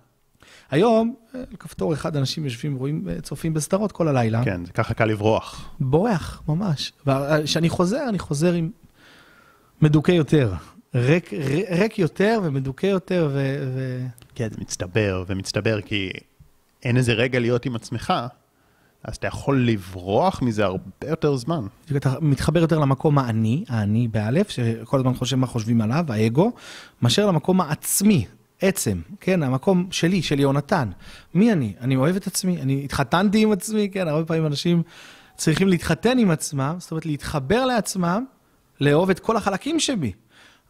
היום, 0.73 1.15
כפתור 1.59 1.93
אחד 1.93 2.17
אנשים 2.17 2.43
יושבים, 2.45 2.75
רואים, 2.75 3.07
צופים 3.21 3.53
בסדרות 3.53 3.91
כל 3.91 4.07
הלילה. 4.07 4.43
כן, 4.43 4.65
זה 4.65 4.71
ככה 4.71 4.93
קל 4.93 5.05
לברוח. 5.05 5.69
בורח, 5.79 6.41
ממש. 6.47 6.93
וכשאני 7.07 7.69
חוזר, 7.69 8.09
אני 8.09 8.19
חוזר 8.19 8.53
עם 8.53 8.69
מדוכא 9.81 10.11
יותר. 10.11 10.53
ריק, 10.95 11.33
ריק 11.69 11.99
יותר 11.99 12.39
ומדוכא 12.43 12.87
יותר 12.87 13.29
ו... 13.33 13.63
ו... 13.75 14.05
כן, 14.35 14.47
זה 14.49 14.57
מצטבר 14.61 15.23
ומצטבר, 15.27 15.81
כי 15.81 16.09
אין 16.83 16.97
איזה 16.97 17.13
רגע 17.13 17.39
להיות 17.39 17.65
עם 17.65 17.75
עצמך, 17.75 18.13
אז 19.03 19.15
אתה 19.15 19.27
יכול 19.27 19.65
לברוח 19.65 20.41
מזה 20.41 20.65
הרבה 20.65 21.07
יותר 21.07 21.35
זמן. 21.35 21.65
אתה 21.95 22.15
מתחבר 22.21 22.59
יותר 22.59 22.79
למקום 22.79 23.17
האני, 23.17 23.63
האני 23.69 24.07
באלף, 24.07 24.49
שכל 24.49 24.99
הזמן 24.99 25.13
חושב 25.13 25.35
מה 25.35 25.47
חושבים 25.47 25.81
עליו, 25.81 26.05
האגו, 26.09 26.51
מאשר 27.01 27.27
למקום 27.27 27.61
העצמי, 27.61 28.25
עצם, 28.63 29.01
כן, 29.19 29.43
המקום 29.43 29.87
שלי, 29.91 30.21
של 30.21 30.39
יונתן. 30.39 30.89
מי 31.33 31.51
אני? 31.51 31.73
אני 31.81 31.95
אוהב 31.95 32.15
את 32.15 32.27
עצמי, 32.27 32.61
אני 32.61 32.81
התחתנתי 32.85 33.43
עם 33.43 33.51
עצמי, 33.51 33.89
כן, 33.89 34.07
הרבה 34.07 34.25
פעמים 34.25 34.45
אנשים 34.45 34.83
צריכים 35.37 35.67
להתחתן 35.67 36.17
עם 36.17 36.31
עצמם, 36.31 36.75
זאת 36.79 36.91
אומרת 36.91 37.05
להתחבר 37.05 37.65
לעצמם, 37.65 38.25
לאהוב 38.81 39.09
את 39.09 39.19
כל 39.19 39.37
החלקים 39.37 39.79
שבי. 39.79 40.11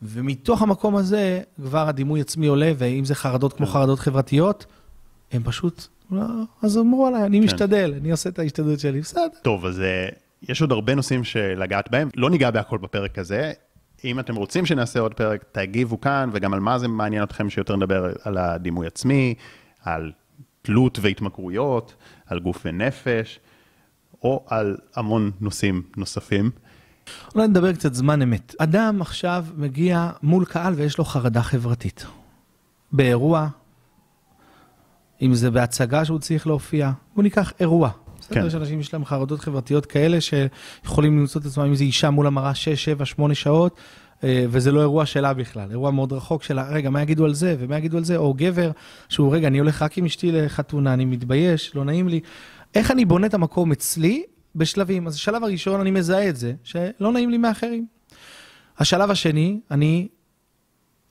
ומתוך 0.01 0.61
המקום 0.61 0.95
הזה 0.95 1.41
כבר 1.55 1.87
הדימוי 1.87 2.21
עצמי 2.21 2.47
עולה, 2.47 2.71
ואם 2.77 3.05
זה 3.05 3.15
חרדות 3.15 3.53
כמו 3.53 3.65
כן. 3.65 3.71
חרדות 3.71 3.99
חברתיות, 3.99 4.65
הם 5.31 5.43
פשוט, 5.43 5.87
לא, 6.11 6.21
אז 6.61 6.77
אמרו 6.77 7.07
עליי, 7.07 7.23
אני 7.23 7.39
כן. 7.39 7.45
משתדל, 7.45 7.93
אני 7.97 8.11
עושה 8.11 8.29
את 8.29 8.39
ההשתדלות 8.39 8.79
שלי, 8.79 9.01
בסדר. 9.01 9.27
טוב, 9.41 9.65
אז 9.65 9.81
אה, 9.81 10.09
יש 10.49 10.61
עוד 10.61 10.71
הרבה 10.71 10.95
נושאים 10.95 11.23
שלגעת 11.23 11.91
בהם, 11.91 12.09
לא 12.15 12.29
ניגע 12.29 12.51
בהכל 12.51 12.77
בפרק 12.77 13.19
הזה. 13.19 13.51
אם 14.03 14.19
אתם 14.19 14.35
רוצים 14.35 14.65
שנעשה 14.65 14.99
עוד 14.99 15.13
פרק, 15.13 15.43
תגיבו 15.51 16.01
כאן, 16.01 16.29
וגם 16.33 16.53
על 16.53 16.59
מה 16.59 16.79
זה 16.79 16.87
מעניין 16.87 17.23
אתכם 17.23 17.49
שיותר 17.49 17.75
נדבר 17.75 18.13
על 18.23 18.37
הדימוי 18.37 18.87
עצמי, 18.87 19.35
על 19.83 20.11
תלות 20.61 20.99
והתמכרויות, 21.01 21.95
על 22.25 22.39
גוף 22.39 22.61
ונפש, 22.65 23.39
או 24.23 24.45
על 24.47 24.77
המון 24.95 25.31
נושאים 25.41 25.81
נוספים. 25.97 26.51
אולי 27.35 27.47
נדבר 27.47 27.73
קצת 27.73 27.93
זמן 27.93 28.21
אמת. 28.21 28.55
אדם 28.57 29.01
עכשיו 29.01 29.45
מגיע 29.57 30.11
מול 30.23 30.45
קהל 30.45 30.73
ויש 30.73 30.97
לו 30.97 31.03
חרדה 31.03 31.41
חברתית. 31.41 32.05
באירוע, 32.91 33.47
אם 35.21 35.33
זה 35.35 35.51
בהצגה 35.51 36.05
שהוא 36.05 36.19
צריך 36.19 36.47
להופיע, 36.47 36.91
בוא 37.15 37.23
ניקח 37.23 37.53
אירוע. 37.59 37.89
בסדר, 38.33 38.41
כן. 38.41 38.47
יש 38.47 38.55
אנשים 38.55 38.79
יש 38.79 38.93
להם 38.93 39.05
חרדות 39.05 39.39
חברתיות 39.39 39.85
כאלה 39.85 40.17
שיכולים 40.21 41.19
למצוא 41.19 41.41
את 41.41 41.45
עצמם, 41.45 41.63
אם 41.63 41.75
זה 41.75 41.83
אישה 41.83 42.09
מול 42.09 42.27
המראה 42.27 42.55
6, 42.55 42.83
7, 42.83 43.05
8 43.05 43.35
שעות, 43.35 43.77
אה, 44.23 44.45
וזה 44.49 44.71
לא 44.71 44.79
אירוע 44.81 45.05
שלה 45.05 45.33
בכלל, 45.33 45.71
אירוע 45.71 45.91
מאוד 45.91 46.13
רחוק 46.13 46.43
שלה, 46.43 46.69
רגע, 46.69 46.89
מה 46.89 47.01
יגידו 47.01 47.25
על 47.25 47.33
זה, 47.33 47.55
ומה 47.59 47.77
יגידו 47.77 47.97
על 47.97 48.03
זה, 48.03 48.17
או 48.17 48.33
גבר, 48.33 48.71
שהוא, 49.09 49.35
רגע, 49.35 49.47
אני 49.47 49.57
הולך 49.57 49.81
רק 49.81 49.97
עם 49.97 50.05
אשתי 50.05 50.31
לחתונה, 50.31 50.93
אני 50.93 51.05
מתבייש, 51.05 51.75
לא 51.75 51.85
נעים 51.85 52.07
לי. 52.07 52.19
איך 52.75 52.91
אני 52.91 53.05
בונה 53.05 53.27
את 53.27 53.33
המקום 53.33 53.71
אצלי 53.71 54.23
בשלבים? 54.55 55.07
אז 55.07 55.15
השלב 55.15 55.43
הראשון, 55.43 55.81
אני 55.81 55.91
מזהה 55.91 56.29
את 56.29 56.35
זה, 56.35 56.53
שלא 56.63 57.11
נעים 57.11 57.29
לי 57.29 57.37
מאחרים. 57.37 57.85
השלב 58.77 59.11
השני, 59.11 59.59
אני 59.71 60.07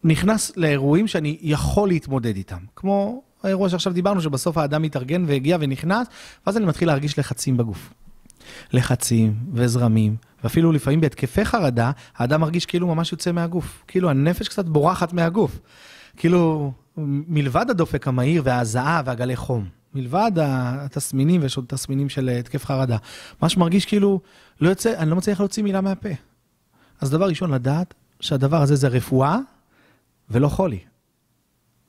נכנס 0.05 0.57
לאירועים 0.57 1.07
שאני 1.07 1.39
יכול 1.43 1.89
להתמודד 1.89 2.37
איתם, 2.37 2.59
כמו 2.77 3.23
האירוע 3.43 3.69
שעכשיו 3.69 3.93
דיברנו, 3.93 4.21
שבסוף 4.21 4.59
האדם 4.59 4.83
מתארגן 4.83 5.25
והגיע 5.27 5.57
ונכנס, 5.61 6.07
ואז 6.47 6.57
אני 6.57 6.67
מתחיל 6.67 6.89
להרגיש 6.89 7.19
לחצים 7.19 7.57
בגוף. 7.57 7.93
לחצים 8.73 9.35
וזרמים, 9.53 10.17
ואפילו 10.43 10.73
לפעמים 10.73 11.01
בהתקפי 11.01 11.45
חרדה, 11.45 11.91
האדם 12.17 12.41
מרגיש 12.41 12.67
כאילו 12.67 12.87
ממש 12.87 13.13
יוצא 13.13 13.33
מהגוף. 13.33 13.85
כאילו 13.87 14.11
הנפש 14.11 14.49
קצת 14.49 14.65
בורחת 14.65 15.13
מהגוף. 15.13 15.59
כאילו, 16.17 16.73
מלבד 16.97 17.71
הדופק 17.71 18.09
המהיר 18.09 18.43
וההזעה 18.45 19.03
והגלי 19.05 19.37
חום, 19.37 19.65
מלבד 19.95 20.33
התסמינים, 20.37 21.43
ויש 21.43 21.57
עוד 21.57 21.65
תסמינים 21.69 22.09
של 22.09 22.29
התקף 22.29 22.65
חרדה, 22.65 22.97
מה 23.43 23.49
שמרגיש 23.49 23.87
כאילו, 23.87 24.21
לא 24.61 24.69
יוצא, 24.69 24.95
אני 24.99 25.11
לא 25.11 25.17
מצליח 25.17 25.41
להוציא 25.41 25.63
מילה 25.63 25.81
מהפה. 25.81 26.09
אז 27.01 27.11
דבר 27.11 27.29
ראשון, 27.29 27.51
לדעת 27.51 27.95
שהדבר 28.21 28.63
הזה 28.63 28.77
זה 28.77 28.89
רפואה 28.89 29.39
ולא 30.31 30.49
חולי. 30.49 30.79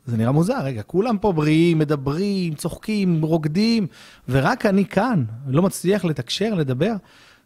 זה 0.06 0.18
נראה 0.18 0.32
מוזר, 0.32 0.60
רגע, 0.64 0.84
כולם 0.84 1.18
פה 1.18 1.32
בריאים, 1.32 1.80
מדברים, 1.80 2.56
צוחקים, 2.56 3.22
רוקדים, 3.22 3.88
ורק 4.30 4.66
אני 4.66 4.86
כאן, 4.86 5.24
לא 5.48 5.62
מצליח 5.62 6.06
לתקשר, 6.06 6.54
לדבר, 6.54 6.94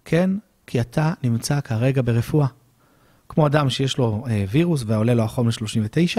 כן? 0.05 0.29
כי 0.67 0.81
אתה 0.81 1.13
נמצא 1.23 1.61
כרגע 1.61 2.01
ברפואה. 2.05 2.47
כמו 3.29 3.47
אדם 3.47 3.69
שיש 3.69 3.97
לו 3.97 4.23
אה, 4.29 4.45
וירוס 4.49 4.83
ועולה 4.87 5.13
לו 5.13 5.23
החום 5.23 5.47
ל-39, 5.47 6.17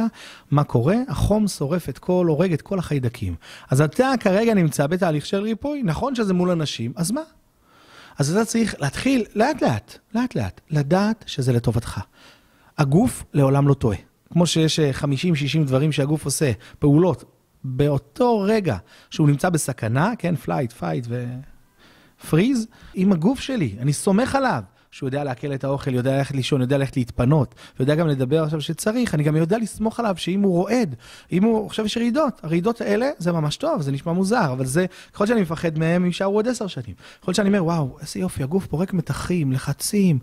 מה 0.51 0.65
קורה? 0.65 0.97
החום 1.09 1.49
שורף 1.49 1.89
את 1.89 1.99
כל, 1.99 2.27
הורג 2.29 2.53
את 2.53 2.63
כל 2.63 2.79
החיידקים. 2.79 3.35
אז 3.71 3.81
אתה 3.81 4.13
כרגע 4.21 4.55
נמצא 4.55 4.87
בתהליך 4.87 5.27
של 5.27 5.43
ריפוי, 5.43 5.83
נכון 5.83 6.15
שזה 6.15 6.35
מול 6.35 6.51
אנשים, 6.51 6.93
אז 6.97 7.11
מה? 7.11 7.21
אז 8.19 8.37
אתה 8.37 8.45
צריך 8.45 8.75
להתחיל 8.79 9.25
לאט 9.35 9.63
לאט, 9.63 9.99
לאט 10.15 10.35
לאט, 10.35 10.61
לדעת 10.71 11.25
שזה 11.27 11.53
לטובתך. 11.53 12.01
הגוף 12.79 13.25
לעולם 13.35 13.69
לא 13.69 13.75
טועה. 13.75 14.08
כמו 14.33 14.47
שיש 14.47 14.81
50-60 14.81 15.03
אה, 15.59 15.65
דברים 15.65 15.93
שהגוף 15.93 16.25
עושה, 16.25 16.53
פעולות, 16.79 17.25
באותו 17.65 18.41
רגע 18.41 18.77
שהוא 19.11 19.29
נמצא 19.29 19.49
בסכנה, 19.49 20.13
כן, 20.19 20.37
flight, 20.37 20.73
fight 20.73 21.07
ו 22.21 22.26
freeze, 22.27 22.67
עם 22.95 23.13
הגוף 23.13 23.41
שלי, 23.41 23.77
אני 23.81 23.93
סומך 23.93 24.35
עליו. 24.35 24.63
שהוא 24.91 25.07
יודע 25.09 25.25
לעכל 25.25 25.55
את 25.55 25.65
האוכל, 25.65 25.95
יודע 25.95 26.17
ללכת 26.17 26.35
לישון, 26.35 26.61
יודע 26.61 26.79
ללכת 26.79 26.97
להתפנות, 26.97 27.55
ויודע 27.79 27.95
גם 27.95 28.09
לדבר 28.09 28.45
עכשיו 28.45 28.61
שצריך, 28.61 29.15
אני 29.15 29.23
גם 29.23 29.37
יודע 29.37 29.59
לסמוך 29.59 30.01
עליו 30.01 30.15
שאם 30.19 30.43
הוא 30.43 30.53
רועד, 30.53 30.95
אם 31.33 31.45
הוא, 31.45 31.67
עכשיו 31.67 31.87
יש 31.87 31.97
רעידות, 31.97 32.41
הרעידות 32.43 32.81
האלה 32.81 33.11
זה 33.19 33.33
ממש 33.33 33.57
טוב, 33.57 33.83
זה 33.83 33.93
נשמע 33.93 34.13
מוזר, 34.13 34.53
אבל 34.53 34.67
זה, 34.67 34.87
ככל 35.13 35.27
שאני 35.27 35.41
מפחד 35.41 35.79
מהם, 35.79 36.03
הם 36.03 36.07
יישארו 36.07 36.35
עוד 36.35 36.49
עשר 36.49 36.67
שנים. 36.67 36.95
ככל 37.23 37.35
שאני 37.35 37.49
אומר, 37.49 37.65
וואו, 37.65 37.97
איזה 38.01 38.21
יופי, 38.21 38.43
הגוף 38.43 38.67
פורק 38.67 38.93
מתחים, 38.93 39.53
לחצים, 39.53 40.19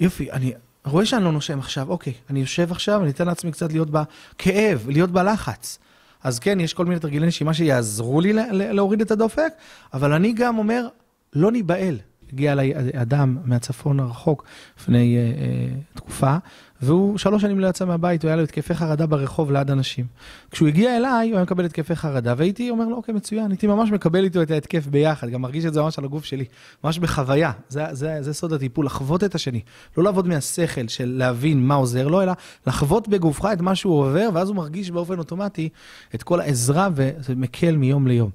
יופי, 0.00 0.32
אני, 0.32 0.52
רואה 0.86 1.06
שאני 1.06 1.24
לא 1.24 1.32
נושם 1.32 1.58
עכשיו, 1.58 1.88
אוקיי, 1.88 2.12
אני 2.30 2.40
יושב 2.40 2.72
עכשיו, 2.72 3.02
אני 3.02 3.10
אתן 3.10 3.26
לעצמי 3.26 3.52
קצת 3.52 3.72
להיות 3.72 3.88
בכאב, 3.90 4.84
להיות 4.88 5.10
בלחץ. 5.10 5.78
אז 6.22 6.38
כן, 6.38 6.60
יש 6.60 6.74
כל 6.74 6.84
מיני 6.84 7.00
תרגילי 7.00 7.26
נשימה 7.26 7.54
שיעזרו 7.54 8.20
לי 8.20 8.32
להוריד 8.52 9.00
את 9.00 9.10
הדופק, 9.10 9.52
אבל 9.94 10.12
אני 10.12 10.32
גם 10.32 10.58
אומר, 10.58 10.88
לא 11.32 11.52
ניבהל. 11.52 11.98
הגיע 12.32 12.52
אליי 12.52 12.72
אדם 12.94 13.36
מהצפון 13.44 14.00
הרחוק 14.00 14.44
לפני 14.78 15.16
אה, 15.16 15.22
אה, 15.22 15.80
תקופה, 15.94 16.36
והוא 16.82 17.18
שלוש 17.18 17.42
שנים 17.42 17.60
לא 17.60 17.66
יצא 17.66 17.84
מהבית, 17.84 18.22
הוא 18.22 18.28
היה 18.28 18.36
לו 18.36 18.42
התקפי 18.42 18.74
חרדה 18.74 19.06
ברחוב 19.06 19.52
ליד 19.52 19.70
אנשים. 19.70 20.06
כשהוא 20.50 20.68
הגיע 20.68 20.96
אליי, 20.96 21.28
הוא 21.28 21.36
היה 21.36 21.42
מקבל 21.42 21.64
התקפי 21.64 21.96
חרדה, 21.96 22.34
והייתי 22.36 22.70
אומר 22.70 22.84
לו, 22.84 22.96
אוקיי, 22.96 23.14
מצוין, 23.14 23.50
הייתי 23.50 23.66
ממש 23.66 23.90
מקבל 23.90 24.24
איתו 24.24 24.42
את 24.42 24.50
ההתקף 24.50 24.86
ביחד, 24.86 25.28
גם 25.28 25.42
מרגיש 25.42 25.64
את 25.64 25.74
זה 25.74 25.82
ממש 25.82 25.98
על 25.98 26.04
הגוף 26.04 26.24
שלי, 26.24 26.44
ממש 26.84 26.98
בחוויה, 26.98 27.52
זה, 27.68 27.84
זה, 27.92 28.18
זה 28.20 28.34
סוד 28.34 28.52
הטיפול, 28.52 28.86
לחוות 28.86 29.24
את 29.24 29.34
השני. 29.34 29.60
לא 29.96 30.04
לעבוד 30.04 30.28
מהשכל 30.28 30.88
של 30.88 31.14
להבין 31.18 31.66
מה 31.66 31.74
עוזר 31.74 32.08
לו, 32.08 32.22
אלא 32.22 32.32
לחוות 32.66 33.08
בגופך 33.08 33.48
את 33.52 33.60
מה 33.60 33.74
שהוא 33.74 33.98
עובר, 33.98 34.28
ואז 34.34 34.48
הוא 34.48 34.56
מרגיש 34.56 34.90
באופן 34.90 35.18
אוטומטי 35.18 35.68
את 36.14 36.22
כל 36.22 36.40
העזרה, 36.40 36.88
וזה 36.94 37.34
מקל 37.34 37.76
מיום 37.76 38.06
ליום. 38.06 38.30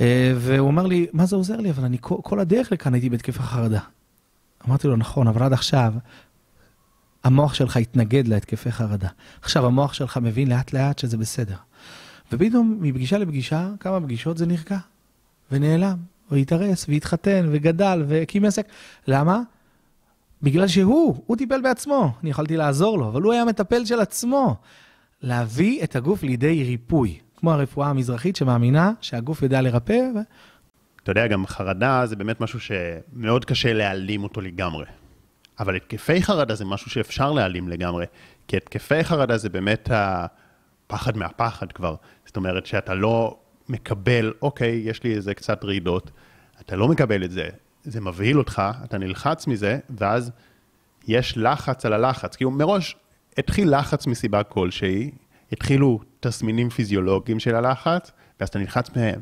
אה, 0.00 0.32
והוא 0.36 0.70
אמר 0.70 0.86
לי, 0.86 1.06
מה 1.12 1.26
זה 1.26 1.36
עוזר 1.36 1.56
לי? 1.56 1.70
אבל 1.70 1.84
אני 1.84 1.96
כל, 2.00 2.16
כל 2.22 2.40
הדרך 2.40 2.72
לכאן 2.72 2.94
הייתי 2.94 3.10
בהתקף 3.10 3.40
החרדה. 3.40 3.80
אמרתי 4.68 4.88
לו, 4.88 4.96
נכון, 4.96 5.26
אבל 5.26 5.42
עד 5.42 5.52
עכשיו 5.52 5.94
המוח 7.24 7.54
שלך 7.54 7.76
התנגד 7.76 8.28
להתקפי 8.28 8.72
חרדה. 8.72 9.08
עכשיו 9.42 9.66
המוח 9.66 9.92
שלך 9.92 10.16
מבין 10.16 10.48
לאט 10.48 10.72
לאט 10.72 10.98
שזה 10.98 11.16
בסדר. 11.16 11.56
ופתאום 12.32 12.78
מפגישה 12.80 13.18
לפגישה, 13.18 13.68
כמה 13.80 14.00
פגישות 14.00 14.38
זה 14.38 14.46
נרגע, 14.46 14.78
ונעלם, 15.52 15.96
והתארס, 16.30 16.86
והתחתן, 16.88 17.46
וגדל, 17.52 18.04
והקים 18.08 18.44
עסק. 18.44 18.66
למה? 19.06 19.40
בגלל 20.42 20.68
שהוא, 20.68 21.22
הוא 21.26 21.36
טיפל 21.36 21.60
בעצמו. 21.60 22.12
אני 22.22 22.30
יכולתי 22.30 22.56
לעזור 22.56 22.98
לו, 22.98 23.08
אבל 23.08 23.22
הוא 23.22 23.32
היה 23.32 23.44
מטפל 23.44 23.84
של 23.84 24.00
עצמו. 24.00 24.56
להביא 25.22 25.84
את 25.84 25.96
הגוף 25.96 26.22
לידי 26.22 26.64
ריפוי. 26.64 27.18
כמו 27.36 27.52
הרפואה 27.52 27.88
המזרחית 27.88 28.36
שמאמינה 28.36 28.92
שהגוף 29.00 29.42
יודע 29.42 29.60
לרפא. 29.60 30.10
ו... 30.14 30.18
אתה 31.02 31.10
יודע, 31.10 31.26
גם 31.26 31.46
חרדה 31.46 32.06
זה 32.06 32.16
באמת 32.16 32.40
משהו 32.40 32.60
שמאוד 32.60 33.44
קשה 33.44 33.72
להעלים 33.72 34.22
אותו 34.22 34.40
לגמרי. 34.40 34.84
אבל 35.60 35.76
התקפי 35.76 36.22
חרדה 36.22 36.54
זה 36.54 36.64
משהו 36.64 36.90
שאפשר 36.90 37.32
להעלים 37.32 37.68
לגמרי, 37.68 38.06
כי 38.48 38.56
התקפי 38.56 39.04
חרדה 39.04 39.36
זה 39.36 39.48
באמת 39.48 39.90
הפחד 39.92 41.16
מהפחד 41.16 41.72
כבר. 41.72 41.94
זאת 42.26 42.36
אומרת 42.36 42.66
שאתה 42.66 42.94
לא 42.94 43.38
מקבל, 43.68 44.32
אוקיי, 44.42 44.82
יש 44.84 45.02
לי 45.02 45.14
איזה 45.14 45.34
קצת 45.34 45.64
רעידות, 45.64 46.10
אתה 46.60 46.76
לא 46.76 46.88
מקבל 46.88 47.24
את 47.24 47.30
זה, 47.30 47.48
זה 47.84 48.00
מבהיל 48.00 48.38
אותך, 48.38 48.62
אתה 48.84 48.98
נלחץ 48.98 49.46
מזה, 49.46 49.78
ואז 49.98 50.30
יש 51.08 51.36
לחץ 51.36 51.86
על 51.86 51.92
הלחץ. 51.92 52.36
כאילו 52.36 52.50
מראש 52.50 52.96
התחיל 53.38 53.78
לחץ 53.78 54.06
מסיבה 54.06 54.42
כלשהי, 54.42 55.10
התחילו 55.52 56.00
תסמינים 56.20 56.70
פיזיולוגיים 56.70 57.40
של 57.40 57.54
הלחץ, 57.54 58.12
ואז 58.40 58.48
אתה 58.48 58.58
נלחץ 58.58 58.96
מהם. 58.96 59.20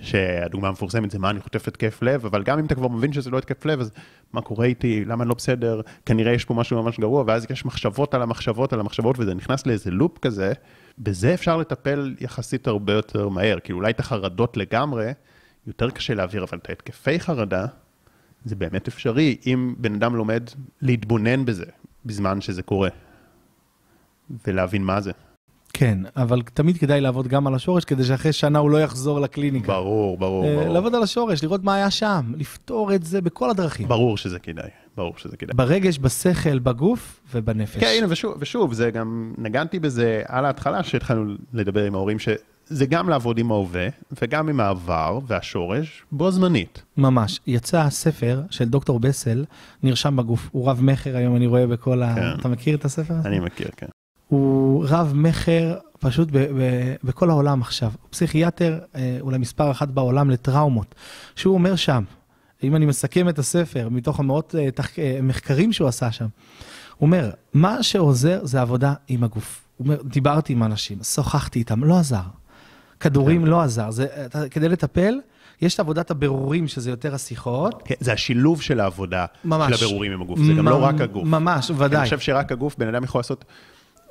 שהדוגמה 0.00 0.68
המפורסמת 0.68 1.10
זה 1.10 1.18
מה 1.18 1.30
אני 1.30 1.40
חוטף 1.40 1.68
התקף 1.68 2.02
לב, 2.02 2.26
אבל 2.26 2.42
גם 2.42 2.58
אם 2.58 2.66
אתה 2.66 2.74
כבר 2.74 2.88
מבין 2.88 3.12
שזה 3.12 3.30
לא 3.30 3.38
התקף 3.38 3.64
לב, 3.64 3.80
אז 3.80 3.90
מה 4.32 4.40
קורה 4.40 4.66
איתי, 4.66 5.04
למה 5.04 5.22
אני 5.22 5.28
לא 5.28 5.34
בסדר, 5.34 5.80
כנראה 6.06 6.32
יש 6.32 6.44
פה 6.44 6.54
משהו 6.54 6.82
ממש 6.82 7.00
גרוע, 7.00 7.24
ואז 7.26 7.46
יש 7.50 7.64
מחשבות 7.64 8.14
על 8.14 8.22
המחשבות 8.22 8.72
על 8.72 8.80
המחשבות, 8.80 9.18
וזה 9.18 9.34
נכנס 9.34 9.66
לאיזה 9.66 9.90
לופ 9.90 10.18
כזה, 10.18 10.52
בזה 10.98 11.34
אפשר 11.34 11.56
לטפל 11.56 12.14
יחסית 12.20 12.66
הרבה 12.66 12.92
יותר 12.92 13.28
מהר, 13.28 13.58
כאילו 13.64 13.78
אולי 13.78 13.90
את 13.90 14.00
החרדות 14.00 14.56
לגמרי, 14.56 15.12
יותר 15.66 15.90
קשה 15.90 16.14
להעביר, 16.14 16.44
אבל 16.44 16.58
את 16.58 16.68
ההתקפי 16.68 17.20
חרדה, 17.20 17.66
זה 18.44 18.56
באמת 18.56 18.88
אפשרי, 18.88 19.36
אם 19.46 19.74
בן 19.78 19.94
אדם 19.94 20.16
לומד 20.16 20.50
להתבונן 20.82 21.44
בזה, 21.44 21.66
בזמן 22.04 22.40
שזה 22.40 22.62
קורה, 22.62 22.88
ולהבין 24.46 24.84
מה 24.84 25.00
זה. 25.00 25.12
כן, 25.78 25.98
אבל 26.16 26.42
תמיד 26.54 26.78
כדאי 26.78 27.00
לעבוד 27.00 27.28
גם 27.28 27.46
על 27.46 27.54
השורש, 27.54 27.84
כדי 27.84 28.04
שאחרי 28.04 28.32
שנה 28.32 28.58
הוא 28.58 28.70
לא 28.70 28.82
יחזור 28.82 29.20
לקליניקה. 29.20 29.72
ברור, 29.72 30.18
ברור, 30.18 30.44
אה, 30.44 30.56
ברור. 30.56 30.68
לעבוד 30.68 30.94
על 30.94 31.02
השורש, 31.02 31.42
לראות 31.42 31.64
מה 31.64 31.74
היה 31.74 31.90
שם, 31.90 32.32
לפתור 32.36 32.94
את 32.94 33.02
זה 33.02 33.20
בכל 33.20 33.50
הדרכים. 33.50 33.88
ברור 33.88 34.16
שזה 34.16 34.38
כדאי, 34.38 34.70
ברור 34.96 35.14
שזה 35.16 35.36
כדאי. 35.36 35.56
ברגש, 35.56 35.98
בשכל, 35.98 36.58
בגוף 36.58 37.20
ובנפש. 37.34 37.80
כן, 37.80 37.92
הנה, 37.98 38.06
ושוב, 38.10 38.34
ושוב, 38.38 38.72
זה 38.72 38.90
גם, 38.90 39.32
נגנתי 39.38 39.78
בזה 39.78 40.22
על 40.26 40.44
ההתחלה, 40.44 40.82
שהתחלנו 40.82 41.34
לדבר 41.52 41.84
עם 41.84 41.94
ההורים, 41.94 42.18
שזה 42.18 42.86
גם 42.86 43.08
לעבוד 43.08 43.38
עם 43.38 43.52
ההווה, 43.52 43.88
וגם 44.22 44.48
עם 44.48 44.60
העבר 44.60 45.18
והשורש, 45.26 46.02
בו 46.12 46.30
זמנית. 46.30 46.82
ממש. 46.96 47.40
יצא 47.46 47.90
ספר 47.90 48.42
של 48.50 48.64
דוקטור 48.64 49.00
בסל, 49.00 49.44
נרשם 49.82 50.16
בגוף. 50.16 50.48
הוא 50.52 50.70
רב 50.70 50.82
מכר 50.82 51.16
היום, 51.16 51.36
אני 51.36 51.46
רואה 51.46 51.66
בכל 51.66 52.02
ה... 52.02 52.14
כן. 52.14 52.40
אתה 52.40 52.48
מכיר 52.48 52.76
את 52.76 52.84
הספר? 52.84 53.14
אני 53.24 53.40
מכיר, 53.40 53.68
כן. 53.76 53.86
הוא 54.28 54.84
רב 54.88 55.12
מכר 55.14 55.74
פשוט 55.98 56.28
ב- 56.32 56.38
ב- 56.38 56.94
בכל 57.04 57.30
העולם 57.30 57.60
עכשיו. 57.60 57.90
הוא 58.02 58.08
פסיכיאטר, 58.10 58.78
אה, 58.96 59.18
אולי 59.20 59.38
מספר 59.38 59.70
אחת 59.70 59.88
בעולם 59.88 60.30
לטראומות. 60.30 60.94
שהוא 61.36 61.54
אומר 61.54 61.76
שם, 61.76 62.02
אם 62.62 62.76
אני 62.76 62.86
מסכם 62.86 63.28
את 63.28 63.38
הספר 63.38 63.88
מתוך 63.90 64.20
המאות 64.20 64.54
אה, 64.58 64.70
תח- 64.70 64.98
אה, 64.98 65.18
מחקרים 65.22 65.72
שהוא 65.72 65.88
עשה 65.88 66.12
שם, 66.12 66.26
הוא 66.96 67.06
אומר, 67.06 67.30
מה 67.54 67.82
שעוזר 67.82 68.40
זה 68.42 68.60
עבודה 68.60 68.94
עם 69.08 69.24
הגוף. 69.24 69.62
הוא 69.76 69.84
אומר, 69.84 70.02
דיברתי 70.04 70.52
עם 70.52 70.62
אנשים, 70.62 70.98
שוחחתי 71.02 71.58
איתם, 71.58 71.84
לא 71.84 71.98
עזר. 71.98 72.20
כדורים 73.00 73.40
כן. 73.42 73.46
לא 73.48 73.60
עזר. 73.62 73.90
זה, 73.90 74.06
אתה, 74.26 74.48
כדי 74.48 74.68
לטפל, 74.68 75.14
יש 75.62 75.74
את 75.74 75.80
עבודת 75.80 76.10
הבירורים, 76.10 76.68
שזה 76.68 76.90
יותר 76.90 77.14
השיחות. 77.14 77.82
כן, 77.84 77.94
זה 78.00 78.12
השילוב 78.12 78.62
של 78.62 78.80
העבודה, 78.80 79.26
ממש. 79.44 79.68
של 79.78 79.84
הבירורים 79.84 80.12
עם 80.12 80.22
הגוף, 80.22 80.38
זה 80.38 80.52
גם 80.52 80.68
לא 80.68 80.78
ממ- 80.78 80.84
רק 80.84 81.00
הגוף. 81.00 81.24
ממש, 81.24 81.70
אני 81.70 81.78
ודאי. 81.80 82.04
חושב 82.04 82.18
שרק 82.18 82.52
הגוף, 82.52 82.76
בן 82.78 82.88
אדם 82.88 83.04
יכול 83.04 83.18
לעשות 83.18 83.44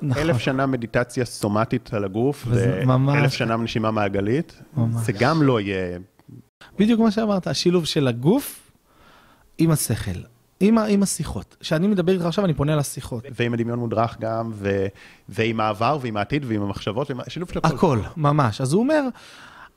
נכון. 0.06 0.22
אלף 0.24 0.38
שנה 0.38 0.66
מדיטציה 0.66 1.26
סומטית 1.26 1.94
על 1.94 2.04
הגוף, 2.04 2.46
ואלף 2.48 3.34
שנה 3.34 3.58
נשימה 3.58 3.92
מעגלית, 3.92 4.62
ממש. 4.78 5.06
זה 5.06 5.12
גם 5.12 5.44
לא 5.44 5.60
יהיה... 5.62 5.98
בדיוק 6.80 7.00
מה 7.00 7.12
שאמרת, 7.12 7.48
השילוב 7.48 7.86
של 7.86 8.08
הגוף 8.08 8.72
עם 9.58 9.72
השכל, 9.72 10.20
עם, 10.60 10.78
עם 10.78 11.04
השיחות. 11.04 11.56
כשאני 11.60 11.88
מדבר 11.88 12.14
איתך 12.14 12.26
עכשיו, 12.26 12.46
אני 12.46 12.54
פונה 12.54 12.76
לשיחות. 12.76 13.24
ועם 13.40 13.54
הדמיון 13.54 13.80
מודרך 13.80 14.18
גם, 14.20 14.52
ו... 14.54 14.86
ועם 15.30 15.60
העבר, 15.60 15.98
ועם 16.02 16.18
העתיד, 16.18 16.46
ועם 16.48 16.62
המחשבות, 16.62 17.10
ועם 17.12 17.20
השילוב 17.28 17.50
של 17.52 17.60
הכל. 17.64 17.76
הכל, 17.76 18.00
ממש. 18.18 18.62
אז 18.62 18.74
הוא 18.74 18.82
אומר, 18.82 19.02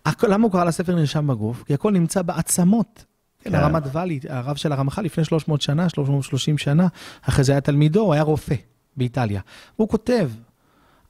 הכ- 0.09 0.27
למה 0.29 0.45
הוא 0.45 0.53
קרא 0.53 0.65
לספר 0.65 0.95
נרשם 0.95 1.27
בגוף? 1.27 1.63
כי 1.63 1.75
הכל 1.75 1.93
נמצא 1.93 2.23
בעצמות. 2.23 3.05
כן, 3.43 3.51
כן. 3.51 3.57
הרמת 3.57 3.83
ואלי, 3.93 4.21
הרב 4.29 4.57
של 4.57 4.73
הרמח"ל 4.73 5.03
לפני 5.03 5.25
300 5.25 5.61
שנה, 5.63 5.89
330 5.89 6.59
שנה, 6.59 6.87
אחרי 7.23 7.45
זה 7.45 7.53
היה 7.53 7.61
תלמידו, 7.61 8.01
הוא 8.01 8.15
היה 8.15 8.23
רופא 8.23 8.55
באיטליה. 8.99 9.41
והוא 9.79 9.89
כותב, 9.89 10.31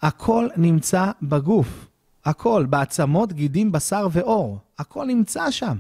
הכל 0.03 0.49
נמצא 0.57 1.11
בגוף. 1.23 1.87
הכל, 2.25 2.67
בעצמות, 2.71 3.33
גידים, 3.33 3.73
בשר 3.73 4.09
ועור. 4.13 4.59
הכל 4.79 5.05
נמצא 5.05 5.51
שם. 5.51 5.77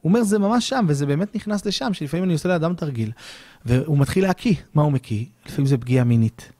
הוא 0.00 0.10
אומר, 0.10 0.22
זה 0.22 0.38
ממש 0.38 0.68
שם, 0.68 0.84
וזה 0.88 1.06
באמת 1.06 1.36
נכנס 1.36 1.66
לשם, 1.66 1.92
שלפעמים 1.92 2.24
אני 2.24 2.32
עושה 2.32 2.48
לאדם 2.48 2.74
תרגיל, 2.74 3.12
והוא 3.64 3.98
מתחיל 3.98 4.24
להקיא. 4.24 4.54
מה 4.74 4.82
הוא 4.82 4.92
מקיא? 4.92 5.24
לפעמים 5.46 5.66
זה 5.66 5.78
פגיעה 5.78 6.04
מינית. 6.04 6.52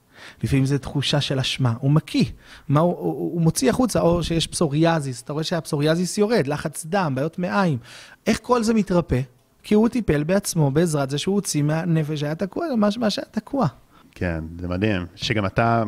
לפעמים 0.43 0.67
זה 0.67 0.79
תחושה 0.79 1.21
של 1.21 1.39
אשמה, 1.39 1.75
הוא 1.81 1.91
מקיא, 1.91 2.25
הוא, 2.69 2.79
הוא, 2.79 2.95
הוא 3.13 3.41
מוציא 3.41 3.71
החוצה, 3.71 4.01
או 4.01 4.23
שיש 4.23 4.47
פסוריאזיס, 4.47 5.23
אתה 5.23 5.33
רואה 5.33 5.45
שהפסוריאזיס 5.45 6.19
יורד, 6.19 6.47
לחץ 6.47 6.87
דם, 6.89 7.13
בעיות 7.15 7.39
מעיים. 7.39 7.79
איך 8.27 8.39
כל 8.43 8.63
זה 8.63 8.75
מתרפא? 8.75 9.21
כי 9.63 9.75
הוא 9.75 9.89
טיפל 9.89 10.23
בעצמו 10.25 10.71
בעזרת 10.71 11.11
זה 11.11 11.19
שהוא 11.19 11.35
הוציא 11.35 11.63
מהנפש 11.63 12.21
שהיה 12.21 12.35
תקוע, 12.35 12.67
מה 12.77 13.11
שהיה 13.11 13.27
תקוע. 13.31 13.67
כן, 14.21 14.45
זה 14.61 14.69
מדהים. 14.69 15.07
שגם 15.17 15.47
אתה 15.47 15.83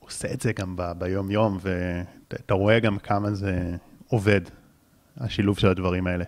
עושה 0.00 0.32
את 0.32 0.40
זה 0.40 0.52
גם 0.52 0.76
ב- 0.76 0.92
ביום-יום, 0.98 1.58
ואתה 1.60 2.54
רואה 2.54 2.80
גם 2.80 2.98
כמה 2.98 3.34
זה 3.34 3.76
עובד, 4.08 4.40
השילוב 5.16 5.58
של 5.58 5.68
הדברים 5.68 6.06
האלה. 6.06 6.24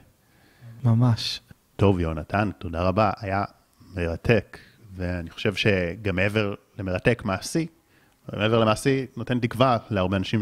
ממש. 0.85 1.41
טוב, 1.77 2.01
יונתן, 2.01 2.51
תודה 2.59 2.83
רבה. 2.83 3.11
היה 3.21 3.45
מרתק, 3.95 4.59
ואני 4.97 5.31
חושב 5.31 5.55
שגם 5.55 6.17
מעבר 6.17 6.55
למרתק 6.79 7.23
מעשי, 7.25 7.67
מעבר 8.33 8.59
למעשי, 8.59 9.07
נותן 9.17 9.41
תקווה 9.41 9.77
להרבה 9.91 10.17
אנשים. 10.17 10.41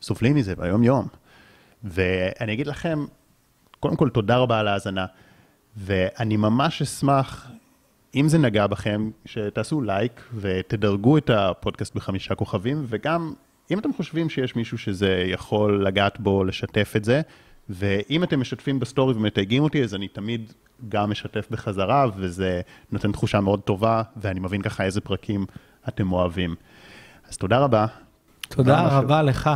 שסובלים 0.00 0.36
מזה 0.36 0.56
ביום-יום. 0.56 1.08
ואני 1.84 2.52
אגיד 2.52 2.66
לכם, 2.66 3.04
קודם 3.80 3.96
כל, 3.96 4.10
תודה 4.10 4.36
רבה 4.36 4.58
על 4.58 4.68
ההאזנה, 4.68 5.06
ואני 5.76 6.36
ממש 6.36 6.82
אשמח, 6.82 7.50
אם 8.14 8.28
זה 8.28 8.38
נגע 8.38 8.66
בכם, 8.66 9.10
שתעשו 9.26 9.80
לייק 9.80 10.22
ותדרגו 10.34 11.18
את 11.18 11.30
הפודקאסט 11.30 11.94
בחמישה 11.94 12.34
כוכבים, 12.34 12.84
וגם 12.88 13.32
אם 13.70 13.78
אתם 13.78 13.92
חושבים 13.92 14.30
שיש 14.30 14.56
מישהו 14.56 14.78
שזה 14.78 15.24
יכול 15.26 15.86
לגעת 15.86 16.20
בו, 16.20 16.44
לשתף 16.44 16.92
את 16.96 17.04
זה, 17.04 17.20
ואם 17.68 18.24
אתם 18.24 18.40
משתפים 18.40 18.80
בסטורי 18.80 19.14
ומתייגים 19.14 19.62
אותי, 19.62 19.82
אז 19.82 19.94
אני 19.94 20.08
תמיד 20.08 20.52
גם 20.88 21.10
משתף 21.10 21.48
בחזרה, 21.50 22.06
וזה 22.16 22.60
נותן 22.92 23.12
תחושה 23.12 23.40
מאוד 23.40 23.60
טובה, 23.60 24.02
ואני 24.16 24.40
מבין 24.40 24.62
ככה 24.62 24.84
איזה 24.84 25.00
פרקים 25.00 25.46
אתם 25.88 26.12
אוהבים. 26.12 26.54
אז 27.28 27.36
תודה 27.36 27.58
רבה. 27.58 27.86
תודה. 28.48 28.98
רבה 28.98 29.22
לך. 29.22 29.50